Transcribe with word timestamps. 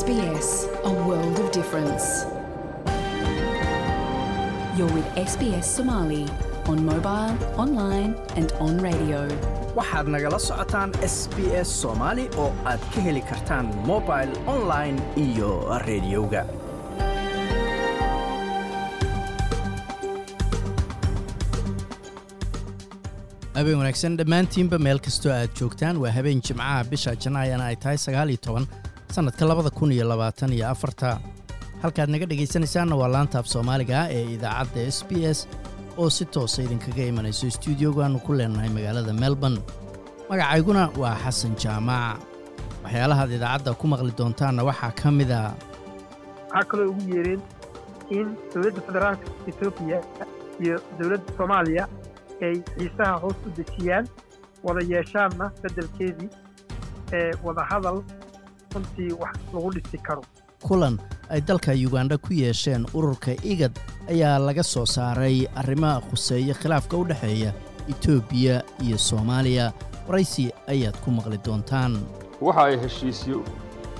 SBS, 0.00 0.48
a 0.84 0.92
world 1.06 1.36
of 1.42 1.48
difference. 1.58 2.06
You're 4.76 4.92
with 4.96 5.08
SBS 5.30 5.64
Somali 5.76 6.24
on 6.68 6.84
mobile, 6.84 7.34
online, 7.64 8.12
and 8.38 8.48
on 8.66 8.74
radio. 8.88 9.20
waxaad 9.78 10.06
nagala 10.14 10.38
socotaan 10.48 10.90
s 11.14 11.16
b 11.34 11.38
s 11.66 11.68
soomaali 11.82 12.24
oo 12.44 12.48
aad 12.70 12.82
ka 12.92 13.00
heli 13.06 13.22
kartaan 13.30 13.66
mobil 13.90 14.28
online 14.56 14.96
iyo 15.26 15.50
rediyoga 15.88 16.42
habeen 23.54 23.78
wanaagsan 23.80 24.16
dhammaantiinba 24.20 24.78
meel 24.86 25.00
kastoo 25.06 25.32
aad 25.36 25.50
joogtaan 25.60 25.96
waa 26.02 26.12
habeen 26.18 26.40
jimcaha 26.48 26.84
bisha 26.92 27.12
janaayana 27.24 27.64
ay 27.70 27.76
tahay 27.84 27.98
sagaal 28.06 28.28
iyo 28.34 28.40
toban 28.46 28.66
sannadka 29.14 29.44
labada 29.46 29.70
kun 29.70 29.92
iyo 29.92 30.04
labaatan 30.08 30.52
iyo 30.52 30.68
afarta. 30.70 31.18
Halkaad 31.82 32.08
naga 32.10 32.26
dhegaysanaysaanna 32.26 32.96
waa 33.00 33.08
laanta 33.14 33.38
af 33.40 33.46
soomaaliga 33.52 33.98
ee 34.16 34.24
idaacadda 34.36 34.80
s 34.96 34.98
b 35.08 35.24
s 35.36 35.38
oo 35.98 36.10
si 36.10 36.24
toosa 36.24 36.62
idinkaga 36.62 37.02
imanayso 37.10 37.50
stuudiogaannu 37.50 38.18
ku 38.26 38.32
leenahay 38.38 38.68
magaalada 38.76 39.12
melbourne. 39.12 39.60
Magacayguna 40.30 40.82
waa 41.02 41.16
xasan 41.24 41.54
jaamac. 41.62 42.18
Waxyaalahaad 42.84 43.30
idaacadda 43.38 43.74
ku 43.80 43.86
maqli 43.92 44.12
doontaanna 44.18 44.62
waxaa 44.68 44.92
ka 45.00 45.08
mid 45.10 45.30
a 45.30 45.42
waxaa 46.52 46.64
kaloo 46.70 46.90
ugu 46.92 47.02
yeereen 47.14 47.40
in 48.16 48.26
dowladda 48.54 48.80
federaalka 48.86 49.26
etoobiya 49.50 49.98
iyo 50.64 50.76
dowladda 50.98 51.28
soomaaliya 51.36 51.84
ay 52.46 52.54
xiisaha 52.76 53.14
hoos 53.22 53.36
u 53.46 53.50
dejiyaan 53.58 54.04
wada 54.66 54.80
yeeshaanna 54.92 55.46
beddelkeedii 55.62 56.28
ee 57.18 57.30
wadahadal 57.46 57.98
runtii 58.74 59.12
wax 59.20 59.36
lagu 59.54 59.70
dhisi 59.74 59.98
karo. 59.98 60.22
Kulan 60.62 60.98
ay 61.30 61.40
dalka 61.40 61.72
yugandha 61.72 62.18
ku 62.18 62.32
yeesheen 62.32 62.86
ururka 62.94 63.32
igad 63.44 63.72
ayaa 64.08 64.38
laga 64.38 64.62
soo 64.62 64.86
saaray 64.86 65.46
arrimaha 65.56 66.00
khuseeya 66.10 66.54
khilaafka 66.54 66.96
u 66.96 67.04
dhexeeya 67.04 67.52
etoobiya 67.88 68.62
iyo 68.84 68.98
soomaaliya. 68.98 69.72
Waraysi 70.08 70.52
ayaad 70.68 70.96
ku 71.04 71.10
maqli 71.10 71.38
doontaan. 71.44 71.96
Waxa 72.40 72.62
ay 72.64 72.76
heshiisyo 72.82 73.44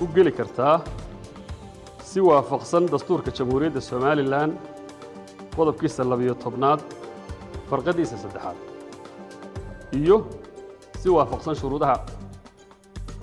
u 0.01 0.07
geli 0.15 0.31
kartaa 0.31 0.81
si 2.03 2.19
waafaqsan 2.19 2.85
dastuurka 2.91 3.31
jamhuuriyadda 3.31 3.81
somalilan 3.81 4.53
qodobkiisa 5.55 6.03
labiyo 6.03 6.33
tobnaad 6.43 6.79
farqadiisa 7.69 8.17
saddexaad 8.17 8.57
iyo 9.99 10.17
si 10.99 11.09
waafaqsan 11.09 11.55
shuruudaha 11.55 11.95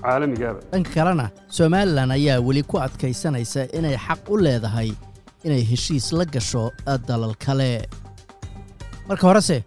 caalamigaaba 0.04 0.60
dhanka 0.72 0.91
kalena 0.96 1.27
somalilan 1.58 2.10
ayaa 2.18 2.38
weli 2.46 2.62
ku 2.70 2.77
adkaysanaysa 2.86 3.62
inay 3.78 3.96
xaq 4.06 4.22
u 4.32 4.36
leedahay 4.46 4.91
inay 5.46 5.62
heshiis 5.70 6.06
la 6.18 6.24
gasho 6.34 6.64
dalal 7.08 7.34
kale. 7.44 7.70
Marka 9.08 9.24
horese 9.28 9.58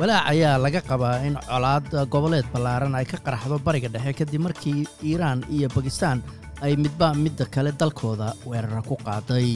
walaac 0.00 0.24
ayaa 0.32 0.56
laga 0.64 0.80
qabaa 0.90 1.16
in 1.28 1.34
colaad 1.48 1.86
goboleed 2.12 2.46
ballaaran 2.52 2.94
ay 2.98 3.04
ka 3.12 3.18
qaraxdo 3.26 3.56
bariga 3.66 3.88
dhexe 3.94 4.12
kadib 4.20 4.40
markii 4.46 4.80
iiraan 5.08 5.40
iyo 5.54 5.68
bakistaan 5.76 6.18
ay 6.64 6.72
midba 6.82 7.08
midda 7.24 7.44
kale 7.54 7.70
dalkooda 7.80 8.28
weerara 8.50 8.80
ku 8.88 8.96
qaaday 9.06 9.50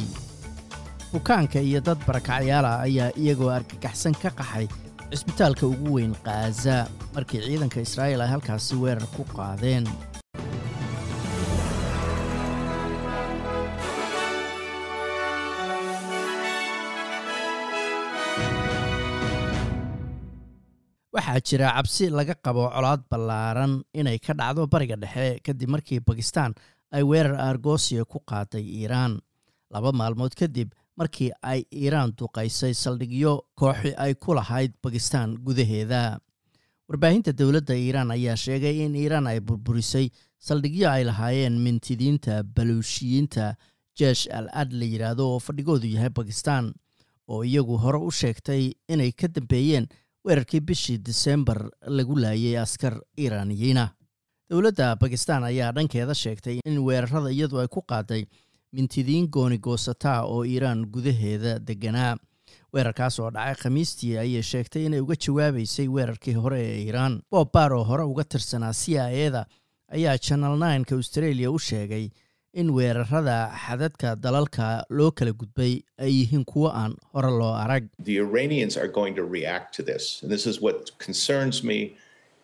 bukaanka 1.15 1.59
iyo 1.63 1.79
dad 1.87 1.99
barakacyaal 2.07 2.67
ah 2.67 2.83
ayaa 2.87 3.15
iyagoo 3.23 3.51
argagaxsan 3.59 4.15
ka 4.23 4.31
qaxay 4.39 4.67
cisbitaalka 5.11 5.65
ugu 5.73 5.89
weyn 5.97 6.13
khaza 6.27 6.77
markii 7.15 7.45
ciidanka 7.47 7.79
israa'iil 7.87 8.25
ay 8.25 8.31
halkaasi 8.35 8.75
weerar 8.83 9.07
ku 9.15 9.23
qaadeen. 9.37 9.85
Waxaa 21.15 21.41
jira 21.47 21.69
cabsi 21.77 22.05
laga 22.11 22.35
qabo 22.45 22.65
colaad 22.75 23.03
ballaaran 23.11 23.73
inay 23.95 24.19
ka 24.19 24.33
dhacdo 24.39 24.67
bariga 24.73 24.97
dhexe 25.03 25.27
kadib 25.47 25.69
markii 25.75 26.01
bakistaan 26.09 26.53
ay 26.97 27.03
weerar 27.11 27.39
argosiya 27.51 28.03
ku 28.05 28.19
qaaday 28.31 28.65
iiraan. 28.79 29.13
Laba 29.73 29.91
maalmood 29.95 30.35
kadib 30.35 30.75
markii 30.97 31.31
ay 31.43 31.65
iiraan 31.73 32.13
duqaysay 32.19 32.75
saldhigyo 32.75 33.33
kooxi 33.55 33.95
ay 33.97 34.15
ku 34.15 34.35
lahayd 34.35 34.73
bakistaan 34.83 35.37
gudaheeda. 35.47 36.19
Warbaahinta 36.89 37.33
dowladda 37.33 37.75
iiraan 37.75 38.11
ayaa 38.11 38.37
sheegay 38.37 38.85
in 38.85 38.95
iiraan 38.95 39.27
ay 39.27 39.41
burburisay 39.41 40.11
saldhigyo 40.39 40.91
ay 40.91 41.05
lahaayeen 41.05 41.57
mintidiinta 41.65 42.43
baluushiyiinta 42.45 43.55
jeesh 43.99 44.29
al 44.33 44.49
ad 44.53 44.73
la 44.73 44.85
yidhaahdo 44.85 45.25
oo 45.33 45.39
fadhigoodu 45.41 45.87
yahay 45.95 46.11
bakistaan 46.11 46.75
oo 47.29 47.43
iyagu 47.45 47.77
hore 47.79 47.99
u 47.99 48.11
sheegtay 48.11 48.73
inay 48.89 49.13
ka 49.13 49.29
dambeeyeen 49.29 49.87
weerarkii 50.25 50.61
bishii 50.61 50.99
disembar 50.99 51.71
lagu 51.87 52.17
laayay 52.17 52.59
askar 52.59 53.01
iiraaniyiina 53.19 53.89
dowladda 54.51 54.97
bakistaan 54.97 55.45
ayaa 55.45 55.73
dhankeeda 55.73 56.15
sheegtay 56.15 56.59
in 56.65 56.79
weerarada 56.79 57.31
iyadu 57.33 57.61
ay 57.61 57.69
ku 57.69 57.81
qaaday 57.83 58.25
mintidiin 58.77 59.27
gooni 59.35 59.59
goosataa 59.59 60.21
oo 60.35 60.43
iiraan 60.45 60.87
gudaheeda 60.95 61.53
degganaa 61.69 62.13
weerarkaas 62.75 63.19
oo 63.21 63.31
dhacay 63.35 63.55
khamiistii 63.63 64.17
ayay 64.25 64.43
sheegtay 64.43 64.85
inay 64.87 65.01
uga 65.01 65.15
jawaabaysay 65.27 65.89
weerarkii 65.97 66.35
hore 66.35 66.61
ee 66.69 66.79
iiraan. 66.85 67.21
Bob 67.31 67.49
baar 67.55 67.73
oo 67.73 67.85
hore 67.91 68.03
uga 68.13 68.25
tirsanaa 68.25 68.73
c 68.73 68.99
i 68.99 69.21
eda 69.27 69.43
ayaa 69.97 70.17
janal 70.29 70.57
nineka 70.63 70.95
australia 70.97 71.51
u 71.51 71.59
sheegay 71.59 72.09
in 72.61 72.71
weerarada 72.77 73.37
xadadka 73.67 74.17
dalalka 74.25 74.67
loo 74.99 75.11
kala 75.11 75.33
gudbay 75.33 75.73
ay 75.99 76.11
yihiin 76.19 76.45
kuwo 76.45 76.69
aan 76.81 76.93
hore 77.13 77.31
loo 77.41 77.53
arag 77.65 77.85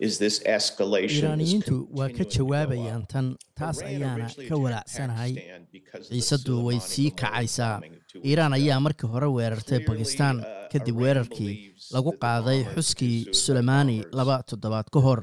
Iiraaniyiintu 0.00 1.76
waa 1.98 2.08
ka 2.18 2.24
jawaabayaan 2.34 3.02
tan 3.12 3.26
taas 3.58 3.78
ayaana 3.90 4.26
ka 4.48 4.56
walaacsanahay 4.64 5.32
ciisadu 6.08 6.54
way 6.66 6.78
sii 6.90 7.10
kacaysaa 7.20 7.76
iiraan 8.28 8.52
ayaa 8.58 8.80
markii 8.86 9.08
hore 9.14 9.28
weerartay 9.36 9.78
Clearly, 9.78 9.88
bakistaan 9.90 10.36
uh, 10.40 10.46
kadib 10.72 10.96
weerarkii 11.02 11.54
lagu 11.94 12.10
qaaday 12.24 12.60
xuskii 12.74 13.16
suleymaani 13.42 13.96
laba 14.18 14.36
toddobaad 14.50 14.88
ka 14.94 15.00
hor. 15.06 15.20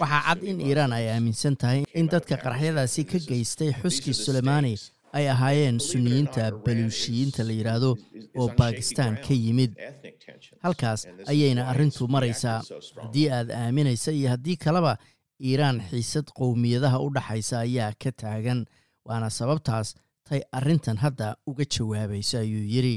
waxaa 0.00 0.22
cad 0.26 0.42
in 0.50 0.60
iiraan 0.68 0.92
ay 0.98 1.06
aaminsan 1.14 1.56
tahay 1.62 1.80
in 2.00 2.06
dadka 2.14 2.34
qaraxyadaasi 2.44 3.02
ka 3.12 3.18
geystay 3.30 3.70
xuskii 3.82 4.14
suleymaani 4.24 4.74
ay 5.12 5.24
ahaayeen 5.34 5.78
sunniyiinta 5.80 6.44
baluushiyiinta 6.64 7.42
la 7.48 7.52
yidhaahdo 7.58 7.90
oo 8.40 8.48
baakistaan 8.58 9.16
ka 9.26 9.34
yimid. 9.44 9.72
Halkaas 10.62 11.06
ayayna 11.32 11.62
arrintu 11.72 12.08
maraysaa. 12.08 12.62
Haddii 13.02 13.28
aad 13.30 13.50
aaminaysa 13.50 14.12
iyo 14.12 14.28
haddii 14.30 14.56
kaleba 14.56 14.96
iiraan 15.40 15.80
xiisad 15.90 16.26
qowmiyadaha 16.38 16.98
u 17.00 17.08
dhaxaysa 17.16 17.58
ayaa 17.66 17.92
ka 18.02 18.12
taagan. 18.12 18.64
Waana 19.04 19.30
sababtaas 19.30 19.94
tay 20.28 20.40
arrintan 20.52 20.96
hadda 20.96 21.36
uga 21.46 21.64
jawaabaysa 21.64 22.38
ayuu 22.44 22.64
yidhi 22.74 22.96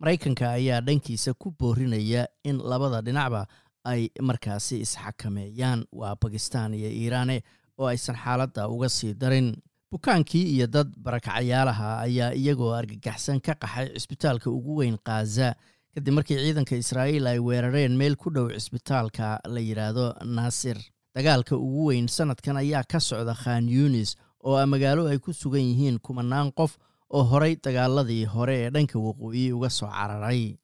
maraykanka 0.00 0.50
ayaa 0.50 0.80
dhankiisa 0.80 1.34
ku 1.34 1.50
boorinaya 1.58 2.26
in 2.44 2.56
labada 2.70 3.00
dhinacba 3.02 3.46
ay 3.84 4.08
markaasi 4.28 4.80
isxakameeyaan 4.84 5.84
waa 5.92 6.16
bakistaan 6.22 6.74
iyo 6.74 6.90
iiraane 6.90 7.42
oo 7.78 7.86
aysan 7.86 8.16
xaaladda 8.16 8.68
uga 8.68 8.88
sii 8.88 9.14
darin 9.14 9.48
bukaankii 9.90 10.42
iyo 10.56 10.66
dad 10.66 10.88
barakacyaalaha 10.98 11.98
ayaa 12.06 12.34
iyagoo 12.34 12.72
argagaxsan 12.74 13.40
ka 13.40 13.54
qaxay 13.54 13.88
cisbitaalka 13.94 14.50
ugu 14.50 14.76
weyn 14.80 14.98
khaza 15.06 15.54
kadib 15.94 16.14
markii 16.14 16.36
ciidanka 16.42 16.76
israa'iil 16.76 17.26
ay 17.26 17.38
weerareen 17.38 17.94
meel 17.96 18.16
ku 18.16 18.30
dhow 18.30 18.48
cisbitaalka 18.50 19.38
la 19.46 19.60
yidhaahdo 19.60 20.06
naasir 20.36 20.78
dagaalka 21.14 21.54
ugu 21.56 21.84
weyn 21.90 22.08
sannadkan 22.08 22.56
ayaa 22.56 22.82
ka 22.84 22.98
socda 23.00 23.34
khan 23.34 23.68
yunis 23.68 24.16
oo 24.42 24.56
ah 24.58 24.66
magaalo 24.66 25.06
ay 25.06 25.18
ku 25.18 25.32
sugan 25.32 25.62
yihiin 25.62 25.98
kumanaan 26.02 26.50
qof 26.52 26.76
oo 27.10 27.22
horay 27.22 27.54
dagaaladii 27.56 28.24
hore 28.26 28.56
ee 28.66 28.70
dhanka 28.70 28.98
waqooyi 28.98 29.52
uga 29.52 29.70
soo 29.70 29.86
cararay. 29.88 30.58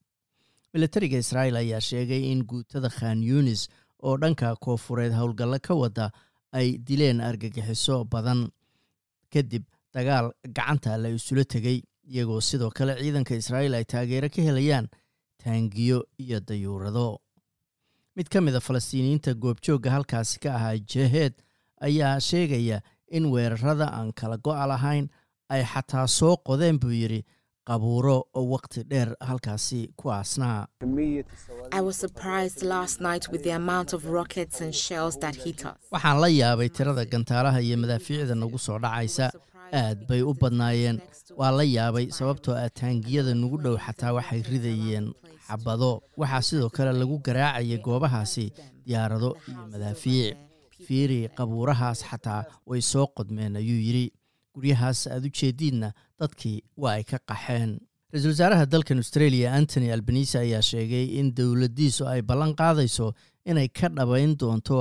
Milatariga 0.75 1.19
israa'iil 1.19 1.57
ayaa 1.63 1.81
sheegay 1.81 2.23
in 2.33 2.43
guutada 2.45 2.91
khan 2.91 3.23
yunis 3.23 3.69
oo 4.03 4.19
dhanka 4.19 4.57
koofureed 4.57 5.13
howlgallo 5.15 5.59
ka 5.63 5.75
wada 5.75 6.11
ay 6.53 6.79
dileen 6.79 7.21
argagixiso 7.21 8.05
badan 8.05 8.51
kadib 9.35 9.65
dagaal 9.95 10.33
gacanta 10.57 10.97
la 11.03 11.09
isula 11.19 11.45
tegey 11.45 11.79
iyagoo 12.13 12.41
sidoo 12.41 12.71
kale 12.79 12.93
ciidanka 13.03 13.35
israa'iil 13.43 13.75
ay 13.79 13.85
taageero 13.93 14.29
ka 14.35 14.43
helayaan 14.49 14.87
taangiyo 15.43 15.99
iyo 16.19 16.41
dayuurado. 16.41 17.19
Mid 18.17 18.29
ka 18.29 18.41
mid 18.41 18.55
a 18.55 18.61
falastiiniyiinta 18.61 19.35
goobjoogga 19.35 19.91
halkaasi 19.91 20.39
ka 20.41 20.55
ahaa 20.59 20.77
jaheed 20.95 21.35
ayaa 21.81 22.21
sheegaya 22.21 22.81
in 23.09 23.27
weerarada 23.33 23.87
aan 23.99 24.13
kala 24.13 24.37
go'a 24.37 24.67
lahayn 24.73 25.09
ay 25.49 25.63
xataa 25.65 26.07
soo 26.09 26.37
qodeen 26.49 26.79
buu 26.81 26.93
yidhi 26.93 27.21
qabuuro 27.69 28.17
oo 28.35 28.45
waqti 28.55 28.81
dheer 28.91 29.09
halkaasi 29.29 29.81
ku 29.97 30.11
aasnaa 30.13 30.67
waxaan 35.93 36.21
la 36.21 36.29
yaabay 36.29 36.69
tirada 36.69 37.05
gantaalaha 37.05 37.61
iyo 37.61 37.77
madaafiicda 37.77 38.35
nagu 38.35 38.59
soo 38.59 38.79
dhacaysa. 38.79 39.31
Aad 39.73 40.07
bay 40.09 40.23
u 40.23 40.35
badnaayeen. 40.35 41.01
Waa 41.37 41.51
la 41.51 41.63
yaabay 41.65 42.11
sababtoo 42.11 42.55
ah 42.55 42.69
taangiyada 42.69 43.35
nagu 43.35 43.57
dhow 43.59 43.77
xataa 43.79 44.13
waxay 44.13 44.43
ridayeen 44.43 45.13
xabado. 45.49 46.03
Waxaa 46.17 46.43
sidoo 46.43 46.71
kale 46.71 46.93
lagu 46.93 47.19
garaacayay 47.27 47.79
goobahaasi 47.79 48.53
diyaarado 48.87 49.37
iyo 49.49 49.63
madaafiic. 49.73 50.37
Fiiri 50.87 51.29
qabuurahaas 51.37 52.05
xataa 52.11 52.45
way 52.67 52.81
soo 52.83 53.07
qodmeen 53.17 53.57
ayuu 53.57 53.81
yidhi. 53.87 54.13
Guryahaas 54.55 55.07
aad 55.07 55.25
u 55.25 55.31
jeediidna 55.39 55.93
dadkii 56.23 56.59
waa 56.83 56.95
ay 56.99 57.05
ka 57.13 57.19
qaxeen. 57.31 57.71
Ra'iisul 58.13 58.33
wasaaraha 58.35 58.67
dalkan 58.73 58.99
australia 59.03 59.53
antony 59.59 59.89
albanise 59.97 60.37
ayaa 60.45 60.63
sheegay 60.71 61.05
in 61.21 61.33
dowladdiisu 61.39 62.07
ay 62.13 62.21
ballan 62.31 62.53
qaadayso 62.61 63.07
inay 63.51 63.69
ka 63.79 63.89
dhabayn 63.99 64.37
doonto 64.41 64.77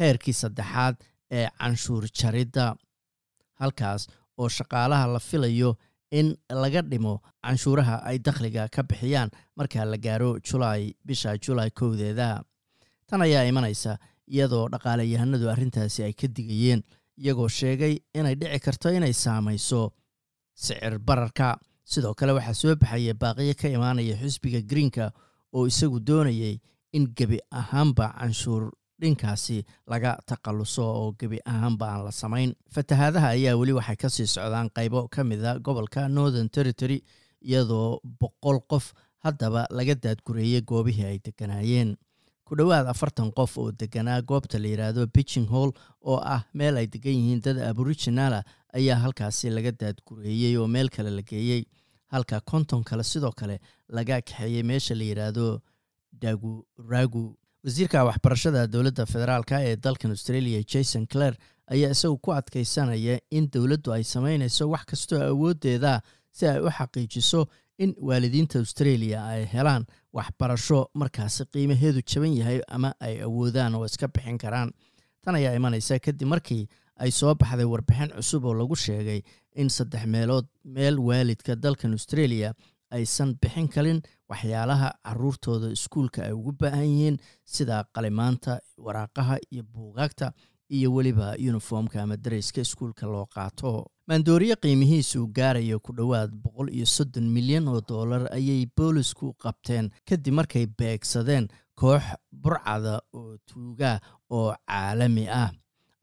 heerkii 0.00 0.36
saddexaad 0.42 0.94
ee 1.38 1.46
canshuur 1.60 2.04
jaridda 2.20 2.66
halkaas 3.60 4.02
oo 4.38 4.48
shaqaalaha 4.58 5.06
la 5.14 5.20
filayo 5.28 5.70
in 6.18 6.28
laga 6.62 6.82
dhimo 6.82 7.14
canshuuraha 7.46 7.96
ay 8.10 8.18
dakhliga 8.26 8.68
ka 8.74 8.82
bixiyaan 8.90 9.30
marka 9.56 9.84
la 9.92 9.96
gaaro 10.06 10.30
julaay 10.48 10.92
bisha 11.06 11.32
julaay 11.44 11.70
kowdeeda 11.80 12.28
tan 13.08 13.22
ayaa 13.26 13.44
imanaysa 13.50 13.92
iyadoo 14.34 14.68
dhaqaaleyahanadu 14.74 15.46
arrintaasi 15.54 16.00
ay 16.08 16.12
ka 16.12 16.28
digayeen 16.36 16.82
iyagoo 17.22 17.48
sheegay 17.58 17.94
inay 18.18 18.34
dhici 18.40 18.60
karto 18.66 18.88
inay 18.98 19.12
saamayso 19.24 19.82
sicir 20.54 20.98
bararka. 20.98 21.58
Sidoo 21.84 22.14
kale 22.14 22.32
waxaa 22.32 22.54
soo 22.54 22.74
baxaya 22.76 23.14
baaqiyo 23.14 23.54
ka 23.60 23.68
imaanaya 23.68 24.16
xisbiga 24.16 24.60
greenka 24.62 25.12
oo 25.52 25.66
isagu 25.66 26.00
doonayay 26.00 26.58
in 26.92 27.06
gebi 27.16 27.38
ahaanba 27.50 28.14
canshuur 28.18 28.70
dhinkaasi 29.00 29.64
laga 29.86 30.16
takhalluso 30.26 30.82
oo 30.84 31.12
gebi 31.20 31.38
ahaanba 31.44 31.86
aan 31.92 32.04
la 32.04 32.10
samayn. 32.12 32.54
Fatahaadaha 32.74 33.28
ayaa 33.36 33.56
weli 33.60 33.72
waxay 33.72 33.96
ka 33.96 34.08
sii 34.08 34.26
socdaan 34.26 34.70
qaybo 34.70 35.08
ka 35.08 35.24
mida 35.24 35.58
gobolka 35.58 36.08
northern 36.08 36.48
territory 36.48 37.02
iyadoo 37.42 38.00
boqol 38.20 38.60
qof 38.70 38.92
haddaba 39.24 39.66
laga 39.70 39.94
daadgureeyey 39.94 40.62
goobihii 40.64 41.04
ay 41.04 41.18
degganaayeen 41.24 41.96
ku 42.44 42.56
dhowaad 42.58 42.86
afartan 42.92 43.30
qof 43.38 43.52
oo 43.58 43.70
deganaa 43.80 44.20
goobta 44.30 44.58
la 44.58 44.68
yidhaahdo 44.72 45.06
bitching 45.14 45.48
hall 45.54 45.70
oo 46.10 46.18
ah 46.36 46.42
meel 46.54 46.76
ay 46.76 46.86
degan 46.94 47.12
yihiin 47.20 47.40
dad 47.46 47.58
aboriginala 47.70 48.40
ayaa 48.78 48.98
halkaasi 49.04 49.50
laga 49.56 49.72
daadgureeyey 49.82 50.56
oo 50.56 50.66
meel 50.74 50.88
kale 50.96 51.10
la 51.18 51.22
geeyey 51.22 51.62
halka 52.14 52.40
konton 52.50 52.82
kale 52.84 53.02
sidoo 53.12 53.32
kale 53.40 53.56
laga 53.88 54.20
kaxeeyey 54.22 54.62
meesha 54.70 54.94
la 54.94 55.04
yidhaahdo 55.10 55.46
daguragu 56.22 57.24
wasiirka 57.64 58.04
waxbarashada 58.08 58.66
dowladda 58.74 59.06
federaalka 59.06 59.56
ee 59.68 59.76
dalkan 59.76 60.10
australia 60.16 60.60
jason 60.72 61.06
clare 61.06 61.36
ayaa 61.74 61.90
isagu 61.96 62.16
ku 62.24 62.30
adkaysanaya 62.40 63.16
in 63.30 63.44
dowladdu 63.54 63.92
ay 63.96 64.04
samaynayso 64.14 64.68
wax 64.74 64.84
kastoo 64.90 65.20
awooddeeda 65.30 65.92
si 66.30 66.46
ay 66.52 66.60
u 66.66 66.68
xaqiijiso 66.78 67.40
in 67.78 67.94
waalidiinta 68.08 68.58
australia 68.58 69.24
ay 69.26 69.44
helaan 69.54 69.84
waxbarasho 70.12 70.80
markaasi 70.94 71.44
qiimaheedu 71.52 72.00
jaban 72.12 72.36
yahay 72.40 72.60
ama 72.68 72.90
ay 73.00 73.14
awoodaan 73.22 73.74
oo 73.74 73.84
iska 73.84 74.08
bixin 74.08 74.38
karaan. 74.38 74.70
Tan 75.24 75.34
ayaa 75.34 75.54
imanaysa 75.58 75.98
kadib 75.98 76.28
markii 76.28 76.68
ay 77.04 77.10
soo 77.10 77.34
baxday 77.34 77.64
warbixin 77.66 78.10
cusub 78.16 78.44
oo 78.44 78.54
lagu 78.54 78.76
sheegay 78.76 79.20
in 79.56 79.68
saddex 79.70 80.06
meelood 80.06 80.46
meel 80.64 80.98
waalidka 80.98 81.56
dalkan 81.56 81.92
australia 81.92 82.54
aysan 82.90 83.34
bixin 83.42 83.68
karin 83.68 84.00
waxyaalaha 84.30 84.90
caruurtooda 85.06 85.70
iskuulka 85.76 86.22
ay 86.26 86.32
ugu 86.32 86.52
baahan 86.60 86.86
yihiin 86.92 87.16
sida 87.44 87.84
qalimaanta 87.94 88.58
waraaqaha 88.78 89.36
iyo 89.52 89.62
buugaagta 89.74 90.32
iyo 90.70 90.92
weliba 90.94 91.34
yuniformka 91.38 92.02
ama 92.02 92.16
dareyska 92.16 92.60
iskuulka 92.60 93.06
loo 93.06 93.26
qaato 93.34 93.86
maandooriye 94.08 94.56
qiimihiisu 94.60 95.26
gaaraya 95.36 95.78
ku 95.80 95.92
dhowaad 95.96 96.32
boqol 96.44 96.68
iyo 96.68 96.86
soddon 96.86 97.24
milyan 97.32 97.68
oo 97.68 97.80
dollar 97.80 98.28
ayay 98.36 98.66
boolisku 98.76 99.32
qabteen 99.40 99.88
kadib 100.08 100.34
markay 100.34 100.66
beegsadeen 100.66 101.48
koox 101.74 102.04
burcada 102.30 103.00
oo 103.16 103.36
tuuga 103.48 104.00
oo 104.30 104.52
caalami 104.68 105.24
ah. 105.28 105.50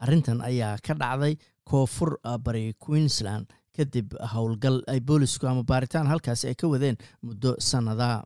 Arrintan 0.01 0.41
ayaa 0.41 0.77
ka 0.81 0.93
dhacday 0.97 1.37
koonfur 1.63 2.17
bari 2.41 2.73
queensland 2.81 3.45
kadib 3.77 4.17
howlgal 4.33 4.81
ay 4.89 4.99
boolisku 4.99 5.45
ama 5.47 5.61
baaritaan 5.63 6.07
halkaasi 6.09 6.47
ay 6.49 6.55
ka 6.57 6.67
wadeen 6.67 6.97
muddo 7.21 7.53
sannada. 7.61 8.25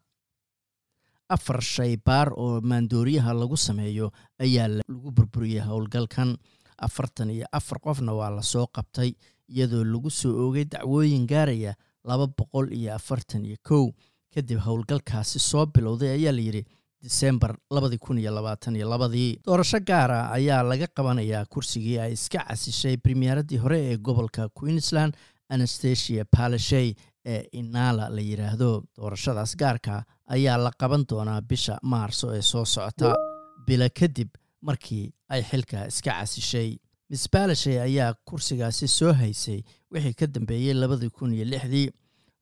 Afar 1.29 1.59
shay 1.61 1.97
baar 1.97 2.31
oo 2.37 2.61
maandooriyaha 2.63 3.33
lagu 3.35 3.57
sameeyo 3.57 4.11
ayaa 4.39 4.67
lagu 4.79 5.11
burburiyey 5.11 5.59
howlgalkan. 5.67 6.37
Afartan 6.77 7.29
iyo 7.31 7.45
afar 7.51 7.79
qofna 7.79 8.11
waa 8.13 8.29
la 8.29 8.41
soo 8.43 8.67
qabtay 8.67 9.15
iyadoo 9.49 9.83
lagu 9.83 10.09
soo 10.09 10.33
oogay 10.45 10.65
dacwooyin 10.65 11.27
gaaraya 11.27 11.73
laba 12.03 12.27
boqol 12.27 12.71
iyo 12.73 12.93
afartan 12.95 13.45
iyo 13.45 13.57
kow. 13.63 13.91
Kadib 14.33 14.59
howlgalkaasi 14.65 15.39
soo 15.39 15.65
bilowday 15.65 16.09
ayaa 16.17 16.31
layidhi 16.35 16.63
disembar 17.03 17.55
labadii 17.71 17.97
kun 17.97 18.17
iyo 18.19 18.31
labaatan 18.35 18.75
iyo 18.75 18.89
labadii. 18.89 19.39
Doorasho 19.45 19.79
gaara 19.79 20.31
ayaa 20.31 20.63
laga 20.63 20.87
qabanayaa 20.87 21.45
kursigii 21.45 21.99
ay 21.99 22.13
iska 22.13 22.43
casishay 22.47 22.97
premieradii 22.97 23.57
hore 23.57 23.79
ee 23.91 23.97
gobolka 23.97 24.49
queensland 24.49 25.13
anastasia 25.49 26.25
palashey 26.25 26.93
ee 27.25 27.47
inala 27.51 28.09
la 28.09 28.21
yidhaahdo 28.21 28.83
doorashadaas 28.97 29.55
gaarka 29.57 30.03
ayaa 30.27 30.57
la 30.57 30.71
qaban 30.81 31.05
doonaa 31.09 31.41
bisha 31.41 31.77
maarso 31.83 32.33
ee 32.35 32.41
soo 32.41 32.65
socota. 32.65 33.15
Bila 33.67 33.89
kadib 33.89 34.29
markii 34.61 35.13
ay 35.29 35.41
xilka 35.43 35.87
iska 35.87 36.11
casishay 36.11 36.77
miss 37.09 37.27
balashey 37.33 37.77
ayaa 37.87 38.13
kursigaasi 38.29 38.87
soo 38.87 39.13
haysay 39.13 39.59
wixii 39.91 40.13
ka 40.13 40.27
dambeeyey 40.27 40.73
labadii 40.73 41.09
kun 41.09 41.33
iyo 41.33 41.45
lixdii 41.45 41.89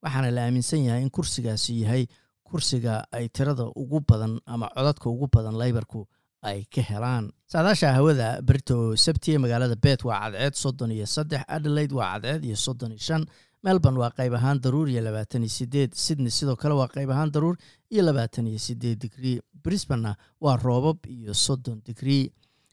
waxaana 0.02 0.30
la 0.30 0.40
aaminsan 0.46 0.84
yahay 0.84 1.02
in 1.02 1.10
kursigaasi 1.10 1.80
yahay 1.82 2.06
kursiga 2.44 3.04
ay 3.12 3.28
tirada 3.28 3.64
ugu 3.82 4.00
badan 4.08 4.40
ama 4.46 4.68
codadka 4.76 5.10
ugu 5.10 5.28
badan 5.32 5.54
laybarku 5.62 6.06
ay 6.42 6.64
ka 6.74 6.82
helaan. 6.82 7.32
Saadaasha 7.52 7.92
hawada 7.96 8.42
berito 8.42 8.96
sabtiye 8.96 9.38
magaalada 9.38 9.76
bet 9.76 10.04
waa 10.04 10.20
cadceed 10.30 10.54
soddon 10.54 10.90
iyo 10.92 11.06
saddex 11.06 11.42
adelaide 11.48 11.94
waa 11.94 12.20
cadceed 12.20 12.44
iyo 12.44 12.56
soddon 12.56 12.90
iyo 12.92 12.98
shan 13.00 13.24
melbourne 13.64 13.98
waa 13.98 14.10
qayb 14.10 14.34
ahaan 14.34 14.60
daruur 14.60 14.88
iyo 14.92 15.00
labaatan 15.00 15.42
iyo 15.42 15.48
sideed 15.58 15.92
sydney 15.94 16.30
sidoo 16.30 16.56
kale 16.56 16.74
waa 16.74 16.88
qayb 16.88 17.10
ahaan 17.10 17.30
daruur 17.32 17.56
iyo 17.90 18.02
labaatan 18.04 18.46
iyo 18.46 18.58
sideed 18.58 18.98
digrii 19.00 19.40
brisbanna 19.64 20.16
waa 20.40 20.56
roobab 20.56 20.98
iyo 21.08 21.34
soddon 21.34 21.80
digrii 21.86 22.30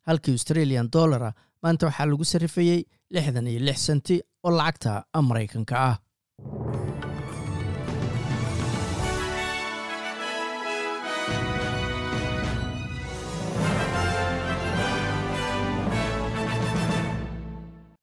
halkii 0.07 0.31
australian 0.35 0.89
dollara 0.91 1.31
maanta 1.63 1.85
waxaa 1.89 2.07
lagu 2.11 2.25
sarrifayey 2.31 2.79
lixdan 3.15 3.47
iyo 3.51 3.59
lix 3.67 3.77
senti 3.87 4.15
oo 4.45 4.51
lacagta 4.59 4.91
maraykanka 5.29 5.75
ah. 5.89 5.95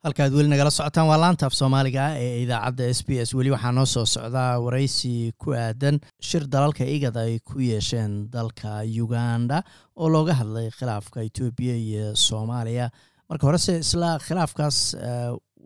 Halkaad 0.07 0.33
weli 0.33 0.49
nagala 0.49 0.71
socotaan 0.71 1.09
waa 1.11 1.19
laanta 1.21 1.47
af 1.47 1.55
soomaaliga 1.59 2.01
ah 2.09 2.15
ee 2.25 2.43
idaacadda 2.45 2.85
s 2.99 3.01
b 3.07 3.19
s. 3.29 3.35
Weli 3.35 3.51
waxaa 3.55 3.73
noo 3.77 3.85
soo 3.95 4.05
socdaa 4.07 4.53
waraysi 4.65 5.33
ku 5.43 5.53
aadan 5.53 5.99
shir 6.29 6.45
dalalka 6.55 6.85
igad 6.97 7.17
ay 7.25 7.39
ku 7.49 7.59
yeesheen 7.61 8.13
dalka 8.35 8.71
uganda 9.05 9.59
oo 10.01 10.09
looga 10.15 10.35
hadlay 10.41 10.71
khilaafka 10.79 11.19
etoobiya 11.29 11.75
iyo 11.87 12.07
soomaaliya 12.27 12.87
marka 13.31 13.45
horese 13.49 13.73
isla 13.85 14.11
khilaafkaas 14.27 14.77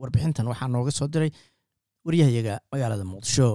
warbixintan 0.00 0.46
waxaa 0.52 0.68
nooga 0.74 0.90
soo 0.98 1.08
diray 1.14 1.30
waryahayaga 2.06 2.54
magaalada 2.72 3.04
muqdisho 3.12 3.48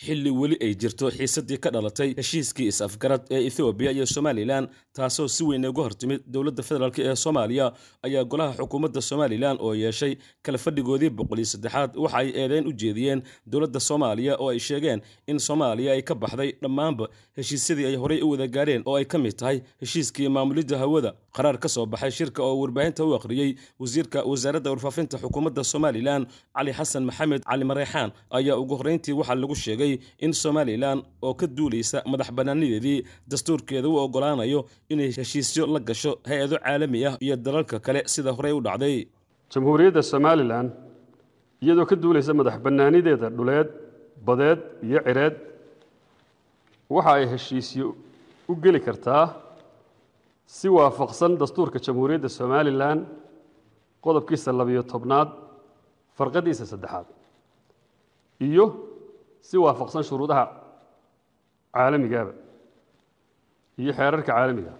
xilli 0.00 0.30
weli 0.40 0.56
ay 0.64 0.72
jirto 0.80 1.10
xiisaddii 1.12 1.58
ka 1.64 1.70
dhalatay 1.74 2.14
heshiiskii 2.16 2.68
is-afgarad 2.72 3.22
ee 3.30 3.40
ethoobiya 3.48 3.90
iyo 3.92 4.06
somalilan 4.06 4.68
taasoo 4.96 5.28
si 5.28 5.44
weyn 5.44 5.66
uga 5.68 5.82
hortimid 5.82 6.20
dowladda 6.26 6.62
federaalk 6.62 6.98
ee 6.98 7.14
soomaaliya. 7.16 7.66
Ayaa 8.02 8.24
golaha 8.24 8.54
xukuumadda 8.58 9.00
somalilan 9.00 9.56
oo 9.60 9.74
yeeshay 9.74 10.16
kala 10.42 10.58
fadhigoodii 10.58 11.10
boqoliyo 11.18 11.46
saddexaad 11.52 11.90
waxa 12.04 12.16
ay 12.18 12.28
eedeyn 12.42 12.66
u 12.66 12.72
jeediyeen 12.72 13.22
dowladda 13.46 13.80
soomaaliya 13.80 14.36
oo 14.40 14.48
ay 14.54 14.58
sheegeen 14.58 15.00
in 15.26 15.38
soomaaliya 15.38 15.92
ay 15.92 16.02
ka 16.02 16.14
baxday 16.14 16.50
dhammaanba 16.62 17.08
heshiisyadii 17.36 17.86
ay 17.90 17.96
horey 17.96 18.22
u 18.22 18.30
wada 18.30 18.46
gaareen 18.56 18.82
oo 18.86 18.96
ay 18.96 19.04
ka 19.04 19.18
mid 19.18 19.36
tahay 19.36 19.60
heshiiskii 19.82 20.28
maamulidda 20.28 20.78
hawada. 20.78 21.12
Qaraar 21.36 21.58
ka 21.60 21.68
soo 21.68 21.86
baxay 21.86 22.10
shirka 22.10 22.42
oo 22.42 22.56
warbaahinta 22.62 23.04
u 23.04 23.14
akhriyey 23.14 23.54
wasiirka 23.78 24.22
wasaaradda 24.24 24.70
warfaafinta 24.70 25.18
xukuumadda 25.18 25.64
somalilan 25.64 26.26
cali 26.56 26.72
xasan 26.72 27.04
maxamed 27.04 27.42
cali 27.44 27.64
mareexaan. 27.64 28.10
Ayaa 28.30 28.56
ugu 28.56 28.74
horreyntii 28.80 29.12
waxaa 29.20 29.34
lagu 29.42 29.54
sheegay 29.54 29.89
in 30.24 30.32
somalilan 30.42 30.98
oo 31.26 31.34
ka 31.40 31.46
duulaysa 31.58 31.98
madax 32.12 32.28
bannaanideedii 32.38 32.98
dastuurkeeda 33.32 33.88
u 33.88 33.96
oggolaanayo 34.04 34.60
inay 34.92 35.10
heshiisyo 35.18 35.64
la 35.74 35.80
gasho 35.88 36.12
hay'ado 36.30 36.56
caalami 36.64 37.00
ah 37.10 37.14
iyo 37.26 37.36
dalalka 37.46 37.76
kale 37.86 38.00
sida 38.14 38.30
horey 38.38 38.52
u 38.52 38.60
dhacday. 38.66 38.96
Jamhuuriyadda 39.52 40.02
somalilan 40.12 40.66
iyadoo 41.64 41.86
ka 41.90 41.96
duulaysa 42.02 42.32
madax 42.40 42.56
bannaanideeda 42.66 43.26
dhuleed 43.38 43.68
badeed 44.26 44.60
iyo 44.88 44.98
cireed 45.06 45.34
waxa 46.94 47.12
ay 47.18 47.24
heshiisyo 47.32 47.86
u 48.50 48.54
geli 48.62 48.80
kartaa 48.86 49.24
si 50.56 50.68
waafaqsan 50.76 51.32
dastuurka 51.40 51.78
jamhuuriyadda 51.86 52.28
somalilan 52.38 52.98
qodobkiisa 54.04 54.50
labiyo 54.60 54.82
tobnaad 54.92 55.28
farqadiisa 56.18 56.64
saddexaad 56.72 57.06
iyo 58.48 58.64
si 59.48 59.56
waafaqsan 59.64 60.02
shuruudaha 60.08 60.44
caalamigaaba 61.74 62.32
iyo 63.80 63.92
xeerarka 63.98 64.30
caalamiga. 64.32 64.72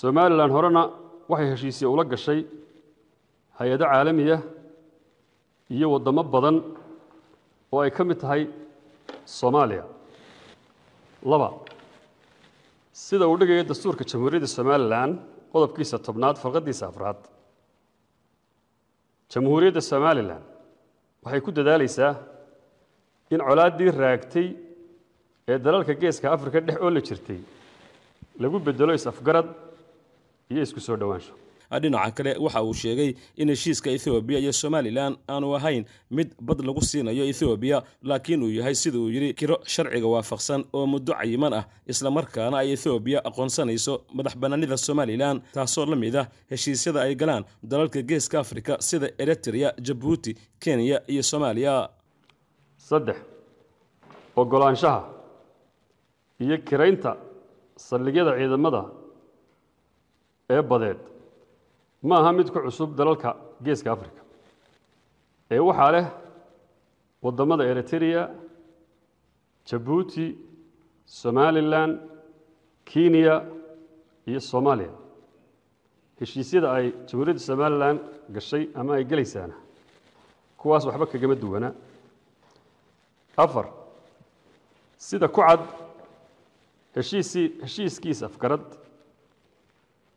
Somalilan 0.00 0.50
horena 0.56 0.82
waxay 1.30 1.48
heshiisya 1.52 1.86
ula 1.94 2.04
gashay 2.12 2.40
hay'ado 3.58 3.84
caalamiya 3.92 4.36
iyo 5.74 5.86
waddamo 5.94 6.22
badan 6.34 6.56
oo 7.72 7.80
ay 7.84 7.90
ka 7.96 8.02
mid 8.08 8.18
tahay 8.22 8.42
soomaaliya. 9.38 9.84
Laba 11.30 11.48
sida 13.04 13.24
uu 13.30 13.36
dhigayo 13.40 13.62
dastuurka 13.70 14.04
jamhuuriyadda 14.10 14.48
somalilan 14.58 15.10
qodobkiisa 15.52 15.96
tobnaad 16.06 16.36
farqadiisa 16.42 16.84
afraad. 16.90 17.20
Jamhuuriyadda 19.32 19.80
somalilan 19.92 20.42
waxay 21.24 21.40
ku 21.46 21.50
dadaalaysaa 21.58 22.12
in 23.34 23.40
colaaddii 23.48 23.90
raagtay 24.02 24.48
ee 25.52 25.58
dalalka 25.66 25.94
geeska 26.02 26.26
afrika 26.36 26.58
dhex 26.66 26.76
oo 26.84 26.90
la 26.96 27.00
jirtay 27.08 27.38
lagu 28.42 28.58
bedelo 28.66 28.92
is-afgarad 28.98 29.48
iyo 30.52 30.62
isku 30.66 30.80
soo 30.86 30.96
dhowaansho 31.02 31.32
dhinaca 31.82 32.10
kale 32.16 32.32
waxa 32.44 32.60
uu 32.68 32.74
sheegay 32.82 33.10
in 33.42 33.48
heshiiska 33.52 33.88
ethoobiya 33.96 34.38
iyo 34.44 34.52
somalilan 34.62 35.12
aanu 35.32 35.54
ahayn 35.58 35.84
mid 36.16 36.28
bad 36.48 36.60
lagu 36.68 36.80
siinayo 36.88 37.24
ethoobiya 37.32 37.78
laakiin 38.10 38.42
uu 38.46 38.50
yahay 38.58 38.74
sida 38.82 38.98
uu 39.02 39.08
yidhi 39.14 39.30
kiro 39.40 39.56
sharciga 39.74 40.06
waafaqsan 40.14 40.60
oo 40.78 40.84
muddo 40.92 41.12
cayiman 41.20 41.52
ah 41.60 41.64
islamarkaana 41.92 42.56
ay 42.62 42.68
ethoobiya 42.76 43.18
aqoonsanayso 43.28 43.94
madax 44.18 44.34
bannaanida 44.42 44.76
somalilan 44.88 45.36
taasoo 45.56 45.86
la 45.92 45.96
mid 46.04 46.16
ah 46.22 46.26
heshiisyada 46.52 47.00
ay 47.06 47.14
galaan 47.22 47.44
dalalka 47.72 48.02
geeska 48.10 48.36
afrika 48.44 48.72
sida 48.88 49.06
eritrea 49.24 49.70
jabuuti 49.86 50.32
kenya 50.64 50.98
iyo 51.12 51.22
soomaaliya 51.30 51.74
saddex 52.88 53.18
oggolaanshaha 54.40 55.00
iyo 56.44 56.56
kiraynta 56.68 57.10
saldhigyada 57.86 58.32
ciidamada 58.38 58.82
ee 60.54 60.62
badeed. 60.70 61.00
Ma 62.08 62.14
aha 62.20 62.30
mid 62.38 62.48
ku 62.54 62.58
cusub 62.66 62.90
dalalka 62.98 63.30
geeska 63.64 63.88
africa 63.96 64.20
ee 65.54 65.60
waxaa 65.68 65.90
leh 65.96 66.06
waddamada 67.24 67.64
eritrea 67.72 68.22
jabuuti 69.68 70.26
somalilan 71.20 71.90
kenya 72.90 73.34
iyo 74.30 74.40
soomaaliya. 74.50 74.94
Heshiisyada 76.20 76.68
ay 76.76 76.86
jamhuuriyadda 77.08 77.42
somalilan 77.50 77.96
gashay 78.34 78.64
ama 78.80 78.90
ay 78.98 79.04
gelaysaana 79.10 79.56
kuwaas 80.60 80.84
waxba 80.88 81.06
kagama 81.12 81.34
duwana 81.42 81.68
afar. 83.36 83.66
Sida 84.98 85.28
ku 85.28 85.40
cad 85.40 85.60
heshiisii 86.96 87.46
heshiiskiis 87.64 88.20
afgarad 88.28 88.64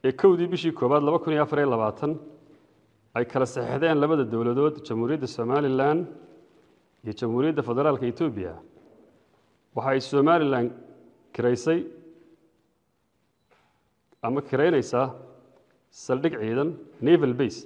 ee 0.08 0.12
kowdii 0.22 0.48
bishii 0.54 0.72
koowaad 0.80 1.04
laba 1.08 1.20
kun 1.24 1.34
iyo 1.34 1.44
afar 1.44 1.60
iyo 1.60 1.70
labaatan 1.74 2.12
ay 3.18 3.26
kala 3.26 3.46
saxeixdeen 3.46 3.98
labada 4.04 4.24
dowladood 4.34 4.76
jamhuuriyadda 4.88 5.28
somalilan 5.38 6.00
iyo 7.04 7.14
jamhuuriyadda 7.20 7.62
federaalka 7.70 8.06
etoobiya 8.12 8.54
waxa 9.76 9.90
ay 9.94 10.02
somalilan 10.02 10.66
kiraysay 11.36 11.80
ama 14.28 14.42
kiraynaysaa 14.50 15.08
saldhig 16.06 16.34
ciidan 16.42 16.70
naval 17.08 17.34
base. 17.40 17.62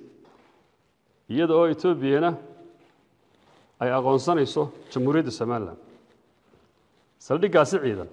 Iyada 1.33 1.53
oo 1.59 1.65
etoobiyana 1.73 2.29
ay 3.81 3.89
aqoonsanayso 3.97 4.63
jamhuuriyadda 4.93 5.31
somalilan 5.39 5.77
saldhiggaasi 7.25 7.75
ciidan 7.83 8.09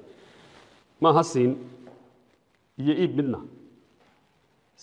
maaha 1.02 1.22
siin 1.32 1.52
iyo 2.82 2.92
iib 3.02 3.12
midna. 3.18 3.38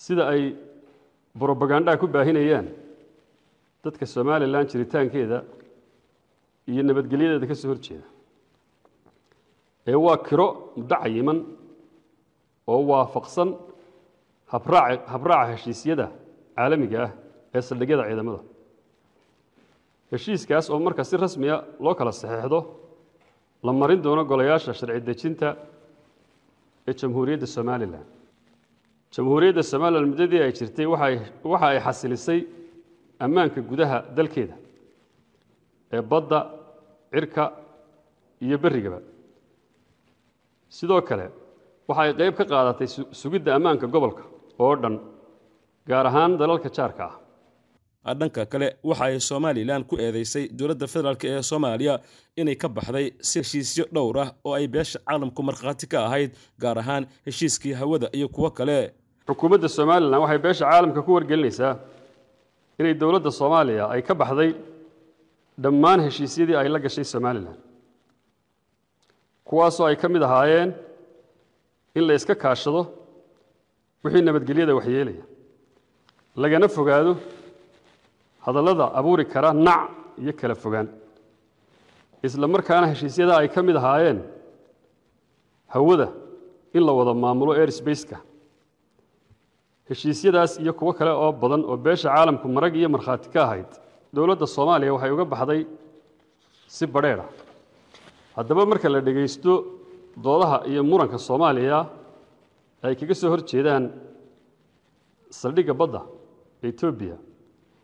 Sida 0.02 0.22
ay 0.32 0.42
brobagandhaha 1.38 1.96
ku 2.02 2.06
baahinayaan 2.14 2.66
dadka 3.84 4.04
somalilan 4.14 4.64
jiritaankeeda 4.70 5.38
iyo 6.70 6.82
nabadgelyadeeda 6.88 7.46
ka 7.50 7.54
soo 7.60 7.68
hor 7.72 7.80
jeeda 7.86 8.06
ee 9.90 9.98
waa 10.06 10.18
kiro 10.26 10.46
muddo 10.76 10.96
cayiman 11.02 11.38
oo 12.72 12.80
waafaqsan 12.90 13.48
habraaca 14.52 15.46
heshiisyada 15.52 16.06
caalamiga 16.56 16.98
ah 17.06 17.10
ee 17.56 17.62
saldhigyada 17.68 18.02
ciidamada 18.08 18.40
heshiiskaas 20.12 20.66
oo 20.70 20.78
marka 20.86 21.02
si 21.04 21.16
rasmiya 21.16 21.56
loo 21.84 21.94
kala 21.98 22.12
saxeexdo 22.12 22.58
la 23.66 23.72
marin 23.80 24.00
doono 24.04 24.22
golayaasha 24.30 24.72
sharci 24.80 25.00
dejinta 25.08 25.48
ee 26.88 26.92
jamhuuriyadda 27.00 27.46
somalilan. 27.56 28.04
Jamhuuriyadda 29.14 29.62
somalilan 29.72 30.08
muddadii 30.10 30.40
ay 30.46 30.52
jirtay 30.58 30.86
waxa 30.92 31.66
ay 31.70 31.78
xasilisay 31.86 32.40
ammaanka 33.24 33.60
gudaha 33.70 33.98
dalkeeda 34.16 34.56
ee 35.96 36.02
badda 36.10 36.38
cirka 37.12 37.44
iyo 38.44 38.56
berrigaba. 38.62 38.98
Sidoo 40.76 41.00
kale 41.08 41.26
waxa 41.88 42.02
ay 42.06 42.12
qayb 42.20 42.34
ka 42.38 42.44
qaadatay 42.52 42.86
sugidda 43.20 43.50
ammaanka 43.58 43.86
gobolka 43.94 44.22
oo 44.64 44.74
dhan 44.82 44.94
gaar 45.90 46.06
ahaan 46.10 46.32
dalalka 46.40 46.68
jaarka 46.76 47.02
ah 47.10 47.14
dhanka 48.20 48.42
kale 48.52 48.68
waxa 48.90 49.04
ay 49.08 49.20
somalilan 49.30 49.82
ku 49.90 49.94
eedeysay 50.04 50.44
dowladda 50.58 50.86
federaalk 50.94 51.24
ee 51.30 51.42
soomaaliya 51.50 51.94
inay 52.40 52.56
ka 52.62 52.68
baxday 52.76 53.06
si 53.28 53.36
heshiisyo 53.42 53.84
dhowr 53.96 54.16
ah 54.24 54.28
oo 54.44 54.52
ay 54.58 54.66
beesha 54.74 54.98
caalamku 55.08 55.40
markhaati 55.48 55.86
ka 55.92 55.98
ahayd 56.08 56.30
gaar 56.64 56.78
ahaan 56.82 57.04
heshiiskii 57.26 57.72
hawada 57.80 58.08
iyo 58.18 58.28
kuwo 58.28 58.50
kale. 58.58 58.78
Xukuumadda 59.28 59.68
somalilan 59.78 60.20
waxay 60.24 60.38
beesha 60.46 60.64
caalamka 60.70 61.00
ku 61.06 61.10
wargelinaysaa 61.16 61.72
inay 62.80 62.94
dowladda 63.02 63.30
soomaaliya 63.40 63.84
ay 63.94 64.02
ka 64.08 64.14
baxday 64.22 64.50
dhammaan 65.64 66.00
heshiisyadii 66.06 66.56
ay 66.62 66.68
la 66.74 66.78
gashay 66.84 67.04
somalilan 67.14 67.56
kuwaasoo 69.48 69.86
ay 69.90 69.96
ka 70.02 70.08
mid 70.08 70.22
ahaayeen 70.28 70.70
in 71.98 72.04
la 72.08 72.14
iska 72.18 72.34
kaashado 72.44 72.82
wixii 74.04 74.22
nabadgelyada 74.28 74.74
waxyeelaya 74.78 75.24
lagana 76.42 76.68
fogaado 76.76 77.12
hadallada 78.46 78.84
abuuri 78.98 79.24
kara 79.32 79.50
nac 79.66 79.90
iyo 80.22 80.32
kala 80.40 80.54
fogaan. 80.54 80.88
Isla 82.26 82.46
markaana 82.54 82.86
heshiisyada 82.92 83.32
ay 83.40 83.48
ka 83.54 83.60
mid 83.62 83.76
ahaayeen 83.76 84.18
hawada 85.74 86.08
in 86.76 86.82
la 86.86 86.92
wada 86.98 87.12
maamulo 87.22 87.52
airsbaceka 87.60 88.16
heshiisyadaas 89.88 90.52
iyo 90.62 90.72
kuwo 90.78 90.92
kale 90.98 91.10
oo 91.10 91.32
badan 91.32 91.62
oo 91.70 91.76
beesha 91.84 92.08
caalamku 92.14 92.46
marag 92.56 92.74
iyo 92.80 92.88
markhaati 92.94 93.28
ka 93.34 93.40
ahayd 93.46 93.70
dowladda 94.14 94.46
soomaaliya 94.56 94.92
waxay 94.94 95.10
uga 95.16 95.24
baxday 95.32 95.60
si 96.76 96.84
badheedha 96.94 97.26
haddaba 98.36 98.62
marka 98.70 98.88
la 98.94 99.00
dhegaysto 99.06 99.52
doodaha 100.24 100.58
iyo 100.70 100.80
muranka 100.90 101.18
soomaaliya 101.28 101.78
ay 102.86 102.94
kaga 103.00 103.14
soo 103.20 103.28
hor 103.32 103.40
jeedaan 103.50 103.84
saldhigga 105.40 105.74
badda 105.80 106.00
etoobiya 106.68 107.16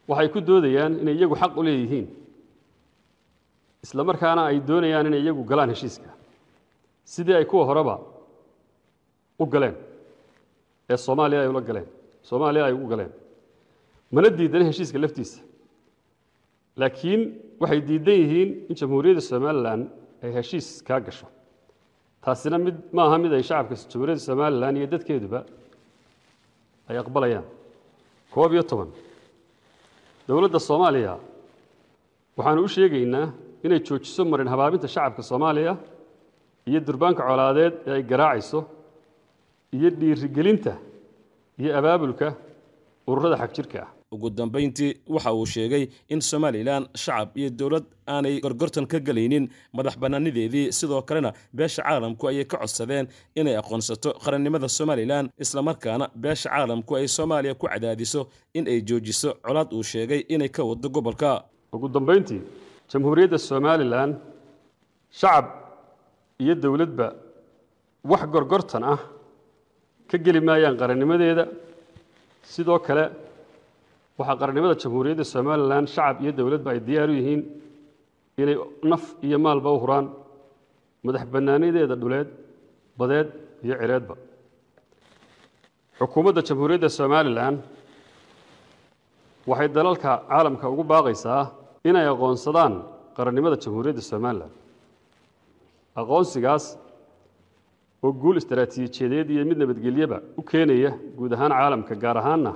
waxay 0.08 0.28
ku 0.34 0.40
doodayaan 0.48 0.92
inay 1.02 1.14
iyagu 1.18 1.34
xaq 1.42 1.52
u 1.60 1.62
leeyihiin 1.66 2.06
isla 3.84 4.02
markaana 4.10 4.42
ay 4.50 4.58
doonayaan 4.68 5.06
inay 5.10 5.22
iyagu 5.24 5.42
galaan 5.50 5.70
heshiiska. 5.74 6.10
Sidii 7.12 7.34
ay 7.40 7.44
kuwa 7.50 7.64
horeba 7.68 7.94
u 9.42 9.44
galeen 9.52 9.76
ee 10.90 10.96
soomaaliya 11.06 11.40
ay 11.44 11.48
ula 11.52 11.60
galeen 11.68 11.86
soomaaliya 12.28 12.64
ay 12.68 12.72
ugu 12.78 12.86
galeen. 12.92 13.12
Mana 14.14 14.28
diidan 14.38 14.62
heshiiska 14.68 14.98
laftiisa. 15.04 15.40
Laakiin 16.80 17.20
waxay 17.60 17.80
diidan 17.88 18.16
yihiin 18.22 18.48
in 18.70 18.74
jamhuuriyadda 18.80 19.20
somalilan 19.30 19.80
ay 20.22 20.30
heshiis 20.36 20.66
kaa 20.88 21.00
gasho. 21.06 21.26
Taasina 22.24 22.58
mid 22.58 22.76
ma 22.92 23.02
aha 23.06 23.16
mid 23.24 23.32
ay 23.32 23.42
shacabka 23.48 23.74
jamhuuriyadda 23.92 24.22
somalilan 24.30 24.74
iyo 24.78 24.86
dadkeeduba 24.94 25.40
ay 26.88 26.96
aqbalayaan. 27.02 27.46
Koob 28.34 28.52
iyo 28.52 28.62
toban 28.70 28.88
dowladda 30.30 30.58
soomaaliya. 30.68 31.14
Waxaanu 32.36 32.60
u 32.66 32.68
sheegaynaa 32.74 33.26
inay 33.66 33.80
joojiso 33.86 34.22
marin 34.32 34.48
habaabinta 34.52 34.88
shacabka 34.94 35.22
soomaaliya 35.30 35.72
iyo 36.68 36.80
durbaanka 36.86 37.22
colaadeed 37.28 37.74
ee 37.88 37.92
ay 37.98 38.02
garaacayso 38.10 38.58
iyo 39.76 39.88
dhiirigelinta 40.00 40.72
iyo 41.60 41.70
abaabulka 41.78 42.26
ururada 43.10 43.36
xag 43.42 43.50
jirka 43.56 43.78
ah 43.84 43.90
ugu 44.12 44.30
dambayntii 44.30 44.94
waxa 45.06 45.32
uu 45.34 45.46
sheegay 45.46 45.86
in 46.08 46.20
somalilan 46.20 46.86
shacab 46.94 47.28
iyo 47.36 47.50
dowlad 47.50 47.84
aanay 48.08 48.40
gorgortan 48.40 48.86
ka 48.86 48.98
gelaynin 48.98 49.48
madax 49.72 49.94
bannaanideedii 50.02 50.72
sidoo 50.72 51.02
kalena 51.02 51.32
beesha 51.54 51.82
caalamku 51.82 52.26
ayay 52.28 52.44
ka 52.44 52.56
codsadeen 52.58 53.06
inay 53.36 53.56
aqoonsato 53.56 54.10
qarannimada 54.24 54.68
somalilan 54.68 55.30
islamarkaana 55.38 56.10
beesha 56.22 56.50
caalamku 56.50 56.96
ay 56.96 57.06
soomaaliya 57.08 57.54
ku 57.54 57.66
cadaadiso 57.68 58.26
in 58.54 58.66
ay 58.66 58.80
joojiso. 58.82 59.30
Colaad 59.46 59.72
uu 59.72 59.82
sheegay 59.82 60.20
inay 60.28 60.48
ka 60.48 60.62
wado 60.64 60.88
gobolka. 60.90 61.44
Ugu 61.72 61.88
dambayntii 61.88 62.40
jamhuuriyadda 62.90 63.38
somalilan 63.38 64.10
shacab 65.20 65.46
iyo 66.42 66.54
dowladba 66.54 67.14
wax 68.04 68.22
gorgortan 68.26 68.82
ah 68.84 68.98
ka 70.10 70.18
geli 70.18 70.40
maayaan 70.40 70.76
qarannimadeeda. 70.76 71.46
Sidoo 72.42 72.78
kale 72.80 73.04
waxaa 74.20 74.36
qarannimada 74.40 74.74
jamhuuriyadda 74.82 75.24
somalilan 75.34 75.84
shacab 75.94 76.16
iyo 76.22 76.32
dowladba 76.38 76.68
ay 76.74 76.80
diyaar 76.88 77.08
u 77.12 77.14
yihiin 77.20 77.42
inay 78.42 78.56
naf 78.92 79.04
iyo 79.26 79.38
maalba 79.44 79.68
u 79.76 79.78
huraan 79.82 80.06
madax 81.06 81.24
bannaanideeda 81.34 81.94
dhuleed 82.02 82.28
badeed 83.00 83.28
iyo 83.66 83.74
cireedba 83.80 84.14
xukuumadda 85.98 86.40
jamhuuriyadda 86.48 86.88
somalilan 87.00 87.54
waxay 89.50 89.68
dalalka 89.78 90.10
caalamka 90.30 90.66
ugu 90.72 90.84
baaqaysaa 90.92 91.42
inay 91.88 92.06
aqoonsadaan 92.14 92.72
qarannimada 93.16 93.56
jamhuuriyadda 93.64 94.02
somalilan 94.12 94.50
aqoonsigaas 96.00 96.64
oo 98.04 98.10
guul 98.22 98.36
istaraatiijiyadeed 98.42 99.28
iyo 99.34 99.42
mid 99.50 99.58
nabadgelyaba 99.62 100.16
u 100.40 100.42
keenaya 100.50 100.90
guud 101.18 101.32
ahaan 101.36 101.52
caalamka 101.58 101.94
gaar 102.02 102.16
ahaanna 102.22 102.52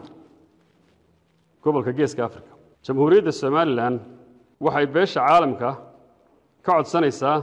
gobolka 1.65 1.93
geeska 1.99 2.21
africa 2.29 2.53
jamhuuriyadda 2.87 3.33
somalilan 3.43 3.95
waxay 4.65 4.87
beesha 4.95 5.21
caalamka 5.27 5.69
ka 6.65 6.71
codsanaysaa 6.77 7.37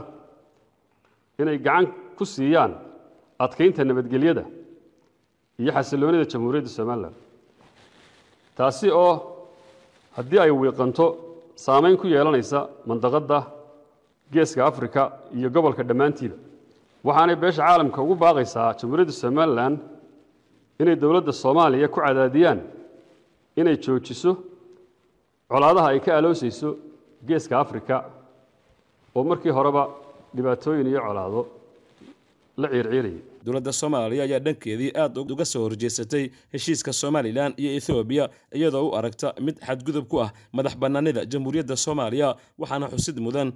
inay 1.40 1.58
gacan 1.66 1.86
ku 2.18 2.24
siiyaan 2.34 2.72
adkaynta 3.44 3.82
nabadgelyada 3.88 4.44
iyo 5.60 5.70
xasilloonida 5.76 6.24
jamhuuriyadda 6.32 6.70
somalilan. 6.78 7.14
Taasi 8.56 8.88
oo 9.04 9.12
haddii 10.16 10.38
ay 10.44 10.50
wiiqanto 10.60 11.04
saamayn 11.64 11.96
ku 12.00 12.06
yeelanaysa 12.14 12.58
mandaqadda 12.88 13.38
geeska 14.34 14.60
africa 14.70 15.02
iyo 15.38 15.48
gobolka 15.54 15.82
dhammaantiiba 15.88 16.36
waxaanay 17.06 17.36
beesha 17.42 17.62
caalamka 17.66 17.98
ugu 18.04 18.14
baaqaysaa 18.24 18.68
jamhuuriyadda 18.80 19.12
somalilan 19.24 19.74
inay 20.80 20.96
dowladda 21.02 21.32
soomaaliya 21.42 21.88
ku 21.94 21.98
cadaadiyaan 22.06 22.58
inay 23.60 23.76
joojiso 23.84 24.30
colaadaha 25.52 25.88
ay 25.92 26.00
ka 26.06 26.12
aloosayso 26.18 26.68
geeska 27.28 27.54
africa 27.64 27.96
oo 29.16 29.24
markii 29.30 29.50
horeba 29.58 29.82
dhibaatooyin 30.36 30.86
iyo 30.92 31.00
colaado 31.06 31.40
la 32.56 32.68
ciirciirayay 32.72 33.16
dowladda 33.44 33.72
soomaaliya 33.80 34.22
ayaa 34.26 34.40
dhankeedii 34.46 34.90
aad 35.02 35.16
uga 35.18 35.44
soo 35.52 35.62
horjeesatay 35.66 36.24
heshiiska 36.52 36.92
somalilan 37.02 37.52
iyo 37.62 37.70
ethoobiya 37.78 38.24
iyadoo 38.58 38.88
u 38.88 38.94
aragta 38.98 39.28
mid 39.46 39.56
xadgudub 39.66 40.06
ku 40.12 40.16
ah 40.24 40.30
madax 40.56 40.74
bannaanida 40.82 41.24
jamhuuriyadda 41.32 41.76
soomaaliya 41.84 42.28
waxaana 42.58 42.86
xusid 42.94 43.18
mudan 43.26 43.48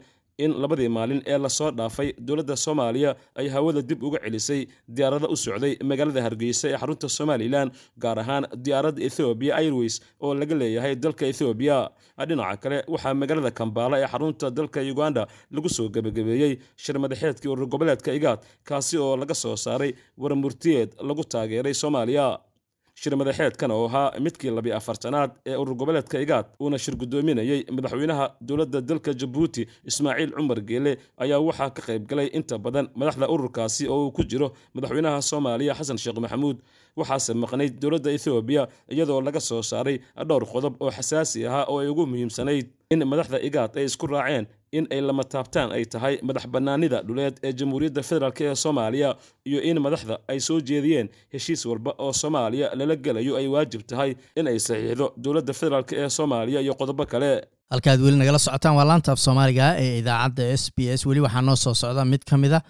in 0.45 0.53
labadii 0.63 0.89
maalin 0.97 1.21
ee 1.33 1.39
la 1.45 1.49
soo 1.59 1.71
dhaafay 1.79 2.09
dowladda 2.29 2.57
soomaaliya 2.65 3.11
ay 3.41 3.47
hawada 3.55 3.83
dib 3.91 4.03
uga 4.09 4.19
celisay 4.25 4.61
diyaarado 4.97 5.27
u 5.35 5.37
socday 5.45 5.73
magaalada 5.91 6.21
hargeysa 6.27 6.67
ee 6.73 6.77
xarunta 6.83 7.09
somalilan 7.19 7.69
gaar 8.05 8.19
ahaan 8.23 8.45
diyaaradda 8.67 9.01
ethoobiya 9.09 9.53
airways 9.61 9.95
oo 10.27 10.33
laga 10.41 10.55
leeyahay 10.63 10.95
dalka 11.05 11.25
ethoobiya 11.33 11.79
dhinaca 12.29 12.57
kale 12.63 12.79
waxaa 12.95 13.15
magaalada 13.23 13.51
kambaala 13.61 13.97
ee 14.03 14.09
xarunta 14.13 14.47
dalka 14.59 14.81
uganda 14.93 15.23
lagu 15.57 15.69
soo 15.79 15.89
gebagabeeyey 15.97 16.53
shir 16.85 16.97
madaxeedkii 17.05 17.49
urur 17.55 17.67
goboleedka 17.75 18.11
igaad 18.19 18.41
kaasi 18.71 18.95
oo 19.07 19.13
laga 19.23 19.35
soo 19.45 19.57
saaray 19.67 19.93
warmurtiyeed 20.23 20.91
lagu 21.09 21.25
taageeray 21.35 21.75
soomaaliya 21.83 22.27
shir 23.01 23.13
madaxeedkan 23.21 23.71
oo 23.77 23.85
ahaa 23.89 24.13
midkii 24.25 24.51
labi 24.57 24.71
afartanaad 24.79 25.31
ee 25.51 25.57
urur 25.63 25.75
goboleedka 25.81 26.19
igaad 26.25 26.47
uuna 26.63 26.79
shir 26.85 26.95
guddoominayey 27.01 27.61
madaxweynaha 27.77 28.27
dowladda 28.49 28.81
dalka 28.91 29.13
jabuuti 29.21 29.63
ismaaciil 29.91 30.31
cumar 30.37 30.61
geele 30.69 30.93
ayaa 31.25 31.41
waxaa 31.49 31.71
ka 31.77 31.83
qayb 31.89 32.03
galay 32.11 32.29
inta 32.39 32.57
badan 32.59 32.87
madaxda 33.01 33.29
ururkaasi 33.35 33.85
oo 33.93 33.99
uu 34.07 34.11
ku 34.17 34.23
jiro 34.31 34.49
madaxweynaha 34.75 35.19
soomaaliya 35.31 35.75
xasan 35.79 35.99
sheekh 36.05 36.19
maxamuud. 36.25 36.57
Waxaase 37.01 37.33
maqnayd 37.43 37.75
dowladda 37.83 38.11
ethoobiya 38.17 38.63
iyadoo 38.95 39.21
laga 39.27 39.41
soo 39.49 39.63
saaray 39.71 39.97
dhowr 40.29 40.45
qodob 40.53 40.75
oo 40.85 40.91
xasaasi 40.99 41.39
ahaa 41.49 41.65
oo 41.73 41.79
ay 41.83 41.89
ugu 41.93 42.05
muhiimsanayd 42.13 42.67
in 42.95 43.01
madaxda 43.13 43.37
igaad 43.49 43.73
ay 43.77 43.85
isku 43.91 44.07
raaceen 44.13 44.47
in 44.79 44.85
ay 44.95 45.01
lama 45.09 45.25
taabtaan 45.35 45.71
ay 45.77 45.85
tahay 45.95 46.15
madax 46.29 46.45
bannaanida 46.55 46.99
dhuleed 47.09 47.35
ee 47.47 47.53
jamhuuriyadda 47.61 48.03
federaalk 48.11 48.41
ee 48.49 48.55
soomaaliya 48.65 49.11
iyo 49.51 49.61
in 49.71 49.79
madaxda 49.87 50.15
ay 50.33 50.39
soo 50.49 50.59
jeediyeen 50.71 51.09
heshiis 51.35 51.63
walba 51.71 51.91
oo 52.05 52.13
soomaaliya 52.23 52.69
lala 52.81 52.97
gelayo 53.07 53.33
ay 53.41 53.47
waajib 53.55 53.83
tahay 53.93 54.11
in 54.41 54.47
ay 54.53 54.59
saxiixdo 54.69 55.07
dowladda 55.25 55.53
federaalk 55.61 55.91
ee 56.03 56.09
soomaaliya 56.19 56.61
iyo 56.65 56.75
qodobo 56.81 57.05
kale. 57.13 57.33
Halkaad 57.73 58.01
weli 58.07 58.17
nagala 58.23 58.39
socotaan 58.47 58.75
waa 58.79 58.87
laanta 58.91 59.11
af 59.15 59.21
soomaaliga 59.27 59.67
ee 59.85 59.93
idaacadda 60.01 60.43
s 60.61 60.65
b 60.77 60.79
s. 60.99 61.07
Weli 61.09 61.21
waxaa 61.27 61.43
noo 61.49 61.57
soo 61.65 61.75
socda 61.83 62.05
mid 62.13 62.23
ka 62.31 62.37
mid 62.43 62.53
a 62.53 62.61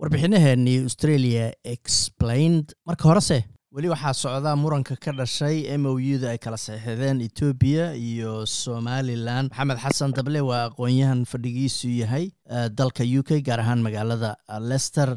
warbixinaheenii 0.00 0.76
australia 0.88 1.44
explained. 1.74 2.66
Marka 2.88 3.04
horese 3.10 3.38
weli 3.74 3.88
waxaa 3.92 4.12
socda 4.22 4.56
muranka 4.56 4.94
ka 5.04 5.12
dhashay 5.12 5.56
m 5.76 5.84
o 5.86 5.92
u 6.00 6.16
da 6.22 6.30
ay 6.32 6.38
kala 6.44 6.56
saxiixdeen 6.56 7.20
etoobiya 7.26 7.92
iyo 7.94 8.46
somalilan 8.46 9.50
maxamed 9.52 9.78
xasan 9.84 10.12
dable 10.16 10.40
waa 10.40 10.62
aqoon-yahan 10.70 11.20
fadhigiisu 11.32 11.88
yahay 12.00 12.24
dalka 12.78 13.04
u 13.04 13.22
k 13.28 13.40
gaar 13.48 13.60
ahaan 13.60 13.82
magaalada 13.86 14.30
lester 14.70 15.08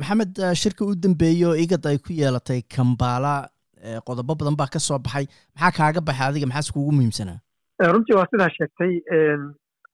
maxamed 0.00 0.32
shirka 0.62 0.84
u 0.88 0.94
dambeeyo 0.96 1.52
igad 1.64 1.84
ay 1.86 1.98
ku 1.98 2.12
yeelatay 2.20 2.62
kambala 2.74 3.34
qodobo 4.08 4.32
badan 4.40 4.56
baa 4.56 4.68
ka 4.72 4.78
soo 4.80 4.98
baxay. 4.98 5.26
Maxaa 5.56 5.76
kaaga 5.76 6.00
baxay 6.00 6.26
adiga? 6.28 6.46
Maxaase 6.48 6.72
kuugu 6.72 6.92
muhiimsanaa? 6.96 7.38
Runtii 7.92 8.16
waa 8.16 8.28
sidaa 8.32 8.48
sheegtay 8.56 8.92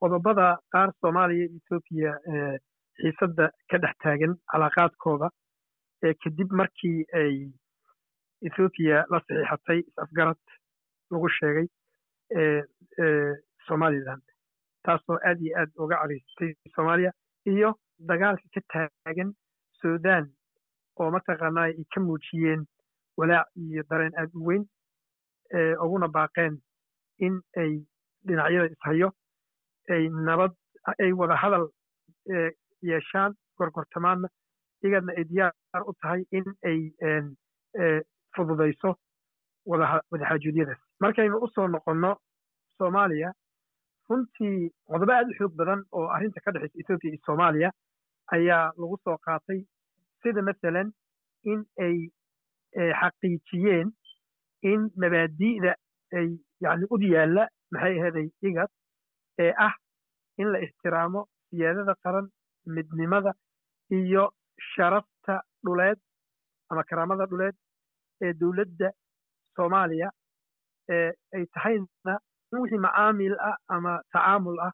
qodobada 0.01 0.47
qaar 0.75 0.89
soomaaliya 1.03 1.47
etoobiya 1.59 2.13
xiisadda 3.03 3.51
ka 3.71 3.77
dhex 3.83 3.95
taagan 4.03 4.33
calaaqaadkooda 4.51 5.29
kadib 6.23 6.51
markii 6.61 7.05
ay 7.21 7.35
ethoobiya 8.47 9.05
la 9.11 9.19
saxiixatay 9.27 9.79
is-afgarad 9.89 10.41
lagu 11.11 11.29
sheegay 11.39 11.67
somalilan 13.69 14.21
taasoo 14.85 15.19
aad 15.29 15.41
iyo 15.41 15.57
aad 15.61 15.71
uga 15.83 15.97
cariistay 16.03 16.53
soomaaliya 16.75 17.13
iyo 17.53 17.71
dagaalka 18.09 18.47
ka 18.55 18.61
taagan 18.73 19.31
sudan 19.81 20.25
oo 21.01 21.11
mataqaanaa 21.11 21.65
ay 21.71 21.85
ka 21.95 22.01
muujiyeen 22.01 22.63
walaac 23.19 23.49
iyo 23.57 23.83
dareen 23.91 24.15
aad 24.21 24.31
u 24.39 24.45
weyn 24.49 24.65
uguna 25.85 26.09
baaqeen 26.17 26.55
in 27.27 27.35
ay 27.63 27.73
dhinacyada 28.27 28.69
ishayo 28.75 29.09
ay 29.95 30.09
nabad 30.29 30.53
ay 31.03 31.13
wada 31.21 31.37
hadal 31.43 31.65
yeeshaan 32.91 33.33
gorgortamaadna 33.59 34.29
iyagadna 34.83 35.13
ay 35.19 35.25
diyaar 35.31 35.83
u 35.91 35.93
tahay 36.03 36.23
in 36.39 36.45
ay 36.71 36.79
fududayso 38.37 38.91
wadaxaajuudyadaas 39.71 40.81
markaynu 41.01 41.39
u 41.45 41.49
soo 41.55 41.67
noqonno 41.69 42.11
soomaaliya 42.79 43.33
runtii 44.09 44.71
qodobo 44.91 45.13
aad 45.13 45.29
u 45.31 45.35
xoog 45.39 45.55
badan 45.61 45.81
oo 45.93 46.07
arrinta 46.17 46.41
ka 46.45 46.51
dhexaysa 46.53 46.81
ethoobiya 46.83 47.13
iyo 47.15 47.23
soomaaliya 47.27 47.71
ayaa 48.37 48.67
lagu 48.81 48.97
soo 49.05 49.17
qaatay 49.27 49.61
sida 50.23 50.43
masalan 50.49 50.93
in 51.53 51.61
ay 51.87 51.97
xaqiijiyeen 53.01 53.89
in 54.71 54.81
mabaadi'da 55.03 55.73
ay 56.19 56.29
yani 56.65 56.87
ud 56.95 57.03
yaalla 57.15 57.49
maxay 57.73 57.95
aheeday 58.01 58.29
igad 58.49 58.71
ee 59.45 59.53
ah 59.67 59.75
in 60.39 60.49
la 60.53 60.59
ixtiraamo 60.67 61.21
siyaadada 61.51 61.95
qaran 62.05 62.27
midnimada 62.77 63.33
iyo 63.99 64.25
sharafta 64.75 65.35
dhuleed 65.65 65.99
ama 66.71 66.83
karaamada 66.91 67.27
dhuleed 67.27 67.57
ee 68.25 68.33
dowladda 68.41 68.91
soomaaliya 69.57 70.09
ay 71.37 71.45
tahayna 71.55 72.15
in 72.53 72.59
wixii 72.63 72.79
macaamil 72.87 73.35
ah 73.49 73.57
ama 73.77 73.93
tacaamul 74.13 74.59
ah 74.67 74.73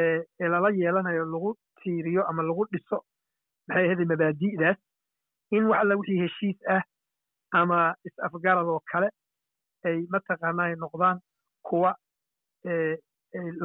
ee 0.00 0.48
lala 0.54 0.70
yeelanayo 0.80 1.24
lagu 1.34 1.50
tiiriyo 1.82 2.22
ama 2.30 2.42
lagu 2.42 2.64
dhiso 2.72 2.98
maxay 3.68 3.86
ahaday 3.86 4.06
mabaadi'daas 4.12 4.78
in 5.56 5.64
wax 5.70 5.78
alla 5.82 5.96
wixii 6.00 6.20
heshiis 6.22 6.58
ah 6.76 6.82
ama 7.60 7.78
is-afgarad 8.08 8.66
oo 8.74 8.80
kale 8.92 9.08
ay 9.88 9.98
mataqaanaa 10.14 10.74
noqdaan 10.84 11.18
kuwa 11.68 11.90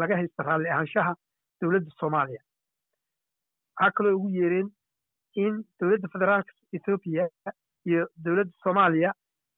laga 0.02 0.16
haysta 0.20 0.44
raalli 0.44 0.70
ahaanshaha 0.70 1.14
dowladda 1.62 1.92
soomaaliya. 2.00 2.42
Waxaa 3.80 3.92
kaloo 3.98 4.16
ugu 4.18 4.30
yeereen 4.30 4.70
in 5.36 5.64
dowladda 5.80 6.08
federaalka 6.14 6.52
ethoobiya 6.74 7.30
iyo 7.86 8.08
dowladda 8.24 8.52
soomaaliya 8.64 9.14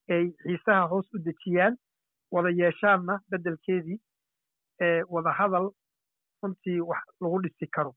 ay 0.09 0.25
xiisaha 0.43 0.87
hoos 0.91 1.13
u 1.13 1.17
dejiyaan 1.27 1.77
wada 2.31 2.49
yeeshaanna 2.49 3.19
beddelkeedii 3.29 3.99
wada 5.09 5.31
hadal 5.39 5.71
runtii 6.43 6.79
wax 6.81 7.03
lagu 7.21 7.41
dhisi 7.41 7.67
karo. 7.67 7.95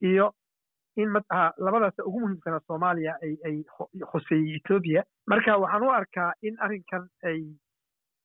Iyo 0.00 0.34
in 0.96 1.08
mataha 1.10 1.52
labadaasa 1.58 2.04
ugu 2.04 2.20
muhiimsanaa 2.20 2.60
soomaaliya 2.66 3.18
ay 3.46 3.56
khuseeyey 4.10 4.56
etoobiya 4.56 5.04
marka 5.26 5.56
waxaan 5.58 5.82
u 5.82 5.90
arkaa 5.90 6.32
in 6.42 6.56
arrinkan 6.60 7.08
ay 7.22 7.40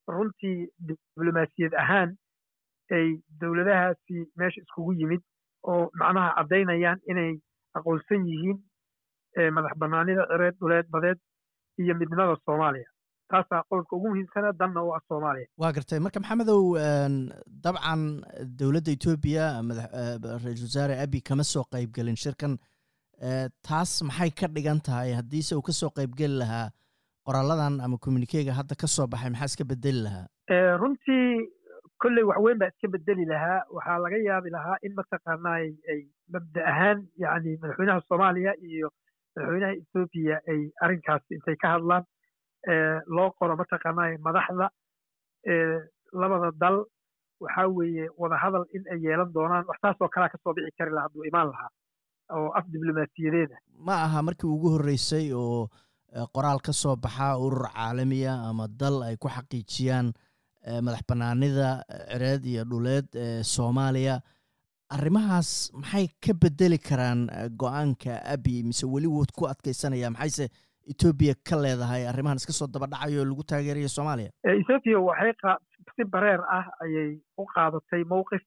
runtii 0.07 0.67
diblomaasiyad 0.87 1.73
ahaan 1.73 2.15
ay 2.91 3.07
dowladahaasi 3.41 4.25
meesha 4.37 4.61
iskugu 4.61 4.93
yimid 4.93 5.21
oo 5.63 5.89
macnaha 5.99 6.35
caddaynayaan 6.37 6.99
inay 7.11 7.33
aqoonsan 7.77 8.25
yihiin 8.27 8.57
madax 9.55 9.73
bannaanida 9.81 10.23
cireed 10.31 10.55
dhuleed 10.61 10.87
badeed 10.95 11.19
iyo 11.81 11.93
midnimada 11.95 12.35
soomaaliya. 12.45 12.87
Taasaa 13.31 13.63
qodobka 13.69 13.95
ugu 13.95 14.07
muhiimsana 14.09 14.51
danna 14.59 14.83
u 14.83 14.89
ah 14.95 15.01
soomaaliya. 15.07 15.47
Waa 15.57 15.71
gartay. 15.71 15.99
Marka 15.99 16.19
maxamedow 16.19 16.61
dabcan 17.65 18.01
dowladda 18.59 18.91
etoobiya 18.97 19.45
ra'isul 20.43 20.67
wasaare 20.69 20.95
abi 21.03 21.21
kama 21.21 21.43
soo 21.43 21.63
qaybgelin 21.73 22.17
shirkan. 22.23 22.57
Taas 23.67 23.91
maxay 24.09 24.31
ka 24.39 24.47
dhigan 24.47 24.79
tahay? 24.87 25.13
Haddiise 25.19 25.53
uu 25.55 25.61
ka 25.61 25.71
soo 25.81 25.89
qaybgeli 25.97 26.37
lahaa 26.41 26.67
qoralladan 27.27 27.79
ama 27.85 27.97
communikega 28.05 28.53
hadda 28.59 28.75
ka 28.81 28.87
soo 28.87 29.07
baxay 29.07 29.29
maxaa 29.29 29.49
iska 29.51 29.63
bedeli 29.71 30.01
lahaa? 30.07 30.27
Runtii 30.81 31.51
kolley 32.01 32.23
wax 32.29 32.39
weyn 32.45 32.57
baa 32.61 32.71
iska 32.73 32.87
bedeli 32.95 33.25
lahaa. 33.33 33.59
Waxaa 33.75 33.97
laga 34.05 34.17
yaabi 34.27 34.49
lahaa 34.57 34.77
in 34.85 34.93
mataqaanaa 34.99 35.57
ay 35.93 35.99
mabda 36.33 36.61
ahaan 36.71 36.97
yani 37.23 37.57
madaxweynaha 37.61 38.01
soomaaliya 38.09 38.53
iyo 38.71 38.89
madaxweynaha 39.35 39.73
etoobiya 39.81 40.35
ay 40.51 40.61
arrinkaasi 40.83 41.33
intay 41.37 41.55
ka 41.61 41.67
hadlaan 41.75 42.03
loo 43.15 43.29
qoro 43.39 43.55
mataqaanaa 43.61 44.17
madaxda 44.27 44.67
labada 46.21 46.51
dal. 46.61 46.85
Waxaa 47.39 47.67
weeye 47.71 48.09
wada 48.17 48.35
hadal 48.35 48.65
in 48.75 48.83
ay 48.91 48.99
yeelan 49.03 49.31
doonaan 49.33 49.63
wax 49.67 49.79
taas 49.81 49.95
oo 50.01 50.09
kalea 50.11 50.29
ka 50.29 50.37
soo 50.43 50.53
bixi 50.53 50.71
kari 50.77 50.91
laha 50.91 51.07
hadduu 51.07 51.23
imaan 51.23 51.47
lahaa 51.51 51.69
oo 52.35 52.49
af 52.51 52.65
diblomaasiyadeeda 52.67 53.55
ma 53.87 53.95
aha 54.03 54.21
markii 54.27 54.47
ugu 54.55 54.69
horreysay 54.75 55.31
oo 55.33 55.69
qoraal 56.35 56.59
ka 56.59 56.73
soo 56.73 56.95
baxa 56.99 57.37
urur 57.39 57.71
caalamiya 57.71 58.33
ama 58.49 58.67
dal 58.67 59.03
ay 59.07 59.15
ku 59.15 59.29
xaqiijiyaan 59.31 60.11
madax 60.83 61.01
bannaanida 61.07 61.69
cireed 62.11 62.43
iyo 62.45 62.63
dhuleed 62.67 63.07
ee 63.15 63.43
soomaaliya 63.43 64.19
arrimahaas 64.95 65.49
maxay 65.73 66.07
ka 66.25 66.33
bedeli 66.33 66.77
karaan 66.79 67.27
go'aanka 67.61 68.19
abi 68.33 68.63
mise 68.63 68.85
weli 68.85 69.07
wood 69.07 69.31
ku 69.37 69.45
adkaysanaya? 69.47 70.09
Maxayse 70.15 70.49
etoobiya 70.91 71.35
ka 71.47 71.55
leedahay? 71.61 72.07
Arrimahan 72.09 72.37
iska 72.41 72.53
soo 72.53 72.67
daba 72.67 72.87
dhacayo 72.87 73.21
oo 73.21 73.25
lagu 73.31 73.43
taageerayo 73.43 73.87
soomaaliya? 73.95 74.31
Etoobiya 74.43 74.99
waxay 74.99 75.33
si 75.95 76.03
bareer 76.13 76.41
ah 76.57 76.65
ayay 76.83 77.19
u 77.37 77.45
qaadatay 77.53 78.03
mowqif 78.13 78.41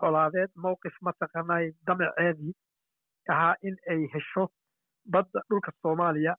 colaadeed 0.00 0.50
mowqif 0.56 0.94
mataqaanay 1.08 1.72
damaceedii 1.86 2.52
ahaa 3.32 3.54
in 3.62 3.76
ay 3.90 4.00
hesho 4.14 4.48
badda 5.12 5.40
dhulka 5.48 5.72
soomaaliya 5.82 6.34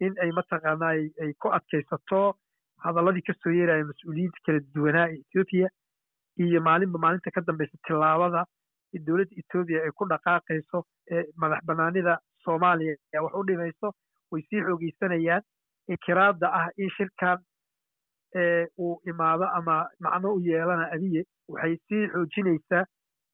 in 0.00 0.14
ay 0.22 0.30
mataqaanay 0.38 1.00
ay 1.22 1.30
ku 1.42 1.48
adkaysato 1.58 2.22
hadalladii 2.84 3.22
ka 3.28 3.34
soo 3.42 3.52
yeeraya 3.58 3.84
mas'uuliyiinta 3.90 4.40
kala 4.46 4.60
duwanaa 4.74 5.06
ee 5.12 5.20
etoobiya 5.24 5.68
iyo 6.44 6.60
maalinba 6.66 6.98
maalinta 7.04 7.30
ka 7.36 7.40
dambaysa 7.46 7.76
tillaabada 7.86 8.44
dowladda 9.06 9.34
etoobiya 9.40 9.82
ay 9.86 9.92
ku 9.98 10.04
dhaqaaqayso 10.12 10.78
madax 11.42 11.60
bannaanida 11.68 12.14
soomaaliya 12.44 13.22
wax 13.24 13.34
u 13.40 13.42
dhimayso 13.48 13.88
way 14.32 14.42
sii 14.48 14.62
xoogeysanayaan 14.66 15.42
inkiraada 15.92 16.46
ah 16.60 16.66
in 16.82 16.90
shirkan 16.96 17.38
uu 18.78 19.00
imaado 19.10 19.44
ama 19.58 19.88
macno 20.00 20.34
u 20.34 20.40
yeelana 20.40 20.90
adiye. 20.94 21.22
Waxay 21.48 21.76
sii 21.88 22.08
xoojinaysaa 22.12 22.84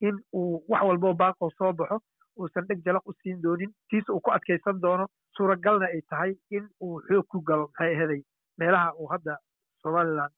in 0.00 0.16
uu 0.32 0.64
wax 0.68 0.82
walboo 0.88 1.14
baaqoo 1.14 1.50
soo 1.58 1.72
baxo 1.72 1.98
uusan 2.38 2.66
dheg 2.68 2.84
jalaq 2.84 3.06
u 3.08 3.12
siin 3.22 3.42
doonin. 3.42 3.70
Tiisa 3.90 4.12
uu 4.12 4.20
ku 4.20 4.30
adkaysan 4.36 4.80
doono 4.80 5.06
suuragalna 5.36 5.86
ay 5.86 6.00
tahay 6.10 6.32
in 6.50 6.68
uu 6.80 7.00
xoog 7.08 7.26
ku 7.28 7.40
galo 7.48 7.66
maxay 7.68 7.94
aheday 7.96 8.22
meelaha 8.58 8.92
uu 9.00 9.06
hadda 9.12 9.36
somalilan 9.82 10.30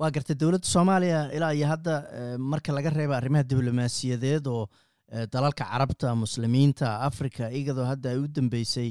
waa 0.00 0.10
gartay 0.16 0.36
dowladda 0.42 0.68
soomaaliya 0.74 1.20
ilaa 1.36 1.52
iyo 1.58 1.66
hadda 1.72 1.94
marka 2.52 2.72
laga 2.78 2.90
reeba 2.98 3.16
arrimaha 3.20 3.44
diblomaasiyadeed 3.52 4.46
oo 4.46 4.66
dalalka 5.34 5.64
carabta 5.72 6.14
muslimiinta 6.24 6.86
africa 7.08 7.50
iyadoo 7.60 7.86
hadda 7.92 8.10
ay 8.14 8.18
u 8.24 8.28
dambeysay 8.38 8.90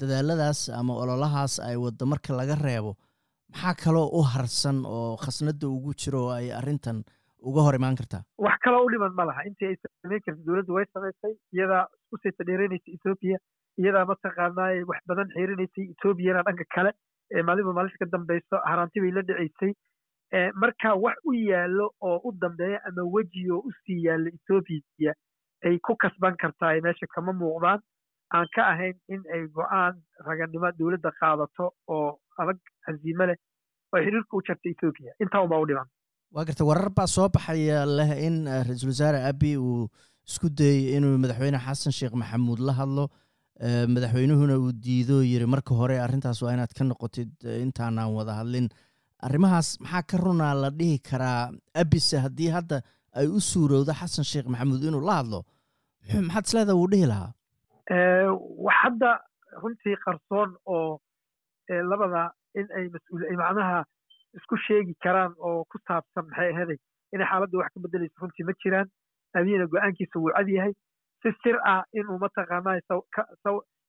dadaaladaas 0.00 0.60
ama 0.80 0.92
ololahaas 1.02 1.54
ay 1.68 1.76
waddo 1.84 2.06
marka 2.12 2.36
laga 2.40 2.56
reebo 2.66 2.92
maxaa 3.52 3.74
kaloo 3.84 4.08
u 4.18 4.22
harsan 4.32 4.78
oo 4.96 5.16
khasnada 5.24 5.66
ugu 5.76 5.92
jiro 6.02 6.20
oo 6.26 6.32
ay 6.38 6.46
arrintan 6.60 6.98
uga 7.48 7.60
hor 7.66 7.74
imaan 7.76 7.96
kartaa? 8.00 8.22
Wax 8.44 8.56
kaloo 8.64 8.84
u 8.86 8.90
dhiman 8.92 9.12
ma 9.18 9.24
laha. 9.28 9.42
Intii 9.48 9.68
ay 9.70 9.76
samayn 10.02 10.20
karta 10.26 10.40
dowladdu 10.46 10.74
way 10.76 10.84
samaysay 10.94 11.34
iyadaa 11.56 11.82
u 12.12 12.16
sayta 12.22 12.44
dheeranaysay 12.48 12.94
etoobiya 12.98 13.38
iyadaa 13.82 14.04
mataqaanaa 14.10 14.70
wax 14.90 15.00
badan 15.10 15.28
xiirinaysay 15.36 15.84
etoobiyana 15.94 16.42
dhanka 16.48 16.64
kale 16.74 16.90
maalinba 17.46 17.72
maalinta 17.76 17.98
ka 18.02 18.06
dambayso 18.14 18.56
haraanti 18.68 19.00
bay 19.04 19.10
la 19.16 19.22
dhicaysay 19.28 19.72
marka 20.62 20.94
wax 21.04 21.16
u 21.28 21.32
yaallo 21.32 21.86
oo 22.00 22.20
u 22.28 22.32
dambeeya 22.42 22.78
ama 22.88 23.02
weji 23.14 23.50
oo 23.50 23.62
u 23.68 23.70
sii 23.84 24.04
yaallo 24.06 24.28
etoobiya 24.36 25.12
ay 25.66 25.78
ku 25.86 25.96
kasban 25.96 26.36
kartaa 26.36 26.80
meesha 26.84 27.06
kama 27.14 27.32
muuqdaan. 27.32 27.80
Aan 28.34 28.46
ka 28.54 28.62
ahayn 28.72 28.96
in 29.08 29.22
ay 29.34 29.42
go'aan 29.56 29.94
raganimo 30.26 30.68
dowladda 30.78 31.10
qaadato 31.20 31.64
oo 31.88 32.18
adag 32.40 32.58
casiimo 32.84 33.24
leh 33.28 33.36
oo 33.94 34.00
xiriirka 34.04 34.36
u 34.36 34.42
jarta 34.48 34.68
etoobiya 34.74 35.12
intaa 35.22 35.42
unbaa 35.44 35.60
u 35.62 35.66
dhiman. 35.68 35.88
Waa 36.34 36.44
garta 36.44 36.64
warar 36.64 36.90
baa 36.96 37.06
soo 37.06 37.28
baxaya 37.28 37.86
leh 37.86 38.10
in 38.26 38.36
ra'iisul 38.66 38.90
wasaare 38.92 39.20
abi 39.30 39.56
uu 39.56 39.88
isku 40.28 40.48
dayey 40.58 40.96
inuu 40.96 41.14
madaxweyne 41.22 41.58
xasan 41.66 41.92
sheekh 41.98 42.14
maxamuud 42.20 42.58
la 42.68 42.72
hadlo 42.80 43.04
madaxweynuhuna 43.62 44.58
uu 44.58 44.72
diido 44.72 45.22
yiri 45.22 45.46
marka 45.46 45.74
hore 45.74 45.98
arrintaas 46.00 46.42
waa 46.42 46.54
inaad 46.54 46.74
ka 46.74 46.84
noqotid 46.84 47.30
intaanaan 47.62 48.14
wada 48.14 48.34
hadlin. 48.40 48.68
Arrimahaas 49.22 49.78
maxaa 49.80 50.02
ka 50.02 50.18
runaa 50.18 50.54
la 50.54 50.70
dhihi 50.70 50.98
karaa? 50.98 51.52
Abise 51.74 52.18
haddii 52.18 52.50
hadda 52.50 52.82
ay 53.14 53.26
u 53.26 53.40
suurowdo 53.40 53.94
xasan 53.94 54.24
sheekh 54.24 54.48
maxamuud 54.50 54.82
inuu 54.82 55.00
la 55.06 55.16
hadlo 55.22 55.44
maxaad 56.26 56.44
isleedaha 56.46 56.78
wuu 56.80 56.90
dhihi 56.90 57.06
lahaa? 57.06 57.32
Wax 58.66 58.76
hadda 58.82 59.10
runtii 59.62 59.96
qarsoon 60.04 60.56
oo 60.66 61.00
labada 61.90 62.32
in 62.58 62.66
ay 62.76 62.88
mas'uul 62.90 63.22
macnaha 63.38 63.84
isku 64.34 64.58
sheegi 64.66 64.94
karaan 65.04 65.32
oo 65.38 65.64
ku 65.70 65.78
saabsan 65.86 66.26
maxay 66.26 66.50
ahaday 66.54 66.78
inay 67.14 67.26
xaaladda 67.30 67.58
wax 67.58 67.70
ka 67.74 67.80
bedelayso 67.86 68.20
runtii 68.22 68.48
ma 68.50 68.58
jiraan. 68.64 68.90
Abiyina 69.34 69.70
go'aankiisa 69.70 70.18
wuu 70.18 70.34
cad 70.34 70.48
yahay 70.48 70.74
si 71.24 71.30
sir 71.42 71.56
ah 71.72 71.82
inuu 72.00 72.18
mataqaanaa 72.18 72.78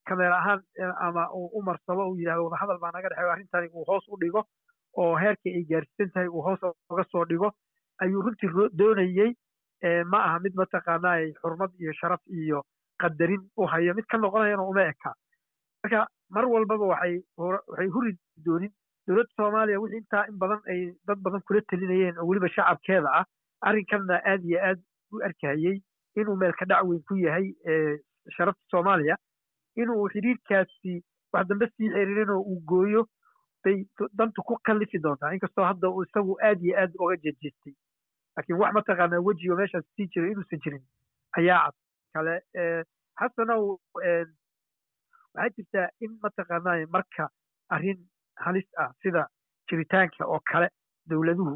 kameer 0.07 0.31
ahaan 0.39 0.61
ama 1.07 1.23
uu 1.37 1.47
u 1.59 1.61
marsado 1.67 2.03
uu 2.09 2.17
yidhahdo 2.19 2.43
wada 2.45 2.57
hadal 2.61 2.79
baa 2.83 2.91
naga 2.95 3.09
dhexeeyo 3.09 3.31
arrintani 3.35 3.67
uu 3.73 3.83
hoos 3.87 4.05
u 4.13 4.17
dhigo 4.23 4.41
oo 5.03 5.15
heerkii 5.21 5.53
ay 5.59 5.63
gaarsiisan 5.71 6.11
tahay 6.13 6.27
uu 6.29 6.41
hoos 6.47 6.59
uga 6.89 7.03
soo 7.11 7.23
dhigo 7.31 7.49
ayuu 8.05 8.21
runtii 8.25 8.69
doonayey 8.81 9.31
ma 10.11 10.19
aha 10.27 10.39
mid 10.45 10.53
mataqaanaa 10.61 11.15
xurmad 11.41 11.71
iyo 11.81 11.93
sharaf 12.01 12.21
iyo 12.41 12.61
qadarin 13.03 13.41
u 13.57 13.65
hayo 13.71 13.93
mid 13.97 14.05
ka 14.11 14.17
noqonayana 14.17 14.63
uma 14.63 14.83
eka. 14.91 15.13
Marka 15.83 16.07
mar 16.35 16.45
walbaba 16.53 16.85
waxay 16.93 17.89
huri 17.95 18.11
doonin 18.45 18.71
dowladda 19.07 19.33
soomaaliya 19.37 19.79
wixii 19.81 19.97
intaa 20.03 20.23
in 20.29 20.37
badan 20.43 20.61
ay 20.73 20.79
dad 21.07 21.19
badan 21.25 21.41
kula 21.47 21.61
telinayeen 21.69 22.17
oo 22.19 22.27
weliba 22.29 22.49
shacabkeeda 22.55 23.09
ah 23.19 23.25
arrinkanna 23.67 24.15
aad 24.31 24.45
iyo 24.51 24.59
aad 24.69 24.79
u 25.13 25.21
arkayey 25.27 25.75
inuu 26.15 26.35
meelka 26.35 26.65
dhac 26.65 26.83
weyn 26.89 27.01
ku 27.07 27.15
yahay 27.17 27.47
sharafta 28.37 28.61
soomaaliya. 28.71 29.15
Inuu 29.75 30.07
xiriirkaasi 30.13 30.93
wax 31.33 31.47
dambe 31.47 31.67
sii 31.77 31.89
xiriirinoo 31.95 32.41
uu 32.41 32.59
gooyo 32.69 33.07
bay 33.63 33.77
dantu 34.17 34.43
ku 34.43 34.57
kallifi 34.63 34.99
doontaa. 35.03 35.33
Inkastoo 35.33 35.65
hadda 35.65 35.87
isagu 36.05 36.37
aad 36.41 36.61
iyo 36.63 36.77
aad 36.81 36.91
uga 36.99 37.15
jejeestay 37.23 37.73
laakiin 38.37 38.59
wax 38.59 38.73
mataqaanaa 38.73 39.19
wejigo 39.27 39.55
meeshaas 39.55 39.85
sii 39.95 40.07
jiro 40.13 40.27
inuusan 40.31 40.59
jirin 40.63 40.83
ayaa 41.37 41.59
cad. 41.65 41.75
Kale 42.13 42.35
xasanow 43.19 43.63
waxaa 45.35 45.49
jirtaa 45.57 45.87
in 46.01 46.17
mataqaanaa 46.23 46.85
marka 46.95 47.29
arrin 47.69 47.99
halis 48.45 48.67
ah 48.77 48.91
sida 49.03 49.27
jiritaanka 49.69 50.25
oo 50.27 50.39
kale 50.51 50.67
dowladuhu 51.09 51.55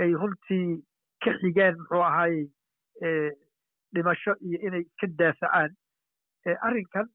ay 0.00 0.12
runtii 0.20 0.82
ka 1.24 1.30
xigaan 1.40 1.76
muxuu 1.78 2.02
ahaayey 2.08 2.46
dhimasho 3.96 4.32
iyo 4.46 4.58
inay 4.66 4.80
iska 4.88 5.06
daafacaan 5.20 5.70
arrinkan 6.68 7.06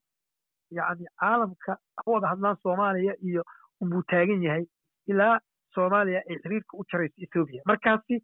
yacni 0.77 1.05
caalamka 1.21 1.73
ka 1.99 2.03
wada 2.11 2.27
hadlaan 2.33 2.57
soomaaliya 2.63 3.13
iyo 3.29 3.43
unbuu 3.81 4.03
taagan 4.11 4.43
yahay 4.43 4.65
ilaa 5.07 5.39
soomaaliya 5.75 6.21
ay 6.29 6.37
xiriirka 6.43 6.77
u 6.77 6.85
jarayso 6.91 7.21
etoobiya 7.25 7.61
markaasi 7.71 8.15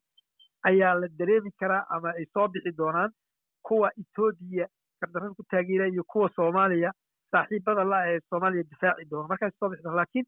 ayaa 0.70 0.94
la 1.02 1.08
dareemi 1.20 1.52
karaa 1.60 1.86
ama 1.90 2.10
ay 2.20 2.26
soo 2.34 2.48
bixi 2.48 2.72
doonaan 2.78 3.12
kuwa 3.68 3.92
etoobiya 4.02 4.68
gardarrada 5.02 5.34
ku 5.40 5.44
taageeraya 5.52 5.92
iyo 5.94 6.04
kuwa 6.04 6.30
soomaaliya 6.36 6.92
saaxiibada 7.32 7.84
la 7.84 8.00
ee 8.12 8.20
soomaaliya 8.30 8.64
difaaci 8.72 9.06
doona. 9.12 9.28
Markaas 9.28 9.54
soo 9.60 9.70
bixi 9.70 9.84
doona. 9.84 9.98
Laakiin 10.02 10.26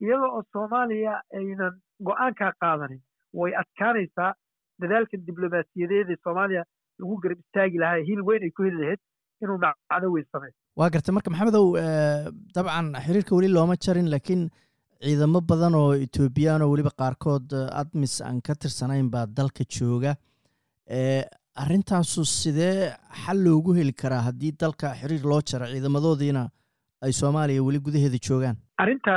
iyada 0.00 0.26
oo 0.36 0.42
soomaaliya 0.52 1.22
aynan 1.38 1.74
go'aankaa 2.06 2.52
qaadanin 2.62 3.02
way 3.40 3.52
adkaanaysaa 3.62 4.32
dadaalkan 4.80 5.26
diblomaasiyadeed 5.26 6.10
ee 6.10 6.16
soomaaliya 6.24 6.64
lagu 7.00 7.14
garab 7.24 7.38
istaagi 7.44 7.78
lahaa 7.84 8.04
hil 8.10 8.22
weyn 8.28 8.42
ay 8.48 8.52
ku 8.58 8.62
heli 8.68 8.78
lahayd 8.82 9.00
inuu 9.44 9.58
macno 9.64 10.12
weyn 10.16 10.26
sameeyo 10.34 10.54
waa 10.80 10.90
gartay 10.94 11.14
marka 11.16 11.30
maxamedow 11.34 11.66
dabcan 12.56 12.86
xiriirka 13.06 13.36
weli 13.38 13.48
looma 13.56 13.76
jarin 13.86 14.08
laakiin 14.14 14.42
ciidamo 15.06 15.40
badan 15.50 15.74
oo 15.82 15.90
etoobiyaan 16.06 16.62
oo 16.64 16.70
weliba 16.74 16.92
qaarkood 17.00 17.48
admis 17.82 18.14
aan 18.28 18.38
ka 18.46 18.54
tirsanayn 18.62 19.08
baa 19.14 19.26
dalka 19.38 19.64
jooga. 19.76 20.12
Arrintaasu 21.62 22.22
sidee 22.24 22.90
xal 23.22 23.38
loogu 23.46 23.74
heli 23.78 23.92
karaa 24.02 24.22
haddii 24.28 24.52
dalka 24.62 24.88
xiriir 25.00 25.24
loo 25.30 25.40
jaro 25.50 25.66
ciidamadoodiina 25.72 26.42
ay 27.04 27.12
soomaaliya 27.20 27.62
weli 27.66 27.78
gudaheeda 27.86 28.18
joogaan? 28.28 28.56
Arrinta 28.82 29.14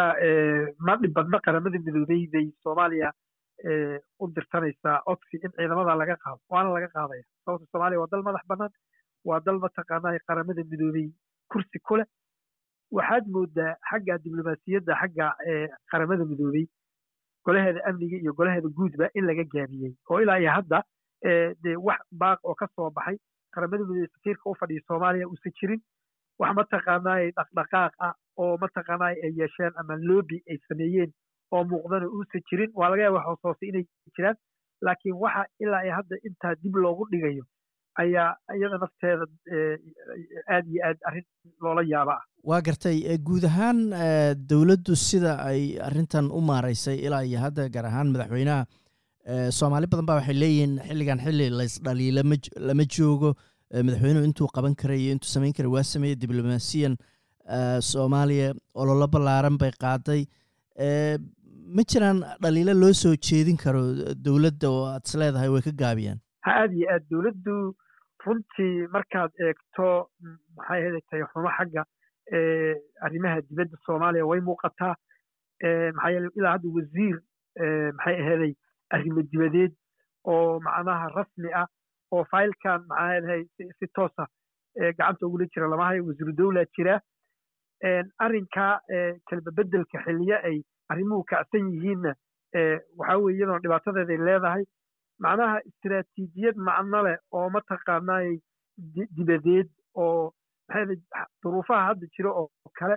ma 0.87 0.93
dhib 1.01 1.13
badna 1.17 1.39
qaramada 1.45 1.79
midoobey 1.85 2.21
bay 2.33 2.45
soomaaliya 2.65 3.09
u 4.19 4.27
dirsanaysaa 4.35 5.01
codsi 5.07 5.37
in 5.43 5.51
ciidamada 5.57 5.95
laga 6.01 6.15
qaado 6.23 6.39
waana 6.49 6.69
laga 6.73 6.87
qaadaya. 6.95 7.23
Sababta 7.45 7.65
soomaaliya 7.71 7.99
waa 7.99 8.07
dal 8.11 8.23
madax 8.23 8.45
bannaan 8.47 8.71
waa 9.25 9.39
dal 9.45 9.59
mataqaanaa 9.59 10.19
qaramada 10.27 10.63
midoobey 10.71 11.07
kursi 11.51 11.79
ku 11.79 11.95
leh. 11.97 12.05
Waxaad 12.91 13.25
moodaa 13.27 13.75
xagga 13.89 14.17
diblomaasiyadda 14.23 14.93
xagga 15.01 15.27
qaramada 15.91 16.25
midoobey 16.25 16.65
golaheeda 17.45 17.81
amniga 17.89 18.17
iyo 18.17 18.33
golaheeda 18.33 18.69
guudba 18.77 19.09
in 19.15 19.25
laga 19.27 19.43
gaabiyey 19.53 19.93
oo 20.09 20.19
ilaa 20.21 20.37
iyo 20.39 20.51
hadda 20.51 20.83
dee 21.63 21.75
wax 21.87 22.01
baaq 22.11 22.39
oo 22.43 22.55
ka 22.55 22.67
soo 22.75 22.89
baxay 22.91 23.17
qaramada 23.53 23.83
midoobey 23.83 24.07
safiirka 24.13 24.49
u 24.49 24.55
fadhiya 24.55 24.81
soomaaliya 24.87 25.27
uusan 25.27 25.53
jirin. 25.59 25.81
Wax 26.39 26.51
mataqaanaaye 26.59 27.31
dhaqdhaqaaq 27.37 27.93
ah 28.07 28.13
oo 28.37 28.57
mataqaanaaye 28.63 29.17
ay 29.25 29.33
yeesheen 29.39 29.73
ama 29.81 29.95
loobi 30.09 30.37
ay 30.49 30.57
sameeyeen 30.69 31.11
oo 31.51 31.63
muuqdana 31.71 32.07
uusan 32.15 32.41
jirin. 32.49 32.71
Waa 32.79 32.89
laga 32.91 33.03
yaaba 33.07 33.21
hoos 33.27 33.39
hoose 33.43 33.63
inay 33.69 33.85
jiraan 34.15 34.37
laakiin 34.85 35.15
waxa 35.23 35.43
ilaa 35.63 35.83
iyo 35.85 35.93
hadda 35.99 36.15
intaa 36.27 36.55
dib 36.63 36.75
loogu 36.83 37.07
dhigayo 37.11 37.43
ayaa 38.01 38.29
iyada 38.57 38.77
nafteeda 38.83 39.25
aad 40.55 40.65
iyo 40.73 40.81
aad 40.87 40.97
arrin 41.09 41.25
loola 41.65 41.81
yaaba 41.93 42.13
ah 42.19 42.23
waa 42.49 42.61
gartay 42.67 42.97
guud 43.27 43.45
ahaan 43.49 43.79
dowladdu 44.51 44.95
sida 45.07 45.31
ay 45.49 45.61
arrintan 45.87 46.27
u 46.37 46.41
maaraysay 46.49 46.97
ilaa 47.07 47.23
iyo 47.29 47.39
hadda 47.45 47.65
gaar 47.75 47.85
ahaan 47.91 48.11
madaxweynaha 48.13 48.61
soomaali 49.59 49.87
badan 49.91 50.05
baa 50.09 50.17
waxay 50.19 50.37
leeyihiin 50.43 50.73
xilligan 50.89 51.19
xilli 51.25 51.47
laysdhaliila 51.59 52.21
lama 52.69 52.85
joogo. 52.97 53.29
Madaxweynuhu 53.87 54.25
intuu 54.29 54.47
qaban 54.57 54.75
karay 54.81 54.99
iyo 55.03 55.11
intuu 55.15 55.31
samayn 55.35 55.53
karay 55.57 55.71
waa 55.77 55.83
sameeyey 55.93 56.17
diblomaasiyan 56.23 56.93
soomaaliya 57.91 58.53
ololo 58.81 59.07
ballaaran 59.15 59.57
bay 59.63 59.71
qaaday 59.85 60.21
ma 61.75 61.83
jiraan 61.91 62.19
dhaliilo 62.43 62.73
loo 62.81 62.93
soo 63.01 63.15
jeedin 63.27 63.57
karo 63.63 63.81
dowladda 64.27 64.69
oo 64.69 64.85
aad 64.93 65.05
is 65.09 65.15
leedahay 65.21 65.49
way 65.53 65.61
ka 65.67 65.71
gaabiyaan? 65.81 66.19
Ha 66.45 66.51
aad 66.63 66.73
iyo 66.79 66.87
aad. 66.93 67.03
Dowladdu 67.11 67.55
runtii 68.25 68.87
markaad 68.95 69.31
eegto 69.47 69.87
maxay 70.57 70.81
hedatay 70.85 71.21
xumo 71.33 71.49
xagga 71.57 71.83
arrimaha 73.07 73.41
dibadda 73.49 73.77
soomaaliya 73.85 74.25
way 74.31 74.39
muuqataa 74.49 74.95
maxaa 75.97 76.11
yeele 76.15 76.29
ilaa 76.39 76.53
hadda 76.55 76.73
wasiir 76.77 77.17
maxay 77.97 78.15
aheeday 78.23 78.53
arrimo 78.95 79.21
dibadeed 79.31 79.73
oo 80.33 80.59
macnaha 80.65 81.07
rasmi 81.17 81.53
ah 81.61 81.67
oo 82.11 82.23
faylkan 82.31 82.83
maxaa 82.89 83.11
heedahay 83.13 83.43
si 83.79 83.87
toosa 83.95 84.27
gacanta 84.97 85.25
ugula 85.27 85.45
jira 85.53 85.67
lama 85.73 85.85
hayo 85.89 86.05
wasiiru 86.09 86.33
dowlaa 86.41 86.65
jira 86.77 86.99
arrinkaa 88.25 88.73
kelba 89.29 89.51
beddelka 89.57 90.03
xiliye 90.05 90.37
ay 90.49 90.57
arrimuhu 90.89 91.23
kacsan 91.31 91.69
yihiinna 91.73 92.13
waxaa 92.97 93.17
weye 93.23 93.37
iyadoona 93.37 93.59
dhibaatadeeday 93.63 94.17
leedahay. 94.29 94.63
Macnaha 95.19 95.59
istiraatiijiyad 95.69 96.57
macno 96.69 96.99
leh 97.07 97.17
oo 97.31 97.49
mataqaanaay 97.55 98.37
dibadeed 99.17 99.69
oo 99.95 100.31
maxaa 100.69 101.25
duruufaha 101.43 101.85
hadda 101.89 102.07
jira 102.17 102.31
oo 102.41 102.49
kale 102.79 102.95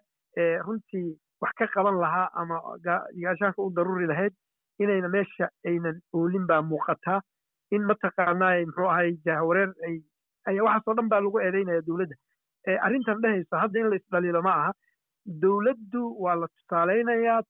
runtii 0.67 1.09
wax 1.43 1.53
ka 1.59 1.67
qaban 1.75 1.97
lahaa 2.05 2.29
ama 2.41 2.57
gaashaanka 2.85 3.63
u 3.63 3.71
daruri 3.77 4.07
lahayd 4.07 4.35
inayna 4.79 5.09
meesha 5.09 5.49
aynan 5.71 6.01
oolin 6.15 6.47
baa 6.51 6.63
muuqataa 6.63 7.21
in 7.77 7.83
mataqaanaay 7.91 8.65
muxuu 8.67 8.89
ahay 8.95 9.11
jahwareer 9.25 9.71
ay 10.49 10.61
waxaasoo 10.67 10.95
dhan 10.99 11.09
baa 11.09 11.21
lagu 11.21 11.41
eedeynaya 11.41 11.83
dowladda. 11.89 12.17
Arrintan 12.87 13.21
dhehayso 13.23 13.57
hadda 13.63 13.81
in 13.81 13.91
la 13.91 13.97
isdhaliilo 13.97 14.43
ma 14.43 14.53
aha. 14.61 14.73
Dowladdu 15.43 16.03
waa 16.25 16.35
la 16.43 16.49
tusaaleynayaa 16.49 17.41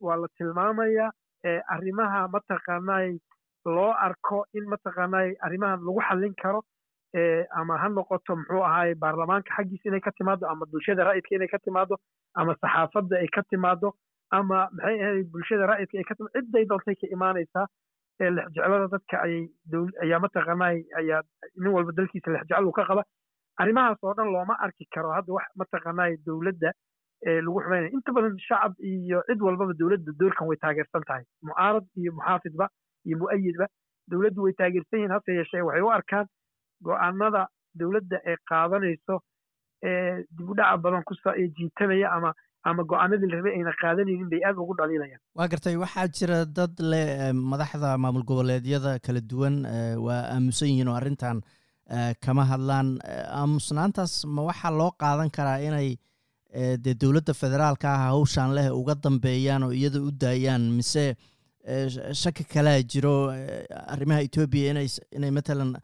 waa 0.00 0.16
la 0.22 0.28
tilmaamayaa 0.38 1.10
arrimaha 1.74 2.20
mataqaanaay 2.34 3.10
loo 3.76 3.90
arko 4.06 4.44
in 4.58 4.64
mataqaanaay 4.74 5.30
arrimahan 5.46 5.80
lagu 5.88 6.00
xallin 6.08 6.34
karo 6.42 6.60
ama 7.60 7.78
ha 7.82 7.88
noqoto 7.88 8.36
muxuu 8.40 8.62
ahaay 8.68 8.94
baarlamaanka 9.04 9.54
xaggiisa 9.56 9.88
inay 9.90 10.00
ka 10.00 10.12
timaado 10.18 10.46
ama 10.52 10.66
bulshada 10.72 11.04
ra'yidka 11.08 11.34
inay 11.38 11.48
ka 11.54 11.58
timaado 11.66 11.96
ama 12.34 12.54
saxaafadda 12.62 13.16
ay 13.22 13.28
ka 13.36 13.42
timaado 13.50 13.92
ama 14.38 14.58
maxay 14.72 15.00
ahayd 15.04 15.26
bulshada 15.32 15.66
ra'yidka 15.72 15.98
ay 15.98 16.04
ka 16.10 16.14
timaado 16.14 16.34
cidday 16.38 16.64
doontay 16.72 16.94
ka 17.02 17.06
imaanaysaa 17.16 17.66
lexjeclada 18.36 18.86
dadka 18.94 19.16
ayay 19.26 19.42
ayaa 20.04 20.20
mataqaanaay 20.26 20.78
ayaa 21.00 21.20
nin 21.56 21.72
walba 21.76 21.92
dalkiisa 22.00 22.30
lexjecel 22.36 22.64
uu 22.68 22.72
ka 22.78 22.84
qaba. 22.90 23.02
Arrimahaas 23.62 23.98
oo 24.04 24.14
dhan 24.18 24.28
looma 24.34 24.54
arki 24.66 24.84
karo 24.94 25.10
hadda 25.16 25.32
wax 25.36 25.46
mataqaanaay 25.62 26.16
dowladda 26.26 26.70
lagu 27.46 27.58
xumaynaya 27.64 27.90
inta 27.96 28.10
badan 28.16 28.36
shacab 28.48 28.72
iyo 28.90 29.18
cid 29.28 29.40
walbaba 29.46 29.72
dowladda 29.80 30.12
doorkan 30.20 30.48
way 30.48 30.56
taageersan 30.64 31.02
tahay. 31.08 31.24
Mucaarad 31.48 31.86
iyo 32.00 32.10
muxaafidba 32.18 32.66
iyo 33.06 33.16
mu'ayidba 33.22 33.66
dowladdu 34.10 34.40
way 34.44 34.52
taageersan 34.60 34.98
yihiin 34.98 35.14
hase 35.16 35.30
yeeshee. 35.38 35.62
Waxay 35.68 35.82
u 35.86 35.90
arkaan 35.98 36.26
go'aanada 36.86 37.42
dowladda 37.80 38.16
ay 38.28 38.36
qaadanayso 38.50 39.14
dib 40.36 40.48
u 40.50 40.54
dhaca 40.58 40.76
badan 40.84 41.02
ku 41.08 41.14
jiitamaya 41.58 42.08
ama 42.16 42.30
ama 42.68 42.82
go'aanadii 42.90 43.28
la 43.32 43.36
rabay 43.40 43.52
ayna 43.58 43.72
qaadanaynin 43.82 44.28
bay 44.32 44.40
aad 44.48 44.56
ugu 44.62 44.74
dhaliilayaan. 44.80 45.20
Waa 45.36 45.48
gartay 45.52 45.76
waxaa 45.76 46.08
jira 46.16 46.38
dad 46.56 46.74
leh 46.92 47.32
madaxda 47.52 47.96
maamul 47.98 48.24
goboleedyada 48.30 48.98
kala 49.04 49.20
duwan 49.30 49.56
waa 50.06 50.22
aamusan 50.34 50.68
yihiin 50.72 50.88
oo 50.88 50.96
arrintan 51.00 51.40
kama 52.24 52.44
hadlaan. 52.52 52.88
Aamusnaantaas 53.40 54.24
ma 54.34 54.42
waxaa 54.50 54.72
loo 54.80 54.90
qaadan 55.02 55.30
karaa 55.36 55.58
inay 55.68 55.88
dee 56.84 56.94
dowladda 57.02 57.34
federaalka 57.42 57.88
ah 57.94 58.00
hawshaan 58.10 58.54
leh 58.58 58.68
uga 58.80 58.94
dambeeyaan 59.04 59.62
oo 59.62 59.72
iyada 59.72 60.00
u 60.02 60.10
daayaan 60.24 60.62
mise 60.78 61.14
shaki 62.22 62.44
kalea 62.54 62.82
jiro 62.82 63.14
arrimaha 63.94 64.20
etoobiya 64.26 64.70
inay 65.16 65.30
matalan 65.30 65.74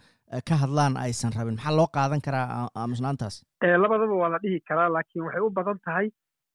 ka 0.48 0.54
hadlaan 0.62 0.96
aysan 0.96 1.32
rabin. 1.38 1.54
Maxaa 1.56 1.76
loo 1.78 1.86
qaadan 1.96 2.20
karaa 2.26 2.68
aamusnaantaas 2.74 3.44
labadaba 3.62 4.14
waa 4.22 4.28
la 4.34 4.38
dhihi 4.44 4.60
karaa 4.68 4.88
laakiin 4.96 5.24
waxay 5.26 5.42
u 5.46 5.50
badan 5.50 5.78
tahay 5.84 6.10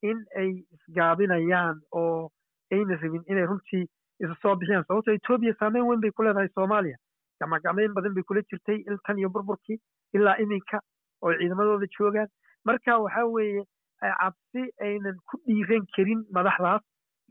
in 0.10 0.18
ay 0.42 0.50
isgaabinayaan 0.76 1.80
oo 1.92 2.30
ayna 2.72 2.96
rabin 3.04 3.24
inay 3.32 3.46
runtii 3.52 3.86
isa 4.24 4.36
soo 4.42 4.56
bixiyaan. 4.56 4.84
Sababto 4.88 5.12
etoobiya 5.12 5.54
saameyn 5.60 5.86
weyn 5.88 6.02
bay 6.02 6.12
ku 6.12 6.24
leedahay 6.24 6.50
soomaaliya. 6.56 6.98
Gacmagacmeyn 7.40 7.94
badan 7.96 8.14
bay 8.16 8.24
kula 8.24 8.42
jirtay 8.52 8.84
tan 9.08 9.18
iyo 9.20 9.30
burburkii 9.30 9.80
ilaa 10.14 10.36
iminka 10.44 10.82
oo 11.22 11.32
ciidamadooda 11.40 11.88
joogaan. 11.98 12.28
Marka 12.66 12.98
waxaa 13.06 13.26
weeye 13.36 13.64
cabsi 14.02 14.64
aynan 14.88 15.18
ku 15.32 15.38
dhiiran 15.48 15.86
karin 15.96 16.22
madaxdaas 16.38 16.82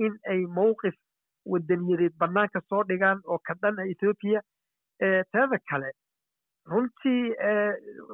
in 0.07 0.15
ay 0.35 0.41
mowqif 0.59 0.95
wadaniyadeed 1.53 2.15
bannaanka 2.23 2.61
soo 2.69 2.83
dhigaan 2.91 3.19
oo 3.25 3.39
ka 3.49 3.55
dhan 3.63 3.79
a 3.83 3.85
ethoobiya 3.93 4.41
teeda 5.33 5.59
kale 5.71 5.91
runtii 6.73 7.35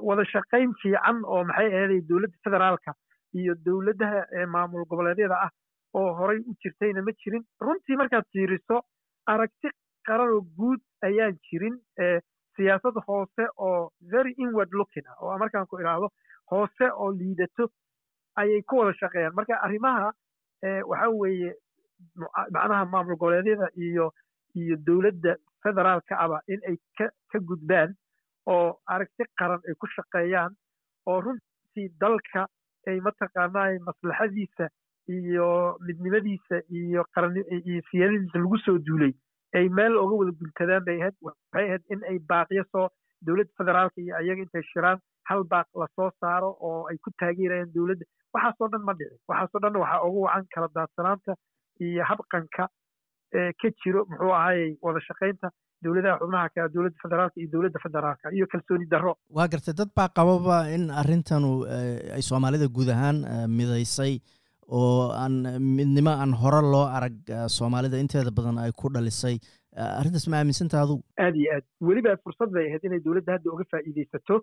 wada 0.09 0.25
shaqayn 0.33 0.73
fiican 0.83 1.19
oo 1.25 1.43
maxay 1.51 1.69
aheeday 1.75 2.01
dowladda 2.09 2.39
federaalka 2.45 2.95
iyo 3.41 3.55
dowladaha 3.67 4.47
maamul 4.55 4.85
goboleedyada 4.91 5.37
ah 5.47 5.51
oo 5.99 6.09
horay 6.19 6.39
u 6.51 6.53
jirtayna 6.63 7.03
ma 7.03 7.13
jirin. 7.21 7.45
Runtii 7.67 7.97
markaad 8.01 8.25
fiiriso 8.33 8.77
aragti 9.33 9.69
qaranoo 10.09 10.41
guud 10.59 10.81
ayaan 11.09 11.37
jirin 11.51 11.77
siyaasad 12.57 12.97
hoose 13.07 13.45
oo 13.67 13.91
very 14.13 14.33
inward 14.45 14.71
looking 14.81 15.07
ah 15.11 15.17
oo 15.23 15.39
markaan 15.43 15.67
ku 15.71 15.81
idhaahdo 15.83 16.09
hoose 16.53 16.87
oo 17.03 17.11
liidato 17.21 17.69
ayay 18.37 18.63
ku 18.63 18.77
wada 18.79 18.93
shaqeeyaan. 19.01 19.35
Marka 19.35 19.55
arrimaha 19.67 20.13
waxa 20.91 21.09
weeye 21.11 21.53
macnaha 22.51 22.85
maamul 22.93 23.17
goboleedyada 23.17 23.69
iyo 23.77 24.13
iyo 24.55 24.77
dowladda 24.87 25.37
federaalka 25.63 26.19
aba 26.19 26.41
in 26.49 26.61
ay 26.69 26.77
ka 26.99 27.07
ka 27.33 27.39
gudbaan 27.39 27.95
oo 28.47 28.79
aragti 28.87 29.25
qaran 29.39 29.61
ay 29.69 29.75
ku 29.81 29.87
shaqeeyaan 29.97 30.53
oo 31.07 31.21
runtii 31.21 31.89
dalka 32.01 32.47
ay 32.87 33.01
mataqaanaa 33.01 33.79
maslaxadiisa 33.89 34.69
iyo 35.09 35.49
midnimadiisa 35.87 36.57
iyo 36.71 37.05
qaran 37.15 37.37
iyo 37.37 37.83
siyaadadiisa 37.91 38.39
lagu 38.39 38.59
soo 38.59 38.79
duulay. 38.79 39.13
Ay 39.55 39.69
meel 39.69 39.97
oga 39.97 40.15
wada 40.21 40.33
guntadaan 40.41 40.85
bay 40.85 40.99
ahayd 41.01 41.17
waxay 41.23 41.67
ahayd 41.69 41.83
in 41.91 42.01
ay 42.11 42.19
baaqiyo 42.31 42.65
soo 42.73 42.89
dowladda 43.27 43.53
federaalka 43.59 44.01
iyo 44.01 44.15
ayaga 44.21 44.43
intay 44.43 44.63
shiraan 44.73 44.99
hal 45.29 45.43
baaq 45.53 45.69
la 45.83 45.87
soo 45.97 46.11
saaro 46.21 46.51
oo 46.69 46.81
ay 46.91 46.97
ku 47.05 47.11
taageerayaan 47.21 47.73
dowladda. 47.77 48.05
Waxaasoo 48.35 48.69
dhan 48.73 48.83
ma 48.89 48.93
dhicin 48.99 49.19
waxaasoo 49.31 49.61
dhan 49.65 49.77
waxaa 49.83 50.03
ugu 50.09 50.21
wacan 50.27 50.47
kala 50.55 50.69
daadsanaanta 50.79 51.33
iyo 51.87 52.03
habqanka 52.11 52.65
ka 53.61 53.69
jiro 53.83 54.01
muxuu 54.11 54.33
ahayey 54.41 54.71
wada 54.87 55.01
shaqaynta 55.09 55.49
dowladaha 55.85 56.19
xubnaha 56.21 56.49
ka 56.55 56.69
dowladda 56.75 56.99
federaalka 57.05 57.37
iyo 57.41 57.49
dowladda 57.55 57.79
federaalka 57.87 58.27
iyo 58.37 58.47
kalsooni 58.53 58.87
darro. 58.95 59.13
Waa 59.39 59.49
gartay 59.55 59.75
dad 59.81 59.91
baa 59.99 60.09
qababa 60.19 60.57
in 60.77 60.85
arrintanu 61.03 61.51
ay 62.17 62.23
soomaalida 62.31 62.69
guud 62.79 62.89
ahaan 62.97 63.19
midaysay 63.59 64.15
oo 64.79 65.11
aan 65.23 65.35
midnimo 65.79 66.11
aan 66.23 66.33
hore 66.43 66.61
loo 66.75 66.87
arag 66.99 67.17
soomaalida 67.59 68.01
inteeda 68.05 68.31
badan 68.39 68.59
ay 68.65 68.73
ku 68.81 68.89
dhalisay. 68.97 69.37
Arrintaas 70.01 70.27
ma 70.33 70.37
aaminsanta 70.41 70.77
adugu 70.85 71.03
aad 71.25 71.35
iyo 71.43 71.51
aad. 71.57 71.65
Weliba 71.89 72.17
fursad 72.25 72.51
bay 72.57 72.65
ahayd 72.71 72.85
inay 72.89 73.01
dowladda 73.07 73.33
hadda 73.37 73.53
uga 73.57 73.65
faa'iidaysato 73.75 74.37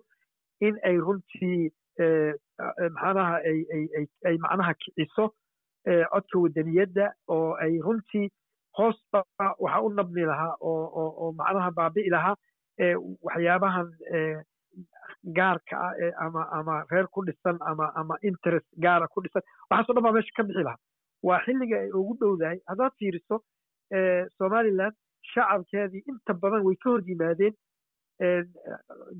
in 0.60 0.78
ay 0.84 0.96
runtii 1.06 1.70
maxaanaha 2.94 3.36
ay 3.50 3.58
ay 3.76 4.06
ay 4.28 4.36
macnaha 4.44 4.74
kiciso 4.74 5.24
codka 6.12 6.38
wadaniyadda 6.44 7.12
oo 7.28 7.52
ay 7.64 7.78
runtii 7.86 8.28
hoosba 8.78 9.24
waxa 9.58 9.80
u 9.82 9.88
nabmi 9.94 10.24
lahaa 10.30 10.56
oo 10.60 11.32
macnaha 11.38 11.70
baabi'i 11.70 12.10
lahaa 12.16 12.36
waxyaabahan 13.26 13.88
gaarka 15.36 15.76
ah 15.86 15.94
ama 16.26 16.42
ama 16.58 16.74
reer 16.90 17.06
ku 17.08 17.24
dhisan 17.26 17.58
ama 17.70 17.86
ama 17.94 18.14
interest 18.22 18.66
gaara 18.84 19.06
ku 19.08 19.20
dhisan. 19.22 19.42
Waxaasoo 19.70 19.94
dhan 19.94 20.02
baa 20.04 20.12
meesha 20.16 20.32
ka 20.36 20.42
bixi 20.42 20.62
lahaa. 20.66 20.80
Waa 21.22 21.38
xilliga 21.44 21.76
ay 21.80 21.90
ugu 22.00 22.16
dhowdahay 22.20 22.58
haddaad 22.68 22.92
fiiriso 22.98 23.36
somaliland 24.38 24.94
shacabkeedii 25.32 26.02
inta 26.10 26.34
badan 26.34 26.64
way 26.66 26.76
ka 26.82 26.90
hor 26.90 27.02
yimaadeen 27.08 27.54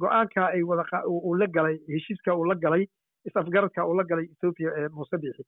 go'aanka 0.02 0.46
ay 0.54 0.62
wada 0.70 0.84
uu 1.08 1.34
la 1.40 1.46
galay 1.46 1.76
heshiiska 1.94 2.34
uu 2.38 2.44
la 2.50 2.54
galay 2.64 2.84
is-afgaradka 3.28 3.86
uu 3.88 3.94
la 4.00 4.04
galay 4.10 4.26
ethoopia 4.34 4.70
ee 4.80 4.88
muuse 4.96 5.16
bixi 5.22 5.44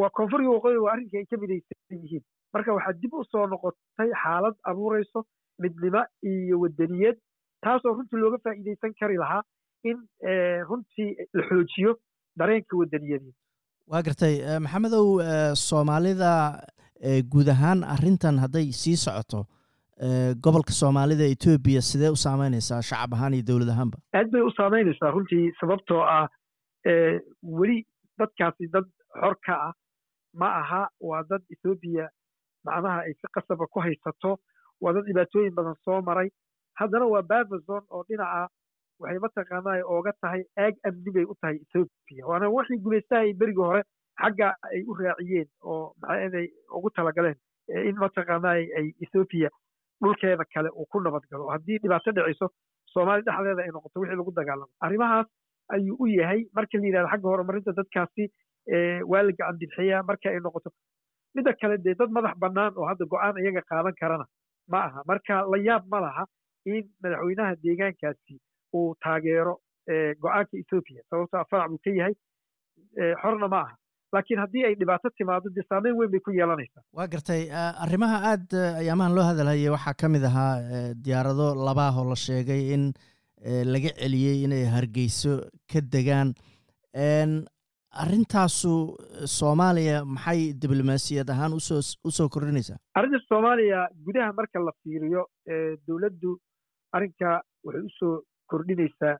waa 0.00 0.10
koonfuriga 0.18 0.50
waqooyi 0.56 0.78
waa 0.84 0.92
arrinkii 0.94 1.18
ay 1.22 1.26
ka 1.30 1.36
midaysan 1.42 1.98
yihiin. 2.02 2.24
Marka 2.54 2.72
waxaa 2.76 2.92
dib 3.02 3.12
u 3.14 3.24
soo 3.32 3.46
noqotay 3.52 4.10
xaalad 4.22 4.56
abuurayso 4.70 5.20
midnimo 5.62 6.02
iyo 6.30 6.56
wadaniyad 6.64 7.16
taasoo 7.64 7.94
runtii 7.98 8.20
looga 8.22 8.38
faa'iidaysan 8.44 8.94
kari 9.00 9.16
lahaa 9.22 9.42
in 9.90 9.98
runtii 10.68 11.10
la 11.36 11.42
xoojiyo 11.48 11.92
dareenka 12.38 12.76
wadaniyadeed 12.82 13.34
waa 13.92 14.02
gartay 14.08 14.34
maxamedow 14.66 15.06
soomaalida 15.68 16.30
guud 17.32 17.48
ahaan 17.54 17.84
arrintan 17.94 18.38
hadday 18.44 18.66
sii 18.82 18.96
socoto 19.04 19.40
gobolka 20.44 20.72
soomaalida 20.72 21.24
etoobiya 21.34 21.80
sidee 21.82 22.10
u 22.10 22.16
saameynaysaa 22.16 22.82
shacab 22.82 23.12
ahaan 23.14 23.34
iyo 23.34 23.44
dowlad 23.46 23.68
ahaanba? 23.74 23.98
Aad 24.14 24.30
bay 24.30 24.40
u 24.42 24.50
saameynaysaa 24.56 25.10
runtii 25.10 25.52
sababtoo 25.60 26.02
ah 26.02 26.28
weli 27.42 27.84
dadkaasi 28.18 28.68
dad 28.72 28.84
xor 29.20 29.34
ka 29.46 29.54
ah 29.68 29.72
ma 30.34 30.48
aha 30.60 30.88
waa 31.00 31.22
dad 31.30 31.42
ethoobiya 31.54 32.08
macnaha 32.64 33.00
ay 33.06 33.14
si 33.20 33.26
qasaba 33.34 33.66
ku 33.70 33.80
haysato 33.80 34.38
waa 34.80 34.92
dad 34.92 35.04
dhibaatooyin 35.06 35.54
badan 35.54 35.74
soo 35.84 36.02
maray. 36.02 36.28
Haddana 36.80 37.06
waa 37.06 37.22
bavazon 37.22 37.82
oo 37.90 38.04
dhinaca 38.08 38.48
waxay 39.00 39.18
mataqaanaa 39.18 39.82
ooga 39.94 40.12
tahay 40.22 40.42
aag 40.58 40.74
amni 40.88 41.10
bay 41.14 41.24
u 41.24 41.34
tahay 41.40 41.56
ethoobiya 41.64 42.26
waana 42.26 42.50
waxay 42.50 42.78
gumaystahay 42.82 43.32
berigii 43.34 43.62
hore 43.70 43.82
xagga 44.22 44.48
ay 44.72 44.82
u 44.90 44.94
raaciyeen 44.98 45.48
oo 45.62 45.94
maxaa 46.02 46.24
inay 46.26 46.48
ugu 46.76 46.90
talagaleen 46.90 47.36
in 47.88 47.96
mataqaanaa 48.04 48.56
ay 48.80 48.88
ethoobiya 49.06 49.50
dhulkeeda 50.04 50.44
kale 50.54 50.68
uu 50.78 50.86
ku 50.92 51.00
nabad 51.00 51.24
galo. 51.30 51.48
Haddii 51.54 51.78
dhibaato 51.82 52.12
dhiciso 52.16 52.46
soomaali 52.94 53.22
dhexdeeda 53.26 53.62
ay 53.66 53.70
noqoto 53.76 54.00
wixii 54.00 54.18
lagu 54.20 54.32
dagaalamo. 54.38 54.70
Arrimahaas 54.86 55.26
ayuu 55.74 55.96
u 56.02 56.06
yahay 56.06 56.40
marka 56.56 56.78
la 56.78 56.86
yidhahdo 56.86 57.08
xagga 57.12 57.28
horumarinta 57.32 57.72
dadkaasi 57.80 58.24
waa 59.12 59.22
la 59.26 59.32
gacan 59.38 59.58
bidxiyaa 59.62 60.02
marka 60.10 60.28
ay 60.30 60.40
noqoto 60.46 60.70
midda 61.34 61.52
kale 61.60 61.76
dee 61.84 61.94
dad 62.00 62.10
madax 62.16 62.34
bannaan 62.44 62.72
oo 62.76 62.86
hadda 62.90 63.04
go'aan 63.14 63.36
iyaga 63.42 63.62
qaadan 63.70 63.94
karana 64.00 64.26
ma 64.72 64.78
aha. 64.86 65.00
Marka 65.10 65.34
la 65.52 65.58
yaab 65.68 65.84
ma 65.92 66.00
laha 66.06 66.24
in 66.66 66.84
madaxweynaha 67.02 67.54
deegaankaasi 67.64 68.34
uu 68.76 68.94
taageero 69.04 69.54
go'aanka 70.22 70.54
ethoobiya 70.62 71.02
sababto 71.10 71.36
afarac 71.42 71.68
buu 71.72 71.80
ka 71.84 71.90
yahay 72.00 72.14
xorna 73.22 73.48
ma 73.54 73.60
aha 73.64 73.74
laakiin 74.16 74.40
haddii 74.44 74.64
ay 74.68 74.74
dhibaato 74.80 75.10
timaado 75.18 75.50
dee 75.56 75.64
saameyn 75.68 75.96
weyn 76.00 76.10
bay 76.14 76.20
ku 76.26 76.30
yeelanaysaa. 76.38 76.82
Waa 76.98 77.06
gartay 77.14 77.42
arrimaha 77.86 78.18
aad 78.32 78.46
ayaamahan 78.82 79.14
loo 79.18 79.26
hadalhayay 79.30 79.70
waxaa 79.76 79.94
ka 80.02 80.08
mid 80.14 80.24
ahaa 80.30 80.52
diyaarado 81.04 81.46
labaahoo 81.68 82.06
la 82.12 82.16
sheegay 82.26 82.62
in 82.76 82.84
laga 83.74 83.90
celiyey 84.02 84.36
inay 84.46 84.64
hargeyso 84.76 85.32
ka 85.72 85.80
degaan. 85.96 86.34
Arrintaasu 88.02 88.70
soomaaliya 89.38 89.98
maxay 90.14 90.40
diblomaasiyad 90.62 91.28
ahaan 91.34 91.52
u 91.58 91.60
soo 91.66 91.80
u 92.08 92.10
soo 92.16 92.28
kordhinaysaa? 92.34 92.78
Arrinta 92.98 93.18
soomaaliya 93.28 93.80
gudaha 94.06 94.32
marka 94.38 94.58
la 94.66 94.72
fiiriyo 94.82 95.22
dowladdu 95.88 96.32
arrinka 96.96 97.30
waxay 97.66 97.84
u 97.88 97.92
soo 97.98 98.14
kordhinaysaa 98.50 99.14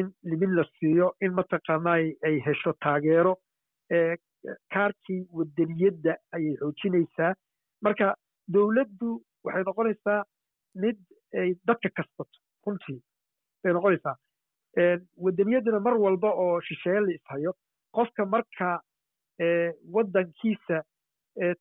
in 0.00 0.06
limin 0.30 0.54
la 0.58 0.64
siiyo 0.78 1.08
in 1.20 1.32
mataqaanaa 1.38 1.96
ay 2.28 2.36
hesho 2.46 2.72
taageero 2.84 3.32
kaarkii 4.74 5.20
wadaniyadda 5.38 6.16
ayay 6.36 6.56
xoojinaysaa. 6.60 7.34
Marka 7.82 8.14
dowladdu 8.54 9.10
waxay 9.44 9.64
noqonaysaa 9.68 10.20
mid 10.74 10.98
ay 11.40 11.54
dadka 11.66 11.88
kasbato 11.96 12.38
runtii 12.66 13.00
bay 13.64 13.72
noqonaysaa. 13.72 14.16
Wadaniyadduna 15.24 15.80
mar 15.80 15.94
walba 16.04 16.30
oo 16.44 16.60
shisheeye 16.60 17.00
la 17.00 17.12
ishayo 17.18 17.52
qofka 17.96 18.24
marka 18.26 18.80
waddankiisa 19.94 20.82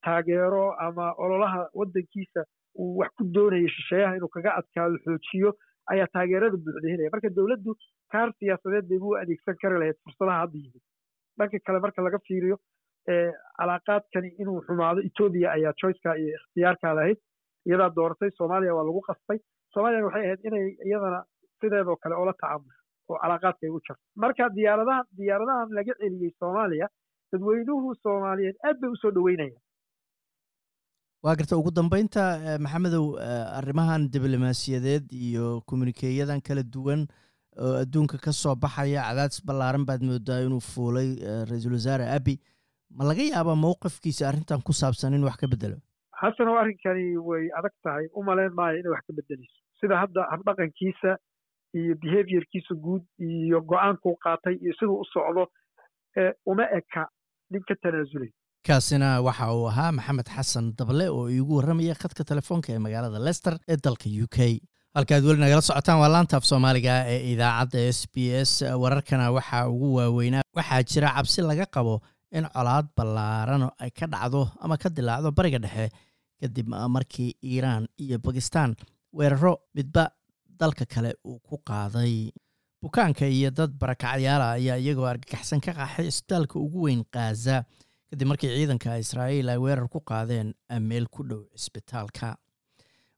taageero 0.04 0.74
ama 0.80 1.13
ololaha 1.17 1.70
waddankiisa 1.74 2.46
uu 2.80 2.98
wax 2.98 3.12
ku 3.17 3.24
doonayo 3.24 3.67
shisheeyaha 3.67 4.15
inuu 4.17 4.28
kaga 4.36 4.56
adkaado 4.60 4.98
xoojiyo 5.06 5.54
ayaa 5.91 6.08
taageerada 6.13 6.58
buuxda 6.58 6.89
helaya. 6.89 7.10
Marka 7.13 7.30
dowladdu 7.30 7.76
kaar 8.12 8.30
siyaasadeed 8.39 8.86
bay 8.89 8.98
u 8.98 9.15
adeegsan 9.22 9.56
kari 9.62 9.80
lahayd 9.80 9.98
fursadaha 10.04 10.39
hadda 10.44 10.58
yimid 10.63 10.84
dhanka 11.39 11.58
kale 11.65 11.80
marka 11.86 12.02
laga 12.08 12.20
fiiriyo 12.28 12.58
calaaqaadkani 13.58 14.30
inuu 14.41 14.60
xumaado 14.67 15.00
etoobiya 15.08 15.52
ayaa 15.58 15.74
choiceka 15.82 16.17
iyo 16.22 16.36
ikhtiyaarka 16.38 16.94
lahayd 17.00 17.20
iyadaa 17.70 17.89
dooratay 17.98 18.32
soomaaliya 18.39 18.76
waa 18.78 18.86
lagu 18.89 19.02
qasbay 19.10 19.39
soomaaliyana 19.74 20.08
waxay 20.08 20.26
ahayd 20.28 20.41
inay 20.50 20.65
iyadana 20.88 21.20
sideedoo 21.62 21.98
kale 22.04 22.15
oola 22.22 22.34
tacaamusho 22.41 22.80
oo 23.10 23.17
calaaqaadka 23.24 23.63
ay 23.67 23.72
u 23.78 23.82
jarto. 23.88 24.04
Marka 24.24 24.50
diyaaradahan 24.58 25.06
diyaaradahan 25.20 25.70
laga 25.78 25.94
celiyey 26.02 26.32
soomaaliya 26.41 26.88
dadweynuhu 27.32 27.96
soomaaliyeed 28.04 28.58
aad 28.67 28.78
bay 28.82 28.89
u 28.96 29.02
soo 29.04 29.12
dhoweynayaan 29.17 29.62
waa 31.26 31.36
garta 31.39 31.58
ugu 31.62 31.72
dambeynta 31.80 32.24
maxamedow 32.65 33.06
arrimahan 33.60 34.10
diblomaasiyadeed 34.13 35.04
iyo 35.28 35.62
communikeeyadan 35.70 36.41
kala 36.48 36.63
duwan 36.76 37.02
oo 37.60 37.74
adduunka 37.84 38.18
ka 38.26 38.32
soo 38.32 38.56
baxaya 38.56 39.02
cadaadis 39.10 39.40
ballaaran 39.48 39.86
baad 39.90 40.02
moodaa 40.10 40.40
inuu 40.48 40.60
fuulay 40.72 41.10
ra'iisul 41.50 41.74
wasaare 41.80 42.06
abi 42.18 42.36
ma 42.98 43.04
laga 43.10 43.24
yaabaa 43.32 43.56
mowqifkiisa 43.66 44.28
arrintan 44.30 44.62
ku 44.68 44.74
saabsan 44.82 45.14
in 45.18 45.24
wax 45.30 45.36
ka 45.44 45.48
bedelo 45.54 45.78
xasanow 46.22 46.56
arrinkani 46.62 47.06
way 47.30 47.44
adag 47.60 47.74
tahay. 47.84 48.06
U 48.18 48.24
malayn 48.24 48.54
maayo 48.60 48.80
inay 48.80 48.92
wax 48.96 49.04
ka 49.08 49.14
bedeleyso 49.20 49.58
sida 49.82 49.96
hadda 50.04 50.22
habdhaqankiisa 50.34 51.12
iyo 51.80 51.94
behaviorkiisa 52.04 52.74
guud 52.86 53.04
iyo 53.30 53.62
go'aankuu 53.72 54.16
qaatay 54.26 54.56
iyo 54.64 54.74
siduu 54.80 54.98
u 55.04 55.06
socdo 55.14 55.44
uma 56.52 56.66
eka 56.80 57.04
nin 57.52 57.64
ka 57.70 57.76
tanaasulay 57.84 58.30
kaasina 58.68 59.08
waxa 59.28 59.46
uu 59.58 59.66
ahaa 59.72 59.92
maxamed 59.98 60.28
xasan 60.36 60.66
dable 60.80 61.06
oo 61.10 61.26
iigu 61.36 61.56
warramaya 61.58 61.96
khadka 62.02 62.24
telefoonka 62.32 62.70
ee 62.76 62.82
magaalada 62.86 63.20
lester 63.28 63.56
ee 63.72 63.78
dalka 63.86 64.08
u 64.24 64.28
k 64.36 64.38
halkaad 64.96 65.24
weli 65.26 65.40
nagala 65.42 65.62
socotaan. 65.62 66.00
Waa 66.02 66.10
laantaaf 66.16 66.46
soomaaliga 66.50 66.94
ee 67.14 67.20
idaacadda 67.34 67.80
s 67.98 68.00
b 68.14 68.16
s. 68.46 68.52
Wararkana 68.82 69.32
waxaa 69.38 69.68
ugu 69.74 69.90
waaweynaa 69.98 70.44
waxaa 70.58 70.84
jira 70.92 71.10
cabsi 71.16 71.42
laga 71.42 71.66
qabo 71.76 72.02
in 72.38 72.46
colaad 72.56 72.88
ballaaran 72.98 73.64
ay 73.84 73.92
ka 74.00 74.06
dhacdo 74.14 74.42
ama 74.64 74.78
ka 74.78 74.90
dilaacdo 74.90 75.32
bariga 75.38 75.60
dhexe 75.66 75.88
kadib 76.42 76.68
markii 76.96 77.30
iiraan 77.44 77.88
iyo 78.04 78.18
bakistan 78.20 78.76
weeraro 79.18 79.54
midba 79.76 80.04
dalka 80.60 80.86
kale 80.86 81.12
uu 81.26 81.39
ku 81.39 81.58
qaaday. 81.70 82.32
Bukaanka 82.84 83.26
iyo 83.28 83.50
dad 83.52 83.72
barakacyaala 83.82 84.52
ayaa 84.58 84.78
iyagoo 84.84 85.06
argagaxsan 85.14 85.60
ka 85.66 85.72
qaxay 85.80 86.08
isbitaalka 86.12 86.56
ugu 86.60 86.80
weyn 86.86 87.04
khaza 87.14 87.64
kadib 88.10 88.28
markii 88.32 88.50
ciidanka 88.58 88.98
israa'iil 89.04 89.50
ay 89.54 89.58
weerar 89.66 89.88
ku 89.94 90.00
qaadeen 90.10 90.54
meel 90.89 91.06
ku 91.16 91.22
dhow 91.30 91.42
cisbitaalka 91.56 92.36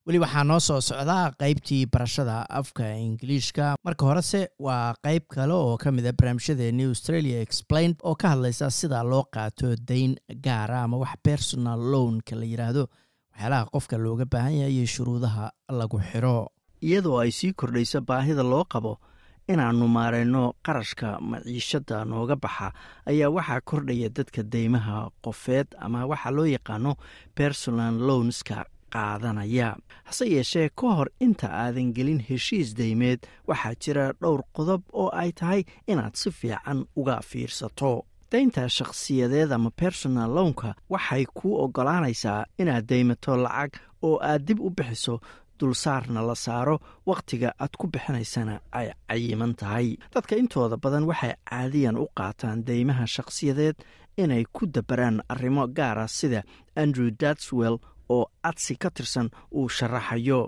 weli 0.05 0.19
waxaa 0.19 0.43
noo 0.43 0.59
soo 0.59 0.81
socdaa 0.81 1.31
qaybtii 1.41 1.85
barashada 1.93 2.45
afka 2.49 2.83
ingiliishka. 2.95 3.75
Marka 3.85 4.05
horese 4.05 4.41
waa 4.59 4.93
qayb 5.03 5.23
kale 5.35 5.53
oo 5.53 5.77
ka 5.77 5.91
mid 5.91 6.05
a 6.05 6.11
barnaamijyadeeni 6.13 6.83
australia 6.91 7.39
explained 7.41 7.95
oo 8.03 8.15
ka 8.15 8.29
hadlaysa 8.33 8.69
sida 8.71 9.03
loo 9.03 9.23
qaato 9.33 9.75
dayn 9.87 10.15
gaara 10.45 10.83
ama 10.83 10.97
wax 10.97 11.15
personal 11.23 11.79
loanka 11.79 12.35
la 12.35 12.45
yidhaahdo 12.45 12.87
waxyaalaha 13.31 13.65
qofka 13.73 13.97
looga 13.97 14.25
baahan 14.25 14.53
yahay 14.59 14.73
iyo 14.75 14.85
shuruudaha 14.85 15.51
lagu 15.69 15.99
xiro. 16.11 16.49
Iyadoo 16.83 17.19
ay 17.19 17.31
sii 17.31 17.53
kordhayso 17.53 18.01
baahida 18.01 18.43
loo 18.43 18.65
qabo 18.65 18.99
inaannu 19.47 19.87
maarayno 19.87 20.53
qarashka 20.65 21.19
maciishadda 21.21 22.03
nooga 22.05 22.35
baxa 22.35 22.73
ayaa 23.07 23.29
waxaa 23.29 23.61
kordhaya 23.61 24.09
dadka 24.09 24.43
deymaha 24.43 25.09
qofeed 25.23 25.67
ama 25.79 26.05
waxaa 26.05 26.31
loo 26.31 26.45
yaqaano 26.45 26.95
personal 27.35 27.95
lownska 28.07 28.65
qaadanaya. 28.93 29.69
Hase 30.07 30.25
yeeshee 30.35 30.69
ka 30.79 30.87
hor 30.97 31.09
inta 31.19 31.47
aadan 31.63 31.93
gelin 31.95 32.19
heshiis 32.29 32.73
deymeed 32.77 33.19
waxaa 33.47 33.75
jira 33.83 34.05
dhowr 34.21 34.41
qodob 34.55 34.81
oo 34.93 35.09
ay 35.21 35.31
tahay 35.39 35.61
inaad 35.87 36.15
si 36.15 36.31
fiican 36.31 36.85
uga 36.95 37.19
fiirsato. 37.29 38.05
Daynta 38.31 38.69
shakhsiyadeed 38.69 39.51
ama 39.51 39.69
personal 39.71 40.29
lownka 40.37 40.73
waxay 40.89 41.25
kuu 41.37 41.55
oggolaanaysaa 41.63 42.45
inaad 42.61 42.85
deymato 42.89 43.35
lacag 43.37 43.71
oo 44.01 44.17
aad 44.29 44.41
dib 44.47 44.59
u 44.59 44.69
bixiso 44.77 45.19
dulsaarna 45.59 46.21
la 46.27 46.35
saaro 46.35 46.79
wakhtiga 47.05 47.49
aad 47.59 47.73
ku 47.79 47.87
bixinaysana 47.87 48.55
ay 48.71 48.87
cayiman 49.07 49.53
tahay. 49.55 49.97
Dadka 50.13 50.35
intooda 50.35 50.77
badan 50.83 51.05
waxay 51.09 51.33
caadiyan 51.49 51.97
u 52.03 52.07
qaataan 52.17 52.65
deymaha 52.67 53.05
shakhsiyadeed 53.15 53.75
inay 54.17 54.43
ku 54.55 54.65
dabaraan 54.65 55.21
arrimo 55.29 55.67
gaara 55.77 56.07
sida 56.07 56.41
andrew 56.75 57.09
datswell 57.21 57.77
oo 58.14 58.24
adsig 58.49 58.78
ka 58.84 58.89
tirsan 58.97 59.28
uu 59.57 59.70
sharaxayo. 59.78 60.41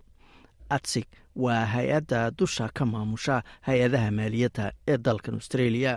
Adsig 0.75 1.05
waa 1.43 1.63
hay'adda 1.73 2.19
dusha 2.39 2.65
ka 2.77 2.83
maamusha 2.85 3.35
hay'adaha 3.67 4.09
maaliyadda 4.19 4.65
ee 4.91 4.97
dalkan 5.05 5.35
australia. 5.39 5.93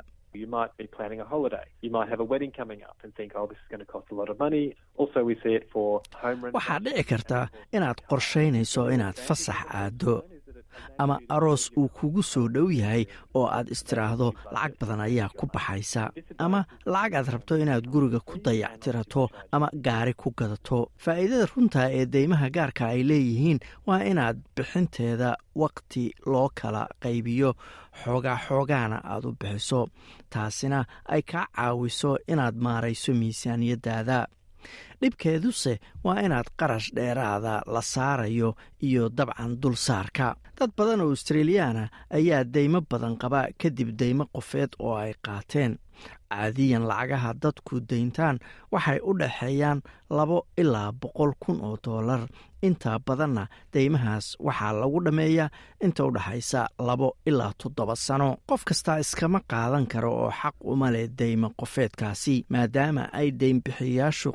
Waxaa 6.52 6.78
dhici 6.84 7.04
karta 7.10 7.38
inaad 7.72 7.98
qorshaynayso 8.10 8.82
inaad 8.94 9.16
fasax 9.28 9.60
aaddo 9.80 10.14
ama 10.98 11.18
aroos 11.28 11.70
uu 11.76 11.88
kugu 11.88 12.22
soo 12.22 12.48
dhow 12.48 12.68
yahay 12.70 13.04
oo 13.34 13.46
aad 13.46 13.68
istiraahdo 13.74 14.28
lacag 14.54 14.74
badan 14.80 15.00
ayaa 15.00 15.28
ku 15.38 15.46
baxaysa. 15.54 16.10
Ama 16.38 16.60
lacag 16.86 17.14
aad 17.14 17.28
rabto 17.34 17.54
inaad 17.58 17.84
guriga 17.92 18.20
ku 18.20 18.38
dayactirato 18.44 19.28
ama 19.52 19.68
gaari 19.86 20.14
ku 20.14 20.30
gadato. 20.38 20.90
Faa'iidada 21.04 21.46
runta 21.52 21.90
ee 21.98 22.06
deymaha 22.06 22.50
gaarka 22.50 22.86
ay 22.94 23.02
leeyihiin 23.10 23.58
waa 23.86 24.00
inaad 24.10 24.36
bixinteeda 24.56 25.36
waqti 25.62 26.04
loo 26.26 26.48
kala 26.54 26.82
qaybiyo. 27.02 27.50
Xoogaa 28.02 28.38
xoogaana 28.46 28.98
aad 29.12 29.24
u 29.28 29.32
bixiso 29.40 29.80
taasina 30.30 30.84
ay 31.14 31.22
kaa 31.22 31.46
caawiso 31.56 32.16
inaad 32.32 32.56
maarayso 32.66 33.12
miisaaniyaddaada 33.20 34.18
dhibkeeduse 35.00 35.78
waa 36.04 36.20
inaad 36.26 36.48
qarash 36.58 36.88
dheeraada 36.96 37.62
la 37.74 37.82
saarayo 37.82 38.54
iyo 38.82 39.08
dabcan 39.08 39.60
dulsaarka 39.62 40.36
dad 40.58 40.70
badan 40.76 41.00
oo 41.00 41.10
australiyaana 41.10 41.88
ayaa 42.18 42.44
deymo 42.54 42.80
badan 42.90 43.16
qaba 43.22 43.40
kadib 43.62 43.90
deymo 44.00 44.24
qofeed 44.34 44.70
oo 44.78 44.94
ay 44.96 45.12
qaateen. 45.26 45.78
Caadiyan 46.30 46.84
lacagaha 46.90 47.30
dadku 47.42 47.80
dayntaan 47.90 48.36
waxay 48.72 48.98
u 49.02 49.12
dhaxeeyaan 49.18 49.80
labo 50.10 50.46
ilaa 50.62 50.92
boqol 50.92 51.32
kun 51.42 51.58
oo 51.64 51.76
doolar 51.84 52.22
inta 52.62 52.98
badanna 53.06 53.46
deymahaas 53.74 54.26
waxaa 54.46 54.72
lagu 54.80 55.00
dhammeeyaa 55.04 55.48
inta 55.84 56.04
u 56.04 56.10
dhexaysa 56.14 56.60
labo 56.78 57.08
ilaa 57.26 57.52
toddoba 57.62 57.96
sano. 57.96 58.36
Qof 58.50 58.62
kastaa 58.68 58.98
iskama 59.02 59.40
qaadan 59.50 59.86
karo 59.92 60.10
oo 60.22 60.30
xaq 60.40 60.54
uma 60.72 60.90
leh 60.94 61.08
deymo 61.18 61.48
qofeedkaasi 61.60 62.34
maadaama 62.52 63.02
ay 63.12 63.28
deynbixiyayaashu 63.40 64.30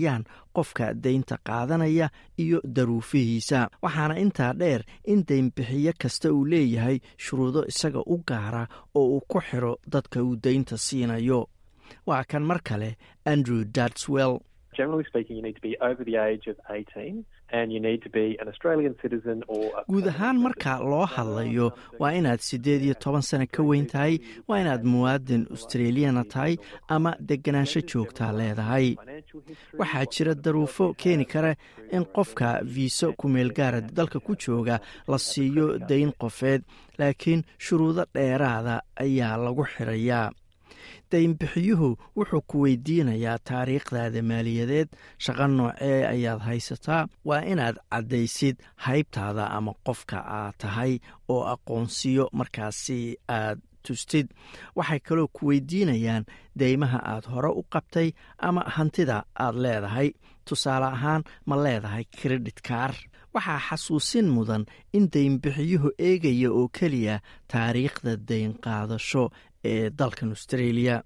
qiimeeyaan 0.00 0.24
qofka 0.54 0.94
deynta 1.04 1.36
qaadanaya 1.44 2.08
iyo 2.38 2.60
daruufihiisa. 2.76 3.68
Waxaana 3.82 4.14
intaa 4.18 4.52
dheer 4.58 4.82
in 5.06 5.24
deynbixiyo 5.28 5.92
kasta 6.02 6.32
uu 6.32 6.44
leeyahay 6.50 6.98
shuruudo 7.18 7.62
isaga 7.68 8.00
u 8.06 8.18
gaara 8.26 8.66
oo 8.94 9.04
uu 9.16 9.20
ku 9.28 9.40
xiro 9.40 9.76
dadka 9.92 10.22
uu 10.22 10.36
deynta 10.44 10.76
siinayo. 10.76 11.46
Waa 12.06 12.24
kan 12.24 12.42
mar 12.42 12.60
kale 12.64 12.96
andrew 13.26 13.64
datswell 13.74 14.38
guud 19.88 20.06
ahaan 20.08 20.38
marka 20.38 20.78
loo 20.90 21.04
hadlayo 21.14 21.72
waa 22.00 22.12
inaad 22.14 22.40
siddeed 22.40 22.82
iyo 22.82 22.94
toban 22.94 23.22
sano 23.22 23.46
ka 23.50 23.62
weyn 23.62 23.86
tahay 23.86 24.18
waa 24.48 24.60
inaad 24.60 24.84
muwaadin 24.84 25.46
australiyana 25.50 26.24
tahay 26.24 26.56
ama 26.88 27.16
deganaansho 27.20 27.80
joogtaa 27.80 28.32
leedahay. 28.32 28.96
Waxaa 29.78 30.04
jira 30.14 30.34
daruufo 30.34 30.94
keeni 30.94 31.24
kara 31.24 31.54
in 31.92 32.04
qofka 32.04 32.60
viiso 32.74 33.12
kumeelgaara 33.12 33.80
dalka 33.80 34.20
ku 34.20 34.36
jooga 34.36 34.80
la 35.08 35.18
siiyo 35.18 35.78
dayn 35.78 36.12
qofeed 36.20 36.62
laakiin 36.98 37.42
shuruudo 37.58 38.04
dheeraada 38.14 38.82
ayaa 38.96 39.36
lagu 39.36 39.64
xirayaa 39.74 40.30
daynbixiyuhu 41.12 41.88
wuxuu 42.16 42.42
ku 42.46 42.60
weydiinayaa 42.64 43.38
taariikhdaada 43.50 44.22
maaliyadeed. 44.22 44.88
Shaqo 45.24 45.46
noocee 45.46 46.06
ayaad 46.14 46.40
haysataa. 46.48 47.08
Waa 47.24 47.40
inaad 47.52 47.76
caddaysid 47.92 48.56
haybtaada 48.86 49.44
ama 49.56 49.72
qofka 49.86 50.18
aad 50.38 50.54
tahay 50.58 50.98
oo 51.28 51.42
aqoonsiyo 51.54 52.28
markaasi 52.32 53.16
aad 53.28 53.58
tustid. 53.82 54.26
Waxay 54.76 55.00
kaloo 55.00 55.28
ku 55.32 55.46
weydiinayaan 55.48 56.24
deymaha 56.58 56.98
aad 57.12 57.24
hore 57.32 57.48
u 57.60 57.62
qabtay 57.72 58.08
ama 58.38 58.62
hantida 58.76 59.24
aad 59.44 59.54
leedahay. 59.64 60.10
Tusaale 60.44 60.86
ahaan 60.86 61.22
ma 61.46 61.56
leedahay 61.64 62.04
kredit 62.20 62.60
kaar 62.68 62.94
waxaa 63.34 63.60
xasuusin 63.68 64.26
mudan 64.36 64.64
in 64.92 65.04
deynbixiyuhu 65.14 65.90
eegaya 65.98 66.50
oo 66.52 66.68
keliya 66.78 67.20
taariikhda 67.52 68.16
dayn 68.28 68.52
qaadasho 68.64 69.30
ee 69.64 69.90
dalkan 69.90 70.30
australia. 70.30 71.02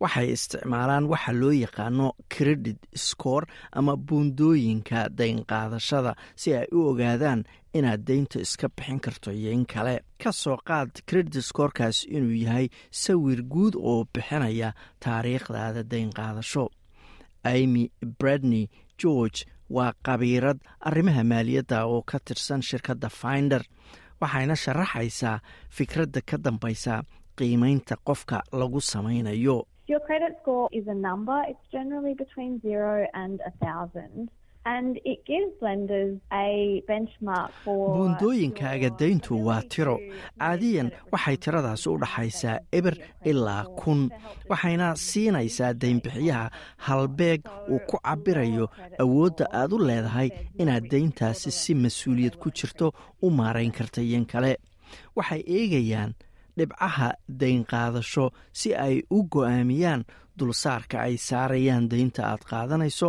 Waxay 0.00 0.32
isticmaalaan 0.32 1.04
waxa 1.12 1.32
loo 1.32 1.50
yaqaano 1.52 2.12
credit 2.34 2.78
score 2.94 3.46
ama 3.72 3.96
buundooyinka 3.96 5.08
daynqaadashada 5.18 6.14
si 6.36 6.54
ay 6.56 6.66
u 6.72 6.88
ogaadaan 6.90 7.44
inaad 7.74 8.00
deynta 8.08 8.40
iska 8.40 8.68
bixin 8.68 9.00
karto 9.00 9.30
iyo 9.32 9.50
in 9.52 9.66
kale. 9.66 10.00
Ka 10.22 10.32
soo 10.32 10.56
qaad 10.68 10.90
credit 11.06 11.44
scorekaas 11.44 12.04
inuu 12.08 12.32
yahay 12.44 12.68
sawir 12.90 13.42
guud 13.52 13.74
oo 13.76 14.04
bixinaya 14.14 14.72
taariikhdaada 15.04 15.82
daynqaadasho 15.92 16.64
imy 17.44 17.90
bradney 18.18 18.68
george 18.98 19.44
waa 19.70 19.92
qabiirad 20.06 20.58
arrimaha 20.80 21.22
maaliyadda 21.24 21.84
oo 21.86 22.02
ka 22.02 22.18
tirsan 22.24 22.62
shirkadda 22.62 23.08
finder 23.20 23.62
waxayna 24.20 24.56
sharaxaysaa 24.56 25.40
fikradda 25.76 26.20
ka 26.28 26.36
dambaysa 26.44 27.02
qiimaynta 27.40 27.96
qofka 28.08 28.42
lagu 28.60 28.80
samaynayo 28.92 29.58
buundooyinkaaga 37.66 38.90
dayntu 39.00 39.34
waa 39.46 39.62
tiro. 39.72 39.96
caadiyan 40.38 40.90
waxay 41.12 41.36
tiradaas 41.44 41.86
u 41.86 41.96
dhaxaysaa 42.02 42.58
eber 42.78 42.94
ilaa 43.30 43.64
kun 43.80 44.00
waxayna 44.50 44.88
siinaysaa 44.96 45.72
daynbixiyaha 45.82 46.50
halbeeg 46.86 47.40
uu 47.72 47.80
ku 47.88 47.96
cabirayo 48.06 48.66
awoodda 49.04 49.44
aad 49.60 49.72
u 49.72 49.78
leedahay 49.88 50.28
inaad 50.62 50.88
dayntaasi 50.92 51.50
si 51.60 51.74
mas'uuliyad 51.74 52.36
ku 52.42 52.50
jirto 52.58 52.92
u 53.22 53.30
maarayn 53.30 53.72
karta 53.78 54.00
iyon 54.02 54.26
kale. 54.32 54.52
Waxay 55.16 55.42
eegayaan 55.58 56.14
dhibcaha 56.60 57.08
daynqaadasho 57.40 58.26
si 58.52 58.70
ay 58.86 59.02
u 59.10 59.18
go'aamiyaan 59.34 60.04
dulsaarka 60.40 60.96
ay 61.06 61.14
saarayaan 61.20 61.88
daynta 61.92 62.22
aad 62.30 62.42
qaadanayso. 62.50 63.08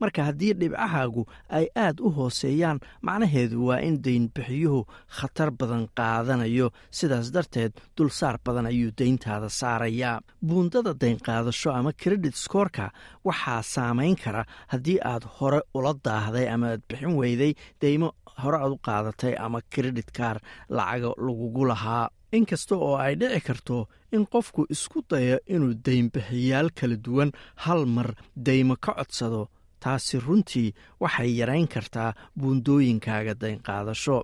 Marka 0.00 0.22
haddii 0.28 0.52
dhibcahaagu 0.60 1.22
ay 1.58 1.66
aad 1.84 1.98
u 2.00 2.10
hooseeyaan 2.16 2.78
macnaheedu 3.06 3.58
waa 3.68 3.80
in 3.88 3.96
daynbixiyuhu 4.04 4.80
khatar 5.16 5.50
badan 5.58 5.88
qaadanayo. 5.98 6.68
Sidaas 6.98 7.32
darteed 7.34 7.72
dulsaar 7.96 8.36
badan 8.46 8.66
ayuu 8.70 8.92
dayntaada 8.98 9.48
saarayaa. 9.60 10.20
Buundada 10.46 10.92
daynqaadasho 11.02 11.70
ama 11.78 11.92
credit 12.02 12.34
skorka 12.44 12.92
waxaa 13.26 13.62
saamayn 13.74 14.14
kara 14.22 14.44
haddii 14.72 14.98
aad 15.12 15.24
hore 15.36 15.60
ula 15.74 15.92
daahday 16.04 16.46
ama 16.54 16.66
aad 16.74 16.82
bixin 16.88 17.16
weyday 17.20 17.52
deymo 17.82 18.12
hore 18.42 18.58
aad 18.62 18.72
u 18.76 18.78
qaadatay 18.86 19.34
ama 19.46 19.60
credit 19.72 20.08
kaar 20.18 20.36
lacaga 20.76 21.10
lagugu 21.26 21.64
lahaa 21.72 22.06
inkasta 22.36 22.74
oo 22.76 22.96
ay 23.04 23.14
dhici 23.20 23.40
karto 23.46 23.76
in 24.14 24.24
qofku 24.32 24.60
isku 24.74 24.98
dayo 25.10 25.36
inuu 25.54 25.74
daynbixiyaal 25.86 26.68
kala 26.78 26.96
duwan 27.04 27.30
hal 27.64 27.82
mar 27.96 28.08
daymo 28.46 28.74
ka 28.84 28.92
codsado 28.98 29.42
taasi 29.82 30.16
runtii 30.26 30.74
waxay 31.00 31.30
yarayn 31.38 31.68
kartaa 31.74 32.10
buundooyinkaaga 32.38 33.34
daynqaadasho 33.42 34.18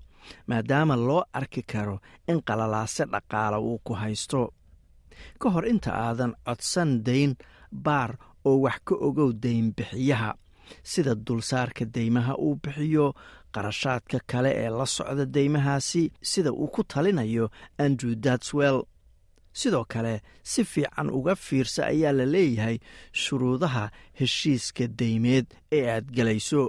maadaama 0.49 0.97
loo 1.07 1.23
arki 1.39 1.63
karo 1.73 1.97
in 2.31 2.39
qalalaase 2.47 3.05
dhaqaala 3.13 3.59
uu 3.69 3.79
ku 3.87 3.93
haysto. 4.03 4.43
Ka 5.41 5.49
hor 5.55 5.65
inta 5.73 5.91
aadan 6.07 6.33
codsan 6.47 6.91
dayn 7.07 7.33
baar 7.87 8.11
oo 8.49 8.57
wax 8.65 8.79
ka 8.87 8.95
ogow 9.07 9.31
daynbixiyaha 9.45 10.31
sida 10.91 11.13
dulsaarka 11.27 11.85
deymaha 11.95 12.35
uu 12.45 12.55
bixiyo 12.63 13.07
qarashaadka 13.55 14.19
kale 14.31 14.51
ee 14.63 14.71
la 14.79 14.87
socda 14.87 15.25
deymahaasi 15.37 16.03
sida 16.31 16.51
uu 16.53 16.69
ku 16.75 16.83
talinayo 16.85 17.47
andrew 17.79 18.15
datswell. 18.15 18.83
Sidoo 19.61 19.85
kale 19.85 20.15
si 20.43 20.65
fiican 20.65 21.09
uga 21.19 21.35
fiirsa 21.47 21.87
ayaa 21.93 22.13
la 22.13 22.25
leeyahay 22.35 22.79
shuruudaha 23.23 23.85
heshiiska 24.21 24.87
deymeed 25.01 25.47
ee 25.73 25.85
aad 25.95 26.07
gelayso 26.17 26.63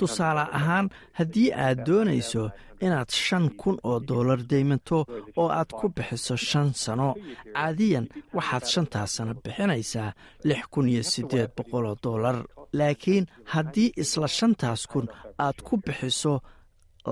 tusaale 0.00 0.44
ahaan 0.58 0.86
haddii 1.18 1.50
aad 1.64 1.78
doonayso 1.86 2.44
inaad 2.84 3.10
shan 3.24 3.46
kun 3.60 3.76
oo 3.90 3.98
dollar 4.10 4.40
deymato 4.50 4.98
oo 5.40 5.48
aad 5.58 5.70
ku 5.78 5.86
bixiso 5.96 6.36
shan 6.48 6.68
sano 6.82 7.08
caadiyan 7.54 8.06
waxaad 8.36 8.64
shantaas 8.72 9.10
sano 9.16 9.32
bixinaysaa 9.44 10.10
lix 10.48 10.62
kun 10.72 10.86
iyo 10.92 11.02
siddeed 11.12 11.50
boqol 11.56 11.84
oo 11.90 11.96
dollar. 12.06 12.36
Laakiin 12.78 13.24
haddii 13.52 13.92
isla 14.02 14.28
shantaas 14.38 14.82
kun 14.92 15.06
aad 15.44 15.56
ku 15.66 15.74
bixiso 15.84 16.34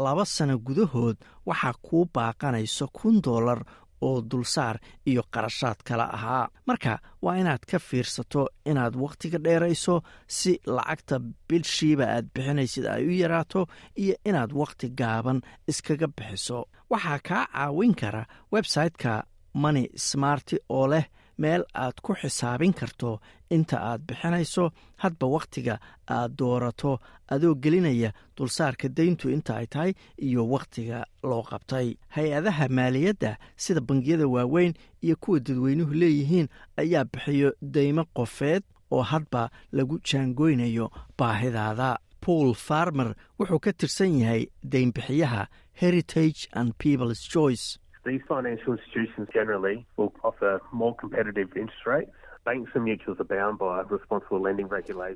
laba 0.05 0.25
sano 0.35 0.55
gudahood 0.67 1.17
waxaa 1.49 1.75
kuu 1.87 2.05
baaqanayso 2.15 2.87
kun 2.99 3.17
dollar 3.29 3.61
oo 4.01 4.21
dulsaar 4.31 4.77
iyo 5.07 5.23
qarashaad 5.33 5.79
kale 5.85 6.03
ahaa. 6.17 6.49
Marka 6.67 6.99
waa 7.23 7.37
inaad 7.37 7.63
ka 7.71 7.79
fiirsato 7.79 8.49
inaad 8.71 8.95
wakhtiga 8.97 9.39
dheerayso 9.39 10.03
si 10.29 10.53
lacagta 10.67 11.17
bilshiiba 11.49 12.05
aad 12.15 12.27
bixinaysid 12.35 12.87
ay 12.87 13.03
u 13.07 13.13
yaraato 13.23 13.67
iyo 13.97 14.15
inaad 14.25 14.53
wakhti 14.53 14.89
gaaban 14.99 15.41
iskaga 15.71 16.07
bixiso. 16.17 16.59
Waxaa 16.91 17.19
kaa 17.29 17.45
caawin 17.53 17.95
kara 17.95 18.23
website-ka 18.53 19.23
money 19.55 19.87
smarti 19.97 20.57
oo 20.69 20.87
leh 20.93 21.05
meel 21.39 21.65
aad 21.75 22.01
ku 22.03 22.15
xisaabin 22.15 22.73
karto. 22.73 23.21
Inta 23.51 23.77
aad 23.81 24.01
bixinayso 24.07 24.71
hadba 25.03 25.27
wakhtiga 25.27 25.79
aad 26.09 26.37
doorato. 26.39 26.99
Adoo 27.29 27.55
gelinaya 27.63 28.11
dulsaarka 28.37 28.89
dayntu 28.89 29.29
inta 29.31 29.57
ay 29.57 29.67
tahay 29.67 29.93
iyo 30.19 30.47
wakhtiga 30.49 31.05
loo 31.23 31.43
qabtay. 31.43 31.97
Hay'adaha 32.17 32.69
maaliyadda 32.69 33.37
sida 33.57 33.81
bangiyada 33.81 34.27
waaweyn 34.29 34.75
iyo 35.03 35.17
kuwa 35.21 35.41
dadweynuhu 35.41 35.95
leeyihiin 35.95 36.49
ayaa 36.77 37.05
bixiyo 37.05 37.53
deymo 37.63 38.05
qofeed 38.17 38.63
oo 38.91 39.03
hadba 39.03 39.51
lagu 39.73 39.99
jaangoynayo 40.09 40.91
baahidaada. 41.19 41.99
Paul 42.21 42.55
farmer 42.55 43.15
wuxuu 43.39 43.61
ka 43.61 43.73
tirsan 43.73 44.19
yahay 44.19 44.47
deynbixiyaha 44.65 45.47
heritage 45.81 46.49
and 46.53 46.73
peoples 46.79 47.21
choice 47.29 47.79
These 48.07 48.23
financial 48.29 48.73
institutions 48.79 49.27
generally 49.35 49.77
will 49.97 50.13
offer 50.29 50.53
more 50.73 50.95
competitive 51.03 51.49
interest 51.63 51.87
rates. 51.93 52.13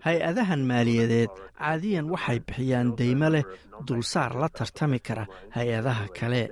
Hay'adahan 0.04 0.62
maaliyadeed 0.70 1.30
caadiyan 1.58 2.06
waxay 2.10 2.38
bixiyaan 2.46 2.88
deymo 2.98 3.28
leh 3.34 3.44
dulsaar 3.86 4.34
la 4.40 4.48
tartami 4.48 4.98
kara 4.98 5.26
hay'adaha 5.56 6.08
kale 6.18 6.42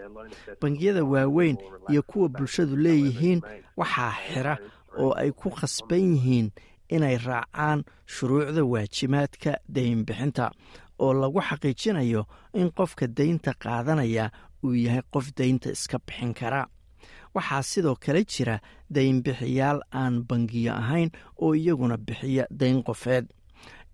bangiyada 0.61 1.03
waaweyn 1.05 1.57
iyo 1.91 2.03
kuwa 2.03 2.29
bulshadu 2.29 2.77
leeyihiin 2.77 3.41
waxaa 3.77 4.13
xira 4.31 4.55
oo 5.03 5.13
ay 5.19 5.31
ku 5.33 5.51
khasban 5.51 6.15
yihiin 6.15 6.53
inay 6.95 7.17
raacaan 7.27 7.83
shuruucda 8.07 8.63
waajibaadka 8.65 9.59
deynbixinta 9.75 10.51
oo 10.99 11.13
lagu 11.13 11.41
xaqiijinayo 11.49 12.23
in 12.55 12.71
qofka 12.71 13.07
deynta 13.07 13.53
qaadanaya 13.59 14.31
uu 14.65 14.75
yahay 14.75 15.03
qof 15.13 15.27
deynta 15.39 15.71
iska 15.71 15.99
bixin 16.07 16.35
kara. 16.35 16.67
Waxaa 17.35 17.63
sidoo 17.63 17.97
kale 18.01 18.25
jira 18.25 18.59
deynbixiyaal 18.95 19.81
aan 19.93 20.25
bangiyo 20.29 20.73
ahayn 20.75 21.11
oo 21.43 21.55
iyaguna 21.55 21.97
bixiya 21.97 22.45
deyn 22.51 22.83
qofeed. 22.83 23.27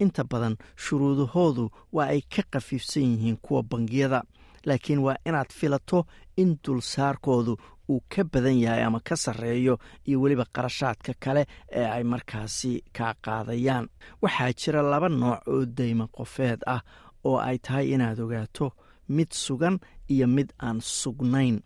Inta 0.00 0.24
badan 0.24 0.56
shuruudahoodu 0.76 1.70
waa 1.92 2.06
ay 2.14 2.20
ka 2.22 2.42
khafiifsan 2.52 3.02
yihiin 3.02 3.36
kuwa 3.42 3.62
bangiyada 3.62 4.22
laakiin 4.66 4.98
waa 5.06 5.16
inaad 5.26 5.52
filato 5.52 6.06
in 6.36 6.56
dulsaarkoodu 6.64 7.56
uu 7.88 8.00
ka 8.08 8.24
badan 8.24 8.58
yahay 8.58 8.82
ama 8.84 9.00
ka 9.00 9.16
sarreeyo 9.16 9.78
iyo 10.06 10.20
weliba 10.20 10.44
qarashaadka 10.54 11.12
kale 11.20 11.46
ee 11.72 11.84
ay 11.86 12.02
markaasi 12.04 12.82
kaa 12.92 13.14
qaadayaan. 13.24 13.88
Waxaa 14.22 14.52
jira 14.52 14.82
laba 14.82 15.08
nooc 15.08 15.48
oo 15.48 15.64
deyma 15.66 16.06
qofeed 16.16 16.60
ah 16.66 16.80
oo 17.24 17.38
ay 17.38 17.58
tahay 17.58 17.92
inaad 17.94 18.20
ogaato 18.20 18.72
mid 19.08 19.30
sugan 19.32 19.78
iyo 20.08 20.26
mid 20.26 20.52
aan 20.60 20.80
sugnayn. 20.80 21.62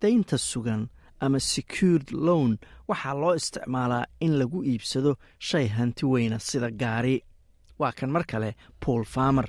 Daynta 0.00 0.38
sugan 0.38 0.88
ama 1.20 1.40
secured 1.40 2.12
loan 2.12 2.58
waxaa 2.88 3.14
loo 3.14 3.34
isticmaalaa 3.34 4.04
in 4.20 4.38
lagu 4.38 4.62
iibsado 4.64 5.16
shay 5.38 5.66
hanti 5.66 6.06
weyna 6.06 6.38
sida 6.38 6.70
gaari. 6.70 7.22
Waa 7.78 7.92
kan 7.92 8.10
mar 8.10 8.24
kale 8.24 8.54
paul 8.80 9.04
farmer. 9.04 9.44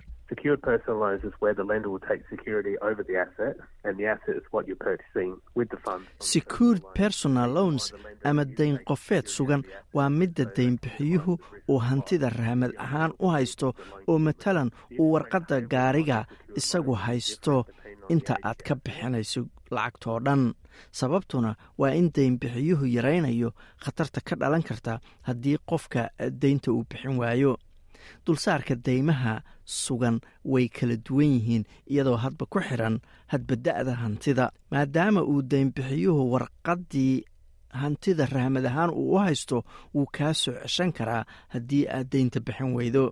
Secured 6.19 6.81
personal 6.93 7.49
loans 7.49 7.93
ama 8.23 8.45
dayn 8.45 8.77
qofeed 8.87 9.25
sugan 9.35 9.63
waa 9.93 10.09
midda 10.09 10.45
deynbixiyuhu 10.55 11.37
uu 11.69 11.79
hantida 11.87 12.29
rahmad 12.29 12.71
ahaan 12.77 13.11
u 13.19 13.27
haysto 13.35 13.73
oo 14.07 14.19
matalan 14.19 14.69
uu 14.99 15.11
warqadda 15.13 15.61
gaariga 15.61 16.25
isagu 16.59 16.93
haysto. 17.05 17.65
Inta 18.09 18.33
aad 18.43 18.59
ka 18.65 18.75
bixinayso 18.75 19.45
lacagtoo 19.71 20.19
dhan 20.25 20.53
sababtuna 20.91 21.55
waa 21.77 21.93
in 21.93 22.09
deynbixiyuhu 22.15 22.85
yaraynayo 22.95 23.53
khatarta 23.83 24.21
ka 24.27 24.35
dhalan 24.35 24.63
karta 24.63 24.99
haddii 25.27 25.57
qofka 25.69 26.09
deynta 26.41 26.71
uu 26.71 26.83
bixin 26.89 27.17
waayo. 27.21 27.57
Dulsaarka 28.25 28.75
deymaha 28.85 29.41
sugan 29.65 30.19
way 30.43 30.67
kala 30.69 30.95
duwan 30.97 31.29
yihiin 31.35 31.63
iyadoo 31.91 32.17
hadba 32.17 32.45
ku 32.49 32.59
xiran 32.59 32.97
hadba 33.27 33.55
da'da 33.55 33.93
hantida 34.01 34.49
maadaama 34.71 35.21
uu 35.21 35.41
deynbixiyuhu 35.51 36.31
warqaddii 36.33 37.23
hantida 37.81 38.25
rahmad 38.25 38.65
ahaan 38.65 38.89
uu 38.89 39.13
u 39.15 39.17
haysto 39.25 39.63
wuu 39.93 40.07
kaa 40.17 40.33
soo 40.33 40.53
ceshan 40.63 40.91
karaa 40.97 41.23
haddii 41.53 41.85
aad 41.87 42.07
deynta 42.11 42.39
bixin 42.39 42.73
weydo. 42.77 43.03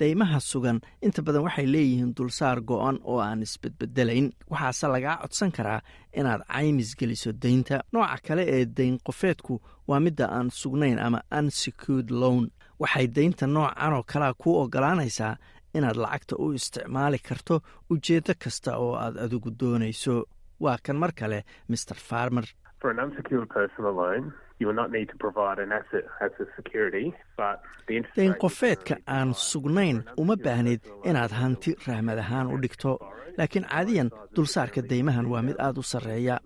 Deymaha 0.00 0.40
sugan 0.40 0.78
inta 1.06 1.22
badan 1.22 1.42
waxay 1.46 1.66
leeyihiin 1.74 2.12
dulsaar 2.16 2.60
go-an 2.68 2.98
oo 3.04 3.18
aan 3.20 3.42
isbedbedelayn. 3.46 4.26
Waxaase 4.50 4.86
lagaa 4.94 5.16
codsan 5.22 5.52
karaa 5.56 5.80
inaad 6.18 6.42
caymis 6.52 6.90
geliso 6.98 7.30
deynta. 7.42 7.80
Nooca 7.92 8.18
kale 8.26 8.42
ee 8.56 8.64
deyn 8.76 8.98
qofeedku 9.06 9.54
waa 9.88 10.00
midda 10.00 10.26
aan 10.36 10.50
sugnayn 10.50 10.98
ama 10.98 11.20
unsecured 11.38 12.10
loan. 12.10 12.44
Waxay 12.80 13.06
deynta 13.16 13.46
noocan 13.46 13.92
oo 13.96 14.02
kalea 14.12 14.34
kuu 14.40 14.54
ogolaanaysaa 14.62 15.36
inaad 15.76 15.96
lacagta 15.96 16.36
u 16.38 16.52
isticmaali 16.52 17.18
karto 17.28 17.60
ujeeddo 17.90 18.32
kasta 18.42 18.76
oo 18.76 18.94
aad 19.04 19.16
adigu 19.24 19.50
doonayso. 19.60 20.14
Waa 20.60 20.76
kan 20.84 20.96
mar 20.96 21.12
kale 21.18 21.44
mr 21.68 21.96
farmer 22.08 22.44
For 22.80 22.90
an 22.90 22.98
unsecured 23.00 23.48
personal 23.48 23.92
loan, 23.92 24.32
you 24.58 24.66
will 24.68 24.74
not 24.82 24.90
need 24.90 25.08
to 25.08 25.16
provide 25.16 25.58
an 25.58 25.72
asset 25.72 26.04
as 26.20 26.32
a 26.40 26.46
security, 26.56 27.06
but 27.36 27.56
the 27.88 27.96
interest 27.96 28.16
deyn 28.18 28.30
rate 28.32 28.40
qofeedka 28.44 28.94
aan 29.16 29.32
sugnayn 29.34 29.98
uma 30.22 30.36
baahnid 30.46 30.80
inaad 31.10 31.32
hanti 31.40 31.70
rahmad 31.86 32.18
ahaan 32.24 32.46
u 32.54 32.58
dhigto 32.64 32.92
laakiin 33.38 33.64
caadiyan 33.72 34.08
dulsaarka 34.36 34.80
deymahan 34.90 35.26
waa 35.32 35.42
mid 35.48 35.56
aad 35.66 35.78
u 35.78 35.82
sarreeya. 35.92 36.36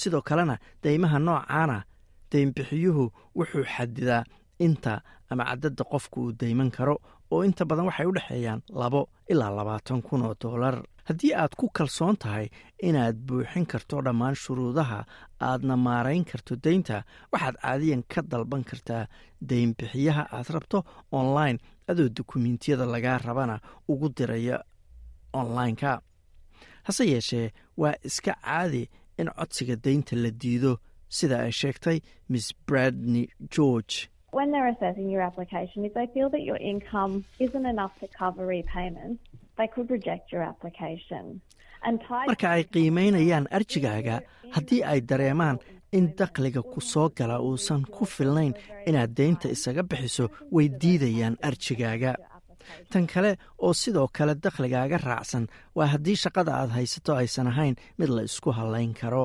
Sidoo 0.00 0.22
kalena 0.28 0.56
deymaha 0.84 1.18
noocaana 1.18 1.78
deynbixiyuhu 2.32 3.04
wuxuu 3.38 3.64
xadidaa 3.74 4.22
inta 4.66 5.00
ama 5.30 5.44
cadadda 5.50 5.84
qofku 5.92 6.18
uu 6.24 6.32
deyman 6.40 6.70
karo 6.76 6.96
oo 7.30 7.42
inta 7.48 7.64
badan 7.70 7.86
waxay 7.88 8.06
u 8.06 8.12
dhexeeyaan 8.16 8.60
labo 8.82 9.00
ilaa 9.32 9.50
labaatan 9.58 10.02
kun 10.06 10.22
oo 10.26 10.34
dollar 10.42 10.76
haddii 11.08 11.32
aad 11.42 11.54
ku 11.60 11.66
kalsoon 11.76 12.16
tahay 12.22 12.46
inaad 12.88 13.16
buuxin 13.28 13.66
karto 13.72 14.02
dhammaan 14.06 14.34
shuruudaha 14.42 15.00
aadna 15.48 15.76
maarayn 15.86 16.24
karto 16.30 16.56
deynta 16.64 16.96
waxaad 17.32 17.56
caadiyan 17.62 18.02
ka 18.12 18.20
dalban 18.30 18.64
kartaa 18.70 19.02
deynbixiyaha 19.50 20.22
aad 20.36 20.48
rabto 20.56 20.78
online 21.20 21.58
adoo 21.90 22.08
dukumentiyada 22.16 22.86
lagaa 22.94 23.18
rabana 23.26 23.56
ugu 23.92 24.08
diraya 24.16 24.58
online-ka. 25.40 26.00
Hase 26.86 27.04
yeeshee 27.12 27.52
waa 27.80 27.94
iska 28.08 28.32
caadi 28.44 28.82
in 29.18 29.28
codsiga 29.38 29.76
deynta 29.84 30.16
la 30.16 30.30
diido 30.42 30.72
sida 31.08 31.36
ay 31.46 31.52
sheegtay 31.60 31.98
miss 32.28 32.52
bradney 32.66 33.26
george 33.54 34.08
Marka 42.28 42.48
ay 42.56 42.64
qiimaynayaan 42.74 43.46
arjigaaga 43.58 44.20
haddii 44.54 44.82
ay 44.92 45.00
dareemaan 45.08 45.58
in 45.92 46.06
dakhliga 46.18 46.62
ku 46.62 46.80
soo 46.80 47.08
gala 47.18 47.36
uusan 47.40 47.82
ku 47.94 48.04
filnayn 48.04 48.54
inaad 48.86 49.12
deynta 49.18 49.48
isaga 49.48 49.82
bixiso 49.82 50.28
way 50.52 50.68
diidayaan 50.82 51.36
arjigaaga. 51.48 52.12
Tan 52.90 53.06
kale 53.06 53.36
oo 53.58 53.72
sidoo 53.72 54.08
kale 54.16 54.34
dakhligaaga 54.34 54.98
raacsan 54.98 55.46
waa 55.76 55.86
haddii 55.94 56.16
shaqada 56.24 56.52
aad 56.60 56.70
haysato 56.76 57.14
aysan 57.14 57.46
ahayn 57.52 57.76
mid 57.98 58.08
la 58.16 58.22
isku 58.28 58.50
hallayn 58.58 58.92
karo 59.00 59.24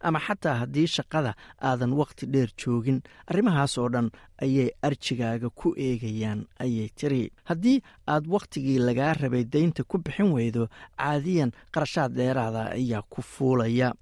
ama 0.00 0.18
xataa 0.26 0.54
haddii 0.62 0.86
shaqada 0.96 1.34
aadan 1.62 1.92
wakhti 2.00 2.26
dheer 2.26 2.50
joogin 2.60 3.00
arrimahaas 3.30 3.78
oo 3.78 3.88
dhan 3.88 4.10
ayay 4.42 4.68
arjigaaga 4.82 5.48
ku 5.50 5.74
eegayaan 5.76 6.46
ayay 6.58 6.88
tiri. 6.98 7.32
Haddii 7.44 7.82
aad 8.08 8.24
wakhtigii 8.34 8.78
lagaa 8.78 9.12
rabay 9.14 9.44
daynta 9.44 9.84
ku 9.84 9.98
bixin 9.98 10.32
weydo 10.32 10.68
caadiyan 10.98 11.52
qarashaad 11.74 12.12
dheeraada 12.18 12.62
ayaa 12.78 13.02
ku 13.12 13.22
fuulaya 13.22 13.92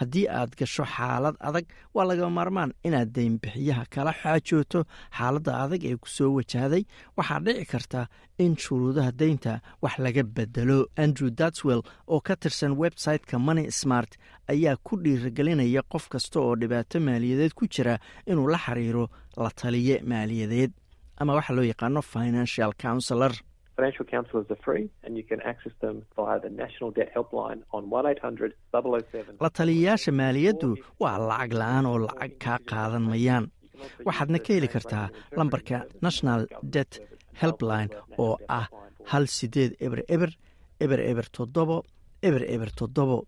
haddii 0.00 0.26
aad 0.38 0.50
gasho 0.58 0.84
xaalad 0.94 1.36
adag 1.48 1.64
waa 1.94 2.04
laga 2.10 2.28
maarmaan 2.30 2.72
inaad 2.86 3.08
daynbixiyaha 3.16 3.84
kala 3.94 4.12
xaajooto 4.22 4.80
xaaladda 5.18 5.52
adag 5.64 5.82
ee 5.90 5.96
ku 5.96 6.08
soo 6.16 6.30
wajahday 6.38 6.82
waxaa 7.16 7.40
dhici 7.46 7.64
karta 7.72 8.00
in 8.44 8.56
shuruudaha 8.56 9.12
daynta 9.20 9.52
wax 9.82 9.94
laga 10.04 10.22
bedelo 10.36 10.78
andrew 11.04 11.30
datswell 11.40 11.82
oo 12.12 12.20
ka 12.26 12.34
tirsan 12.36 12.72
website-ka 12.82 13.38
money 13.38 13.70
smart 13.70 14.10
ayaa 14.52 14.76
ku 14.86 14.96
dhiirigelinaya 15.02 15.82
qof 15.92 16.08
kasta 16.12 16.40
oo 16.40 16.54
dhibaato 16.60 17.00
maaliyadeed 17.00 17.52
ku 17.58 17.64
jira 17.74 17.98
inuu 18.26 18.48
la 18.52 18.58
xiriiro 18.58 19.04
la 19.36 19.50
taliye 19.50 20.02
maaliyadeed. 20.10 20.72
Ama 21.20 21.34
waxa 21.38 21.52
loo 21.54 21.62
yaqaano 21.64 22.02
financial 22.02 22.72
counselor 22.82 23.32
Financial 23.76 24.06
counsellors 24.14 24.48
are 24.54 24.60
free 24.66 24.84
and 25.04 25.16
you 25.18 25.24
can 25.30 25.40
access 25.52 25.72
them 25.84 25.96
via 26.16 26.38
the 26.46 26.50
National 26.62 26.90
Debt 26.98 27.10
Helpline 27.16 27.60
on 27.76 27.82
1800 27.90 28.52
007. 28.72 29.36
la 29.44 29.50
taliyayaasha 29.58 30.12
maaliyaddu 30.20 30.68
waa 31.02 31.18
lacag 31.30 31.52
la'aan 31.60 31.86
oo 31.92 31.98
lacag 32.06 32.32
kaa 32.44 32.58
qaadan 32.70 33.04
mayaan. 33.12 33.44
Waxaadna 34.06 34.38
ka 34.46 34.50
heli 34.56 34.68
kartaa 34.74 35.06
lambarka 35.38 35.78
national 36.06 36.40
debt 36.74 36.92
helpline 37.42 37.90
oo 38.24 38.38
ah 38.58 38.66
hal 39.12 39.24
sideed 39.36 39.72
eber 39.86 40.00
eber 40.14 40.30
eber 40.84 41.00
eber 41.10 41.26
toddobo 41.36 41.76
eber 42.28 42.42
eber 42.54 42.70
toddobo. 42.80 43.18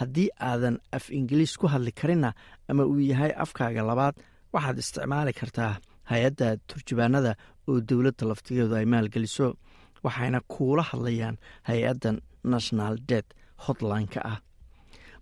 Haddii 0.00 0.28
aadan 0.50 0.76
af 0.96 1.04
ingiliis 1.18 1.56
ku 1.60 1.66
hadli 1.72 1.92
karinna 2.00 2.30
ama 2.70 2.82
uu 2.92 3.00
yahay 3.10 3.32
afkaaga 3.44 3.82
labaad 3.90 4.14
waxaad 4.54 4.78
isticmaali 4.82 5.32
kartaa 5.40 5.72
hay'adda 6.10 6.48
turjubaanada 6.68 7.32
oo 7.68 7.80
dowladda 7.88 8.24
laftigeedu 8.30 8.74
ay 8.80 8.86
maalgeliso 8.94 9.46
waxayna 10.04 10.40
kuula 10.52 10.82
hadlayaan 10.90 11.36
hay'addan 11.68 12.20
national 12.44 12.94
debt 13.08 13.26
hotline-ka 13.66 14.20
ah. 14.24 14.38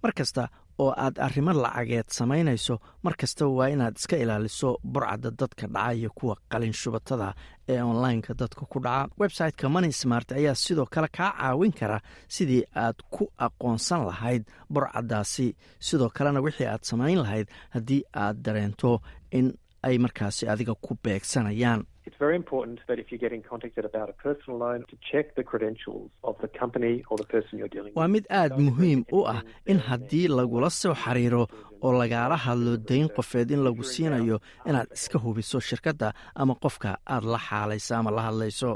Mar 0.02 0.12
kasta 0.18 0.48
oo 0.78 0.92
aad 0.96 1.18
arrimo 1.18 1.52
lacageed 1.52 2.06
samaynayso 2.18 2.74
mar 3.02 3.14
kasta 3.20 3.46
waa 3.48 3.66
inaad 3.74 3.96
iska 3.98 4.16
ilaaliso 4.16 4.78
burcadda 4.92 5.30
dadka 5.40 5.66
dhaca 5.66 5.92
iyo 5.94 6.10
kuwa 6.18 6.36
qalin 6.50 6.72
shubatada 6.72 7.34
ee 7.68 7.82
online-ka 7.82 8.34
dadka 8.34 8.62
ku 8.72 8.78
dhaca. 8.80 9.10
Website-ka 9.18 9.68
money 9.68 9.92
smart 9.92 10.32
ayaa 10.32 10.54
sidoo 10.54 10.86
kale 10.86 11.08
kaa 11.16 11.32
caawin 11.38 11.72
kara 11.72 11.98
sidii 12.28 12.62
aad 12.74 12.96
ku 13.10 13.26
aqoonsan 13.38 14.06
lahayd 14.06 14.42
burcaddaasi. 14.72 15.56
Sidoo 15.80 16.08
kalena 16.14 16.40
wixii 16.40 16.66
aad 16.70 16.82
samayn 16.90 17.18
lahayd 17.24 17.48
haddii 17.74 18.02
aad 18.14 18.36
dareento 18.44 19.00
in 19.32 19.52
ay 19.82 19.98
markaasi 19.98 20.46
adiga 20.48 20.74
ku 20.74 20.94
beegsanayaan 21.04 21.82
It's 22.08 22.20
very 22.26 22.36
important 22.42 22.76
that 22.88 22.98
if 23.02 23.06
you're 23.10 23.24
getting 23.26 23.42
contacted 23.52 23.84
about 23.90 24.08
a 24.14 24.16
personal 24.26 24.56
loan, 24.64 24.78
to 24.92 24.96
check 25.10 25.26
the 25.38 25.44
credentials 25.50 26.08
of 26.28 26.34
the 26.44 26.48
company 26.60 26.94
or 27.10 27.16
the 27.22 27.28
person 27.34 27.52
you're 27.60 27.72
dealing 27.76 27.90
with. 27.92 27.98
waa 28.00 28.08
mid 28.16 28.26
aad 28.40 28.52
muhiim 28.66 29.00
u 29.18 29.20
ah 29.34 29.40
in 29.72 29.78
haddii 29.88 30.26
lagula 30.38 30.70
soo 30.80 30.94
xiriiro 31.02 31.42
oo 31.86 31.92
lagaala 32.00 32.36
hadlo 32.46 32.72
dayn 32.90 33.08
qofeed 33.16 33.48
in 33.56 33.60
lagu 33.66 33.82
siinayo 33.92 34.36
inaad 34.68 34.88
iska 34.98 35.18
hubiso 35.24 35.58
shirkadda 35.68 36.08
ama 36.42 36.54
qofka 36.64 36.90
aad 37.14 37.24
la 37.34 37.38
xaalayso 37.48 37.92
ama 38.00 38.10
la 38.16 38.22
hadlayso. 38.28 38.70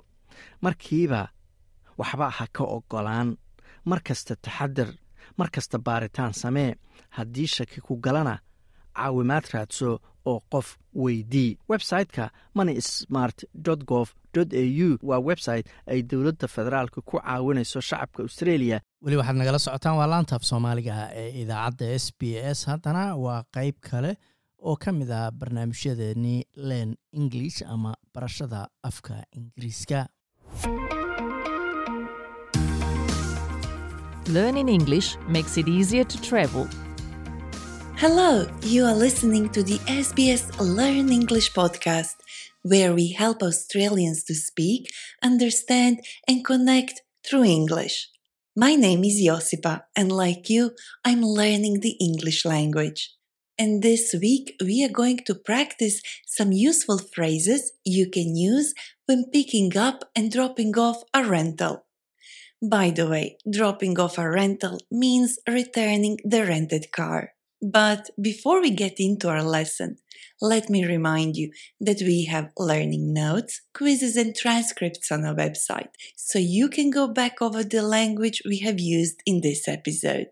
Markiiba 0.65 1.23
waxba 2.01 2.27
ha 2.37 2.47
ka 2.57 2.65
ogolaan 2.77 3.29
mar 3.91 4.01
kasta 4.09 4.35
taxadar 4.45 4.91
mar 5.39 5.49
kasta 5.55 5.77
baaritaan 5.87 6.33
samee. 6.43 6.73
Haddii 7.17 7.49
shaki 7.57 7.81
ku 7.87 7.93
galana 8.05 8.37
caawimaad 8.97 9.45
raadso 9.55 9.89
oo 10.31 10.41
qof 10.53 10.77
weydii. 10.95 11.59
Website-ka 11.73 12.31
money 12.55 12.81
smart 12.81 13.45
gov 13.91 14.09
au 14.37 14.99
waa 15.09 15.21
website 15.31 15.67
ay 15.87 16.03
dowladda 16.03 16.49
federaalka 16.49 17.01
ku 17.09 17.19
caawinayso 17.21 17.81
shacabka 17.81 18.23
australia. 18.23 18.81
Weli 19.05 19.17
waxaad 19.17 19.37
nagala 19.37 19.59
socotaan 19.59 19.97
waa 20.01 20.07
laanta 20.13 20.37
af 20.37 20.45
soomaaliga 20.45 20.95
ee 21.23 21.31
idaacadda 21.43 21.87
s 21.99 22.07
b 22.19 22.23
s. 22.57 22.65
Haddana 22.67 23.17
waa 23.17 23.43
qeyb 23.57 23.77
kale 23.91 24.17
oo 24.69 24.77
ka 24.77 24.93
mid 24.93 25.11
ah 25.11 25.31
barnaamijyadeenii 25.31 26.45
len 26.57 26.97
english 27.13 27.63
ama 27.75 27.95
barashada 28.15 28.69
afka 28.83 29.15
ingiriiska. 29.37 30.07
Learning 34.29 34.69
English 34.69 35.17
makes 35.29 35.57
it 35.59 35.69
easier 35.69 36.05
to 36.05 36.17
travel. 36.29 36.65
Hello, 38.03 38.49
you 38.65 38.85
are 38.85 38.97
listening 38.97 39.49
to 39.51 39.63
the 39.63 39.79
SBS 39.87 40.51
Learn 40.59 41.13
English 41.13 41.53
podcast, 41.53 42.17
where 42.63 42.93
we 42.93 43.13
help 43.13 43.45
Australians 43.45 44.25
to 44.25 44.35
speak, 44.35 44.89
understand, 45.23 46.01
and 46.27 46.45
connect 46.45 47.03
through 47.25 47.45
English. 47.45 48.09
My 48.57 48.75
name 48.75 49.05
is 49.05 49.23
Josipa, 49.25 49.83
and 49.95 50.11
like 50.11 50.51
you, 50.51 50.73
I'm 51.05 51.23
learning 51.23 51.79
the 51.79 51.97
English 52.01 52.45
language. 52.45 53.15
And 53.57 53.85
this 53.85 54.13
week, 54.21 54.57
we 54.61 54.85
are 54.85 54.93
going 54.93 55.19
to 55.19 55.37
practice 55.37 56.03
some 56.27 56.51
useful 56.51 56.99
phrases 56.99 57.71
you 57.85 58.11
can 58.11 58.35
use 58.35 58.75
when 59.07 59.31
picking 59.33 59.77
up 59.77 60.11
and 60.17 60.29
dropping 60.29 60.77
off 60.77 61.05
a 61.15 61.23
rental. 61.23 61.85
By 62.61 62.91
the 62.91 63.07
way, 63.07 63.39
dropping 63.49 64.01
off 64.01 64.19
a 64.19 64.29
rental 64.29 64.81
means 64.91 65.39
returning 65.47 66.19
the 66.25 66.45
rented 66.45 66.91
car. 66.91 67.35
But 67.63 68.11
before 68.21 68.61
we 68.61 68.71
get 68.71 68.99
into 68.99 69.29
our 69.29 69.45
lesson, 69.45 69.99
let 70.41 70.69
me 70.69 70.85
remind 70.85 71.37
you 71.37 71.53
that 71.81 72.01
we 72.01 72.25
have 72.25 72.51
learning 72.59 73.13
notes, 73.13 73.61
quizzes, 73.73 74.17
and 74.17 74.35
transcripts 74.35 75.13
on 75.13 75.25
our 75.25 75.37
website, 75.37 75.91
so 76.17 76.41
you 76.41 76.69
can 76.69 76.91
go 76.91 77.07
back 77.07 77.41
over 77.41 77.63
the 77.63 77.83
language 77.83 78.43
we 78.45 78.59
have 78.59 78.81
used 78.81 79.23
in 79.27 79.43
this 79.43 79.69
episode. 79.69 80.27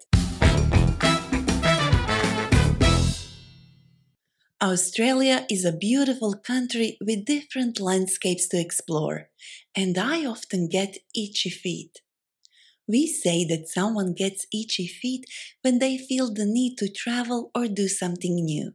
Australia 4.61 5.47
is 5.49 5.65
a 5.65 5.73
beautiful 5.73 6.35
country 6.35 6.99
with 7.01 7.25
different 7.25 7.79
landscapes 7.79 8.49
to 8.49 8.59
explore, 8.59 9.29
and 9.77 9.97
I 9.97 10.27
often 10.27 10.69
get 10.69 10.99
itchy 11.15 11.51
feet. 11.51 12.01
We 12.91 13.07
say 13.07 13.45
that 13.45 13.69
someone 13.69 14.15
gets 14.15 14.49
itchy 14.53 14.89
feet 14.89 15.25
when 15.63 15.79
they 15.79 15.97
feel 15.97 16.35
the 16.35 16.45
need 16.45 16.77
to 16.79 16.91
travel 16.91 17.53
or 17.55 17.69
do 17.69 17.87
something 17.87 18.35
new. 18.35 18.73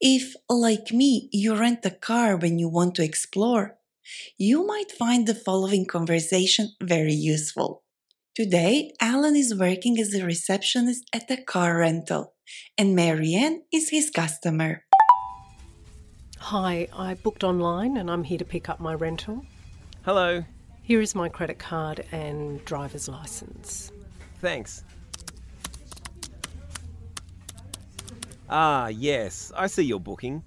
If, 0.00 0.34
like 0.48 0.92
me, 0.92 1.28
you 1.32 1.54
rent 1.54 1.86
a 1.86 1.92
car 1.92 2.36
when 2.36 2.58
you 2.58 2.68
want 2.68 2.96
to 2.96 3.04
explore, 3.04 3.76
you 4.38 4.66
might 4.66 4.90
find 4.90 5.28
the 5.28 5.36
following 5.36 5.86
conversation 5.86 6.72
very 6.82 7.14
useful. 7.14 7.84
Today, 8.34 8.92
Alan 9.00 9.36
is 9.36 9.54
working 9.54 10.00
as 10.00 10.14
a 10.14 10.24
receptionist 10.24 11.04
at 11.12 11.30
a 11.30 11.36
car 11.36 11.78
rental, 11.78 12.34
and 12.76 12.96
Marianne 12.96 13.62
is 13.72 13.90
his 13.90 14.10
customer. 14.10 14.84
Hi, 16.38 16.88
I 16.92 17.14
booked 17.14 17.44
online 17.44 17.96
and 17.96 18.10
I'm 18.10 18.24
here 18.24 18.38
to 18.38 18.44
pick 18.44 18.68
up 18.68 18.80
my 18.80 18.94
rental. 18.94 19.46
Hello. 20.04 20.44
Here 20.84 21.00
is 21.00 21.14
my 21.14 21.28
credit 21.28 21.60
card 21.60 22.04
and 22.10 22.64
driver's 22.64 23.08
license. 23.08 23.92
Thanks. 24.40 24.82
Ah, 28.50 28.88
yes, 28.88 29.52
I 29.56 29.68
see 29.68 29.84
your 29.84 30.00
booking. 30.00 30.42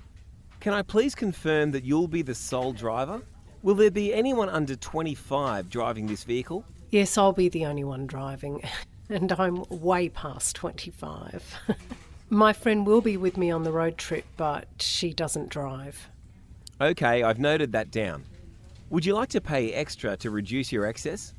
Can 0.60 0.74
I 0.74 0.82
please 0.82 1.16
confirm 1.16 1.72
that 1.72 1.86
you'll 1.86 2.10
be 2.10 2.22
the 2.22 2.36
sole 2.36 2.74
driver? 2.74 3.22
Will 3.64 3.76
there 3.76 3.90
be 3.90 4.14
anyone 4.14 4.50
under 4.50 4.76
25 4.76 5.70
driving 5.70 6.06
this 6.06 6.24
vehicle? 6.26 6.66
Yes, 6.92 7.18
I'll 7.18 7.34
be 7.34 7.50
the 7.50 7.66
only 7.66 7.84
one 7.84 8.06
driving, 8.06 8.62
and 9.10 9.32
I'm 9.32 9.64
way 9.70 10.10
past 10.10 10.56
25. 10.58 11.56
my 12.30 12.52
friend 12.52 12.86
will 12.86 13.02
be 13.02 13.16
with 13.16 13.38
me 13.38 13.52
on 13.52 13.64
the 13.64 13.72
road 13.72 13.98
trip, 13.98 14.26
but 14.36 14.68
she 14.80 15.14
doesn't 15.14 15.50
drive. 15.50 16.10
Okay, 16.82 17.24
I've 17.24 17.40
noted 17.40 17.72
that 17.72 17.90
down. 17.90 18.26
Would 18.96 19.06
you 19.06 19.14
like 19.14 19.28
to 19.32 19.42
pay 19.42 19.74
extra 19.74 20.16
to 20.16 20.32
reduce 20.32 20.72
your 20.72 20.86
excess? 20.86 21.34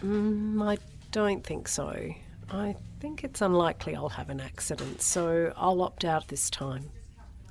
Mm, 0.00 0.60
I 0.60 0.76
don't 1.12 1.46
think 1.46 1.68
so. 1.68 1.96
I 2.50 2.74
think 2.98 3.22
it's 3.22 3.40
unlikely 3.42 3.94
I'll 3.94 4.08
have 4.08 4.28
an 4.28 4.40
accident, 4.40 5.00
so 5.02 5.52
I'll 5.56 5.82
opt 5.82 6.04
out 6.04 6.26
this 6.26 6.50
time. 6.50 6.90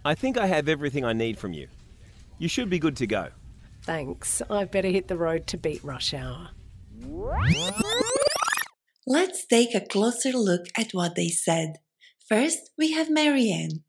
I 0.04 0.14
think 0.14 0.38
I 0.38 0.48
have 0.48 0.68
everything 0.68 1.06
I 1.06 1.14
need 1.14 1.40
from 1.40 1.54
you. 1.54 1.70
You 2.38 2.50
should 2.50 2.70
be 2.70 2.80
good 2.80 2.98
to 2.98 3.08
go. 3.08 3.30
Thanks. 3.84 4.42
I 4.50 4.66
better 4.66 4.90
hit 4.90 5.08
the 5.08 5.16
road 5.16 5.48
to 5.48 5.58
beat 5.58 5.82
rush 5.86 6.14
hour. 6.14 6.50
Let's 9.08 9.46
take 9.46 9.74
a 9.74 9.80
closer 9.80 10.34
look 10.34 10.66
at 10.78 10.92
what 10.92 11.16
they 11.16 11.30
said. 11.30 11.78
First, 12.28 12.72
we 12.78 12.92
have 12.92 13.10
Marianne. 13.10 13.86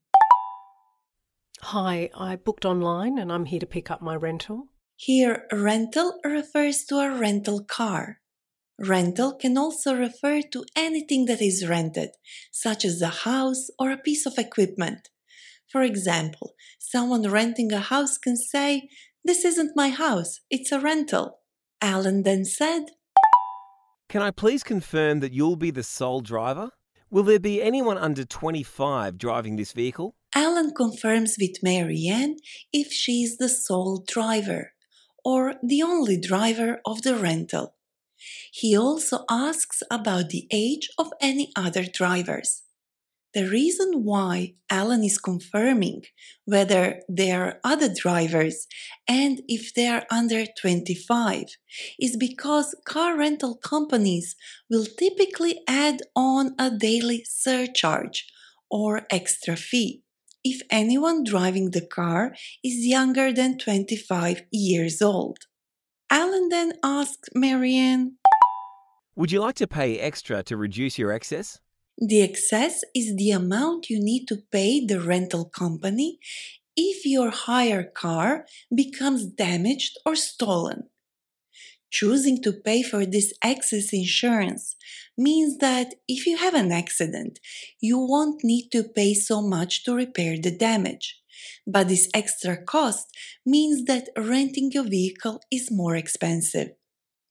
Hi, 1.60 2.08
I 2.16 2.36
booked 2.36 2.64
online 2.64 3.18
and 3.18 3.32
I'm 3.32 3.46
here 3.46 3.58
to 3.58 3.66
pick 3.66 3.90
up 3.90 4.00
my 4.00 4.14
rental. 4.14 4.68
Here, 4.98 5.46
rental 5.52 6.18
refers 6.24 6.84
to 6.86 6.96
a 6.96 7.14
rental 7.14 7.62
car. 7.62 8.20
Rental 8.78 9.34
can 9.34 9.58
also 9.58 9.94
refer 9.94 10.40
to 10.40 10.64
anything 10.74 11.26
that 11.26 11.42
is 11.42 11.68
rented, 11.68 12.10
such 12.50 12.82
as 12.82 13.02
a 13.02 13.08
house 13.28 13.68
or 13.78 13.90
a 13.90 13.98
piece 13.98 14.24
of 14.24 14.38
equipment. 14.38 15.10
For 15.70 15.82
example, 15.82 16.54
someone 16.78 17.30
renting 17.30 17.72
a 17.72 17.80
house 17.80 18.16
can 18.16 18.38
say, 18.38 18.88
This 19.22 19.44
isn't 19.44 19.76
my 19.76 19.90
house, 19.90 20.40
it's 20.50 20.72
a 20.72 20.80
rental. 20.80 21.40
Alan 21.82 22.22
then 22.22 22.46
said, 22.46 22.86
Can 24.08 24.22
I 24.22 24.30
please 24.30 24.62
confirm 24.62 25.20
that 25.20 25.32
you'll 25.32 25.56
be 25.56 25.70
the 25.70 25.82
sole 25.82 26.22
driver? 26.22 26.70
Will 27.10 27.22
there 27.22 27.38
be 27.38 27.62
anyone 27.62 27.98
under 27.98 28.24
25 28.24 29.18
driving 29.18 29.56
this 29.56 29.72
vehicle? 29.72 30.16
Alan 30.34 30.72
confirms 30.74 31.36
with 31.38 31.62
Marianne 31.62 32.36
if 32.72 32.90
she 32.90 33.22
is 33.22 33.36
the 33.36 33.50
sole 33.50 34.02
driver 34.08 34.72
or 35.26 35.54
the 35.60 35.82
only 35.82 36.16
driver 36.16 36.80
of 36.86 37.02
the 37.02 37.16
rental. 37.16 37.74
He 38.52 38.76
also 38.76 39.24
asks 39.28 39.82
about 39.90 40.28
the 40.28 40.46
age 40.52 40.88
of 40.98 41.10
any 41.20 41.50
other 41.56 41.84
drivers. 41.84 42.62
The 43.34 43.48
reason 43.48 44.04
why 44.04 44.54
Alan 44.70 45.02
is 45.02 45.18
confirming 45.18 46.02
whether 46.44 47.02
there 47.08 47.42
are 47.44 47.60
other 47.64 47.92
drivers 47.92 48.68
and 49.08 49.42
if 49.48 49.74
they 49.74 49.88
are 49.88 50.06
under 50.12 50.44
25 50.46 51.46
is 52.00 52.16
because 52.16 52.76
car 52.86 53.18
rental 53.18 53.56
companies 53.56 54.36
will 54.70 54.86
typically 54.86 55.58
add 55.66 56.02
on 56.14 56.54
a 56.56 56.70
daily 56.70 57.26
surcharge 57.28 58.28
or 58.70 59.08
extra 59.10 59.56
fee 59.56 60.04
if 60.46 60.62
anyone 60.70 61.24
driving 61.24 61.70
the 61.72 61.84
car 61.84 62.34
is 62.62 62.86
younger 62.86 63.32
than 63.32 63.58
25 63.58 64.44
years 64.52 65.02
old. 65.02 65.38
Alan 66.08 66.48
then 66.50 66.72
asked 66.84 67.30
Marianne, 67.34 68.16
Would 69.16 69.32
you 69.32 69.40
like 69.40 69.56
to 69.56 69.66
pay 69.66 69.98
extra 69.98 70.44
to 70.44 70.56
reduce 70.56 70.98
your 70.98 71.10
excess? 71.10 71.58
The 71.98 72.22
excess 72.22 72.84
is 72.94 73.16
the 73.16 73.32
amount 73.32 73.90
you 73.90 73.98
need 73.98 74.26
to 74.28 74.36
pay 74.52 74.84
the 74.84 75.00
rental 75.00 75.46
company 75.46 76.18
if 76.76 77.06
your 77.06 77.30
hire 77.30 77.82
car 77.84 78.46
becomes 78.74 79.26
damaged 79.26 79.98
or 80.04 80.14
stolen. 80.14 80.90
Choosing 81.98 82.42
to 82.42 82.52
pay 82.52 82.82
for 82.82 83.06
this 83.06 83.32
excess 83.42 83.90
insurance 83.90 84.76
means 85.16 85.56
that 85.58 85.94
if 86.06 86.26
you 86.26 86.36
have 86.36 86.52
an 86.52 86.70
accident, 86.70 87.38
you 87.80 87.98
won't 87.98 88.44
need 88.44 88.68
to 88.72 88.82
pay 88.84 89.14
so 89.14 89.40
much 89.40 89.82
to 89.84 89.94
repair 89.94 90.36
the 90.36 90.54
damage. 90.54 91.18
But 91.66 91.88
this 91.88 92.10
extra 92.12 92.62
cost 92.62 93.06
means 93.46 93.86
that 93.86 94.10
renting 94.14 94.76
a 94.76 94.82
vehicle 94.82 95.40
is 95.50 95.70
more 95.70 95.96
expensive. 95.96 96.72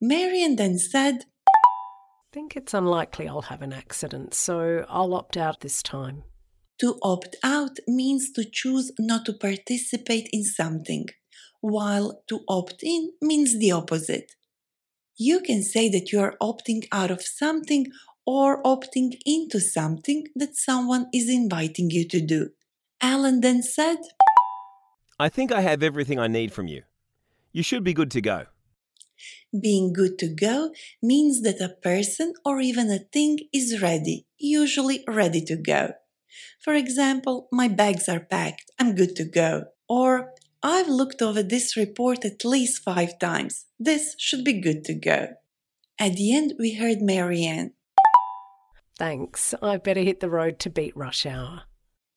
Marian 0.01 0.55
then 0.55 0.79
said, 0.79 1.25
I 1.47 2.27
think 2.33 2.55
it's 2.55 2.73
unlikely 2.73 3.27
I'll 3.27 3.51
have 3.53 3.61
an 3.61 3.71
accident, 3.71 4.33
so 4.33 4.83
I'll 4.89 5.13
opt 5.13 5.37
out 5.37 5.61
this 5.61 5.83
time. 5.83 6.23
To 6.79 6.97
opt 7.03 7.35
out 7.43 7.77
means 7.87 8.31
to 8.31 8.43
choose 8.43 8.91
not 8.97 9.25
to 9.27 9.33
participate 9.33 10.27
in 10.33 10.43
something, 10.43 11.05
while 11.61 12.23
to 12.29 12.39
opt 12.49 12.81
in 12.81 13.11
means 13.21 13.59
the 13.59 13.71
opposite. 13.71 14.31
You 15.17 15.39
can 15.39 15.63
say 15.63 15.87
that 15.89 16.11
you 16.11 16.19
are 16.19 16.35
opting 16.41 16.87
out 16.91 17.09
of 17.09 17.21
something 17.21 17.87
or 18.25 18.61
opting 18.63 19.13
into 19.25 19.61
something 19.61 20.27
that 20.35 20.57
someone 20.57 21.07
is 21.13 21.29
inviting 21.29 21.89
you 21.89 22.05
to 22.09 22.19
do. 22.19 22.49
Alan 23.01 23.39
then 23.39 23.63
said, 23.63 23.97
I 25.17 25.29
think 25.29 25.53
I 25.53 25.61
have 25.61 25.81
everything 25.81 26.19
I 26.19 26.27
need 26.27 26.51
from 26.51 26.67
you. 26.67 26.83
You 27.53 27.63
should 27.63 27.83
be 27.83 27.93
good 27.93 28.11
to 28.11 28.21
go. 28.21 28.47
Being 29.57 29.93
good 29.93 30.19
to 30.19 30.27
go 30.27 30.71
means 31.01 31.41
that 31.43 31.61
a 31.61 31.69
person 31.81 32.33
or 32.43 32.59
even 32.59 32.91
a 32.91 32.99
thing 32.99 33.39
is 33.53 33.81
ready, 33.81 34.25
usually 34.37 35.05
ready 35.07 35.41
to 35.45 35.55
go. 35.55 35.93
For 36.59 36.73
example, 36.73 37.47
my 37.53 37.69
bags 37.69 38.09
are 38.09 38.19
packed, 38.19 38.69
I'm 38.77 38.95
good 38.95 39.15
to 39.15 39.23
go. 39.23 39.65
Or, 39.87 40.33
I've 40.67 40.87
looked 40.87 41.21
over 41.21 41.43
this 41.43 41.77
report 41.77 42.25
at 42.25 42.43
least 42.43 42.81
five 42.81 43.19
times, 43.19 43.65
this 43.77 44.15
should 44.17 44.43
be 44.43 44.59
good 44.59 44.83
to 44.85 44.95
go. 44.95 45.27
At 45.99 46.15
the 46.15 46.35
end, 46.35 46.53
we 46.57 46.73
heard 46.73 47.03
Marianne. 47.03 47.73
Thanks, 48.97 49.53
I 49.61 49.77
better 49.77 50.01
hit 50.01 50.21
the 50.21 50.29
road 50.29 50.57
to 50.61 50.71
beat 50.71 50.97
rush 50.97 51.23
hour. 51.27 51.65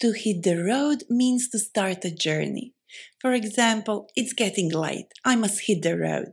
To 0.00 0.12
hit 0.12 0.44
the 0.44 0.64
road 0.64 1.02
means 1.10 1.50
to 1.50 1.58
start 1.58 2.06
a 2.06 2.10
journey. 2.10 2.72
For 3.20 3.34
example, 3.34 4.08
it's 4.16 4.32
getting 4.32 4.72
late, 4.72 5.12
I 5.26 5.36
must 5.36 5.66
hit 5.66 5.82
the 5.82 5.98
road. 5.98 6.32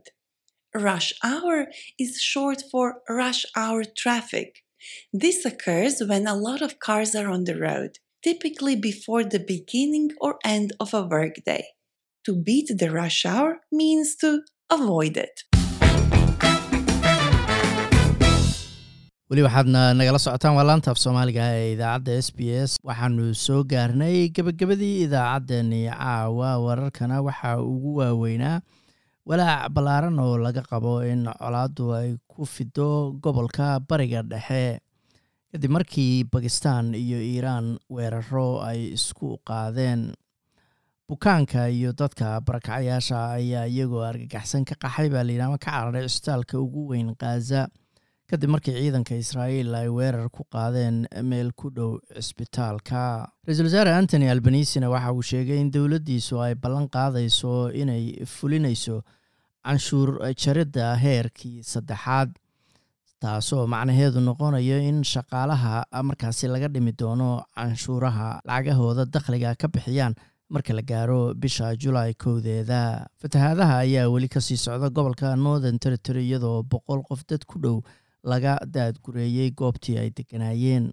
Rush 0.74 1.12
hour 1.22 1.66
is 1.98 2.18
short 2.22 2.62
for 2.70 3.02
rush 3.10 3.44
hour 3.54 3.84
traffic. 3.84 4.64
This 5.12 5.44
occurs 5.44 6.00
when 6.00 6.26
a 6.26 6.34
lot 6.34 6.62
of 6.62 6.78
cars 6.78 7.14
are 7.14 7.28
on 7.28 7.44
the 7.44 7.60
road, 7.60 7.98
typically 8.24 8.74
before 8.74 9.22
the 9.22 9.38
beginning 9.38 10.12
or 10.18 10.38
end 10.42 10.72
of 10.80 10.94
a 10.94 11.02
workday. 11.02 11.75
To 12.26 12.34
beat 12.34 12.68
the 12.78 12.88
rush 12.90 13.22
hour 13.24 13.50
means 13.70 14.16
to 14.22 14.30
avoid 14.76 15.14
it. 15.26 15.36
weli 19.30 19.42
waxaadna 19.46 19.82
nagala 19.98 20.18
socotaan 20.24 20.54
waa 20.58 20.64
laanta 20.68 20.90
af 20.94 20.98
soomaaliga 21.02 21.44
ee 21.60 21.72
idaacadda 21.74 22.12
s 22.26 22.28
b 22.36 22.40
s 22.68 22.72
waxaanu 22.88 23.24
soo 23.44 23.60
gaarnay 23.72 24.16
gebagabadii 24.36 24.94
idaacaddeenii 25.06 25.86
caawa 26.00 26.50
wararkana 26.66 27.16
waxaa 27.28 27.56
ugu 27.72 27.90
waaweynaa 28.00 28.56
walaac 29.28 29.62
ballaaran 29.74 30.18
oo 30.26 30.36
laga 30.44 30.62
qabo 30.70 30.92
in 31.12 31.22
colaaddu 31.42 31.84
ay 31.98 32.10
ku 32.32 32.42
fido 32.54 32.88
gobolka 33.24 33.66
bariga 33.88 34.22
dhexe 34.32 34.64
kadib 35.52 35.70
markii 35.76 36.12
bakistan 36.34 36.94
iyo 36.94 37.18
iiraan 37.30 37.66
weeraro 37.96 38.48
ay 38.70 38.80
isku 38.98 39.28
qaadeen 39.48 40.02
bukaanka 41.08 41.70
iyo 41.70 41.92
dadka 41.94 42.40
barakacayaasha 42.42 43.38
ayaa 43.38 43.66
iyagoo 43.70 44.02
argagaxsan 44.02 44.64
ka 44.66 44.74
qaxay 44.74 45.06
baa 45.08 45.22
layidhi 45.22 45.42
ama 45.46 45.58
ka 45.58 45.70
cararay 45.70 46.02
cisbitaalka 46.10 46.58
ugu 46.58 46.82
weyn 46.90 47.14
khaza 47.14 47.70
kadib 48.26 48.50
markii 48.50 48.74
ciidanka 48.74 49.14
israa'iil 49.14 49.70
ay 49.70 49.86
weerar 49.86 50.26
ku 50.34 50.42
qaadeen 50.50 51.06
meel 51.22 51.54
ku 51.54 51.70
dhow 51.70 52.02
cisbitaalka 52.10 53.30
ra'iisul 53.46 53.70
wasaare 53.70 53.94
antony 53.94 54.26
albanisina 54.34 54.90
waxa 54.90 55.12
uu 55.14 55.22
sheegay 55.22 55.62
in 55.62 55.70
dowladdiisu 55.70 56.42
ay 56.42 56.54
ballan 56.58 56.90
qaadayso 56.90 57.70
inay 57.70 58.26
fulinayso 58.26 59.06
canshuur 59.62 60.18
jaridda 60.34 60.98
heerkii 60.98 61.62
saddexaad 61.62 62.34
taasoo 63.22 63.62
macnaheedu 63.70 64.18
noqonayo 64.26 64.82
in 64.90 65.04
shaqaalaha 65.06 65.86
markaasi 66.02 66.50
laga 66.50 66.66
dhimi 66.74 66.92
doono 66.98 67.30
canshuuraha 67.54 68.42
lacagahooda 68.48 69.06
dakhliga 69.06 69.54
ka 69.54 69.68
bixiyaan 69.70 70.14
marka 70.50 70.72
la 70.74 70.82
gaaro 70.82 71.34
bisha 71.34 71.74
julaay 71.76 72.14
kowdeeda 72.14 73.06
fatahaadaha 73.22 73.78
ayaa 73.78 74.08
weli 74.08 74.28
ka 74.28 74.40
sii 74.40 74.56
socda 74.56 74.90
gobolka 74.90 75.36
northern 75.36 75.78
territory 75.78 76.22
iyadoo 76.28 76.62
boqol 76.62 77.02
qof 77.08 77.22
dad 77.28 77.44
ku 77.46 77.58
dhow 77.58 77.80
laga 78.24 78.58
daadgureeyey 78.76 79.50
goobtii 79.50 79.98
ay 79.98 80.10
deganaayeen 80.10 80.92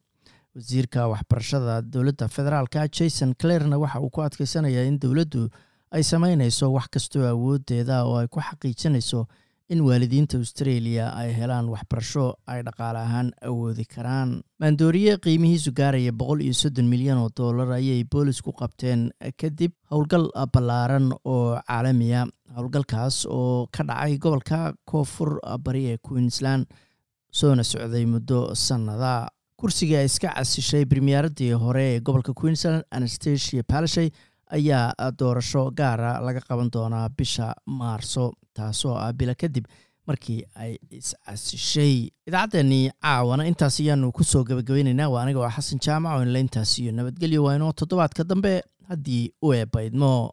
wasiirka 0.56 1.08
waxbarashada 1.08 1.82
dowladda 1.82 2.28
federaalka 2.28 2.88
jason 2.88 3.34
clairna 3.41 3.78
waxa 3.78 3.99
uu 4.01 4.10
ku 4.10 4.22
adkeysanayaa 4.22 4.84
in 4.89 4.97
dowladdu 4.99 5.49
ay 5.91 6.04
sameynayso 6.04 6.74
wax 6.74 6.88
kastoo 6.89 7.26
awoodeeda 7.34 8.04
oo 8.06 8.18
ay 8.18 8.28
ku 8.28 8.39
xaqiijinayso 8.41 9.28
in 9.70 9.82
waalidiinta 9.82 10.38
australia 10.38 11.05
ay 11.16 11.30
helaan 11.34 11.70
waxbarasho 11.74 12.26
ay 12.47 12.61
dhaqaale 12.64 12.99
ahaan 12.99 13.30
awoodi 13.47 13.86
karaan. 13.86 14.41
Maandooriye 14.59 15.18
qiimihiisu 15.24 15.72
gaaraya 15.80 16.11
boqol 16.11 16.41
iyo 16.41 16.53
soddon 16.53 16.86
milyan 16.91 17.18
oo 17.18 17.30
dollar 17.38 17.72
ayay 17.80 18.03
boolis 18.03 18.41
ku 18.41 18.51
qabteen 18.51 19.11
kadib 19.41 19.72
howlgal 19.91 20.28
ballaaran 20.53 21.11
oo 21.26 21.57
caalamiya 21.68 22.26
howlgalkaas 22.55 23.26
oo 23.30 23.68
ka 23.72 23.84
dhacay 23.84 24.18
gobolka 24.18 24.74
koonfur 24.86 25.39
bari 25.66 25.86
ee 25.93 25.97
queensland 25.97 26.66
soona 27.32 27.64
socday 27.64 28.05
muddo 28.05 28.53
sannada. 28.55 29.28
Kursiga 29.57 30.03
iska 30.03 30.34
casishay 30.36 30.86
bremiyaaradii 30.86 31.51
hore 31.64 31.84
ee 31.95 31.99
gobolka 31.99 32.34
queensland 32.34 32.84
anastasia 32.91 33.64
palashay 33.64 34.09
ayaa 34.51 34.93
doorasho 35.20 35.72
gaara 35.72 36.20
laga 36.22 36.41
qaban 36.49 36.70
doonaa 36.74 37.07
bisha 37.18 37.53
maarso 37.66 38.34
taasoo 38.54 38.95
ah 38.97 39.14
bilo 39.14 39.34
kadib 39.41 39.66
markii 40.08 40.43
ay 40.56 40.72
is-casishay 40.99 41.95
idaacaddeenii 42.28 42.91
caawana 43.01 43.47
intaas 43.47 43.80
ayaanu 43.80 44.12
ku 44.12 44.24
soo 44.24 44.43
gabagabaynaynaa. 44.43 45.10
Waa 45.10 45.24
aniga 45.24 45.39
oo 45.39 45.49
xasan 45.49 45.80
jaamac 45.86 46.14
oo 46.20 46.24
intaas 46.39 46.80
iyo 46.80 46.91
nabadgelyo 46.91 47.43
waa 47.43 47.56
inoo 47.56 47.72
toddobaadka 47.72 48.24
dambe 48.24 48.64
haddii 48.89 49.32
u 49.41 49.54
eebaydmo 49.54 50.32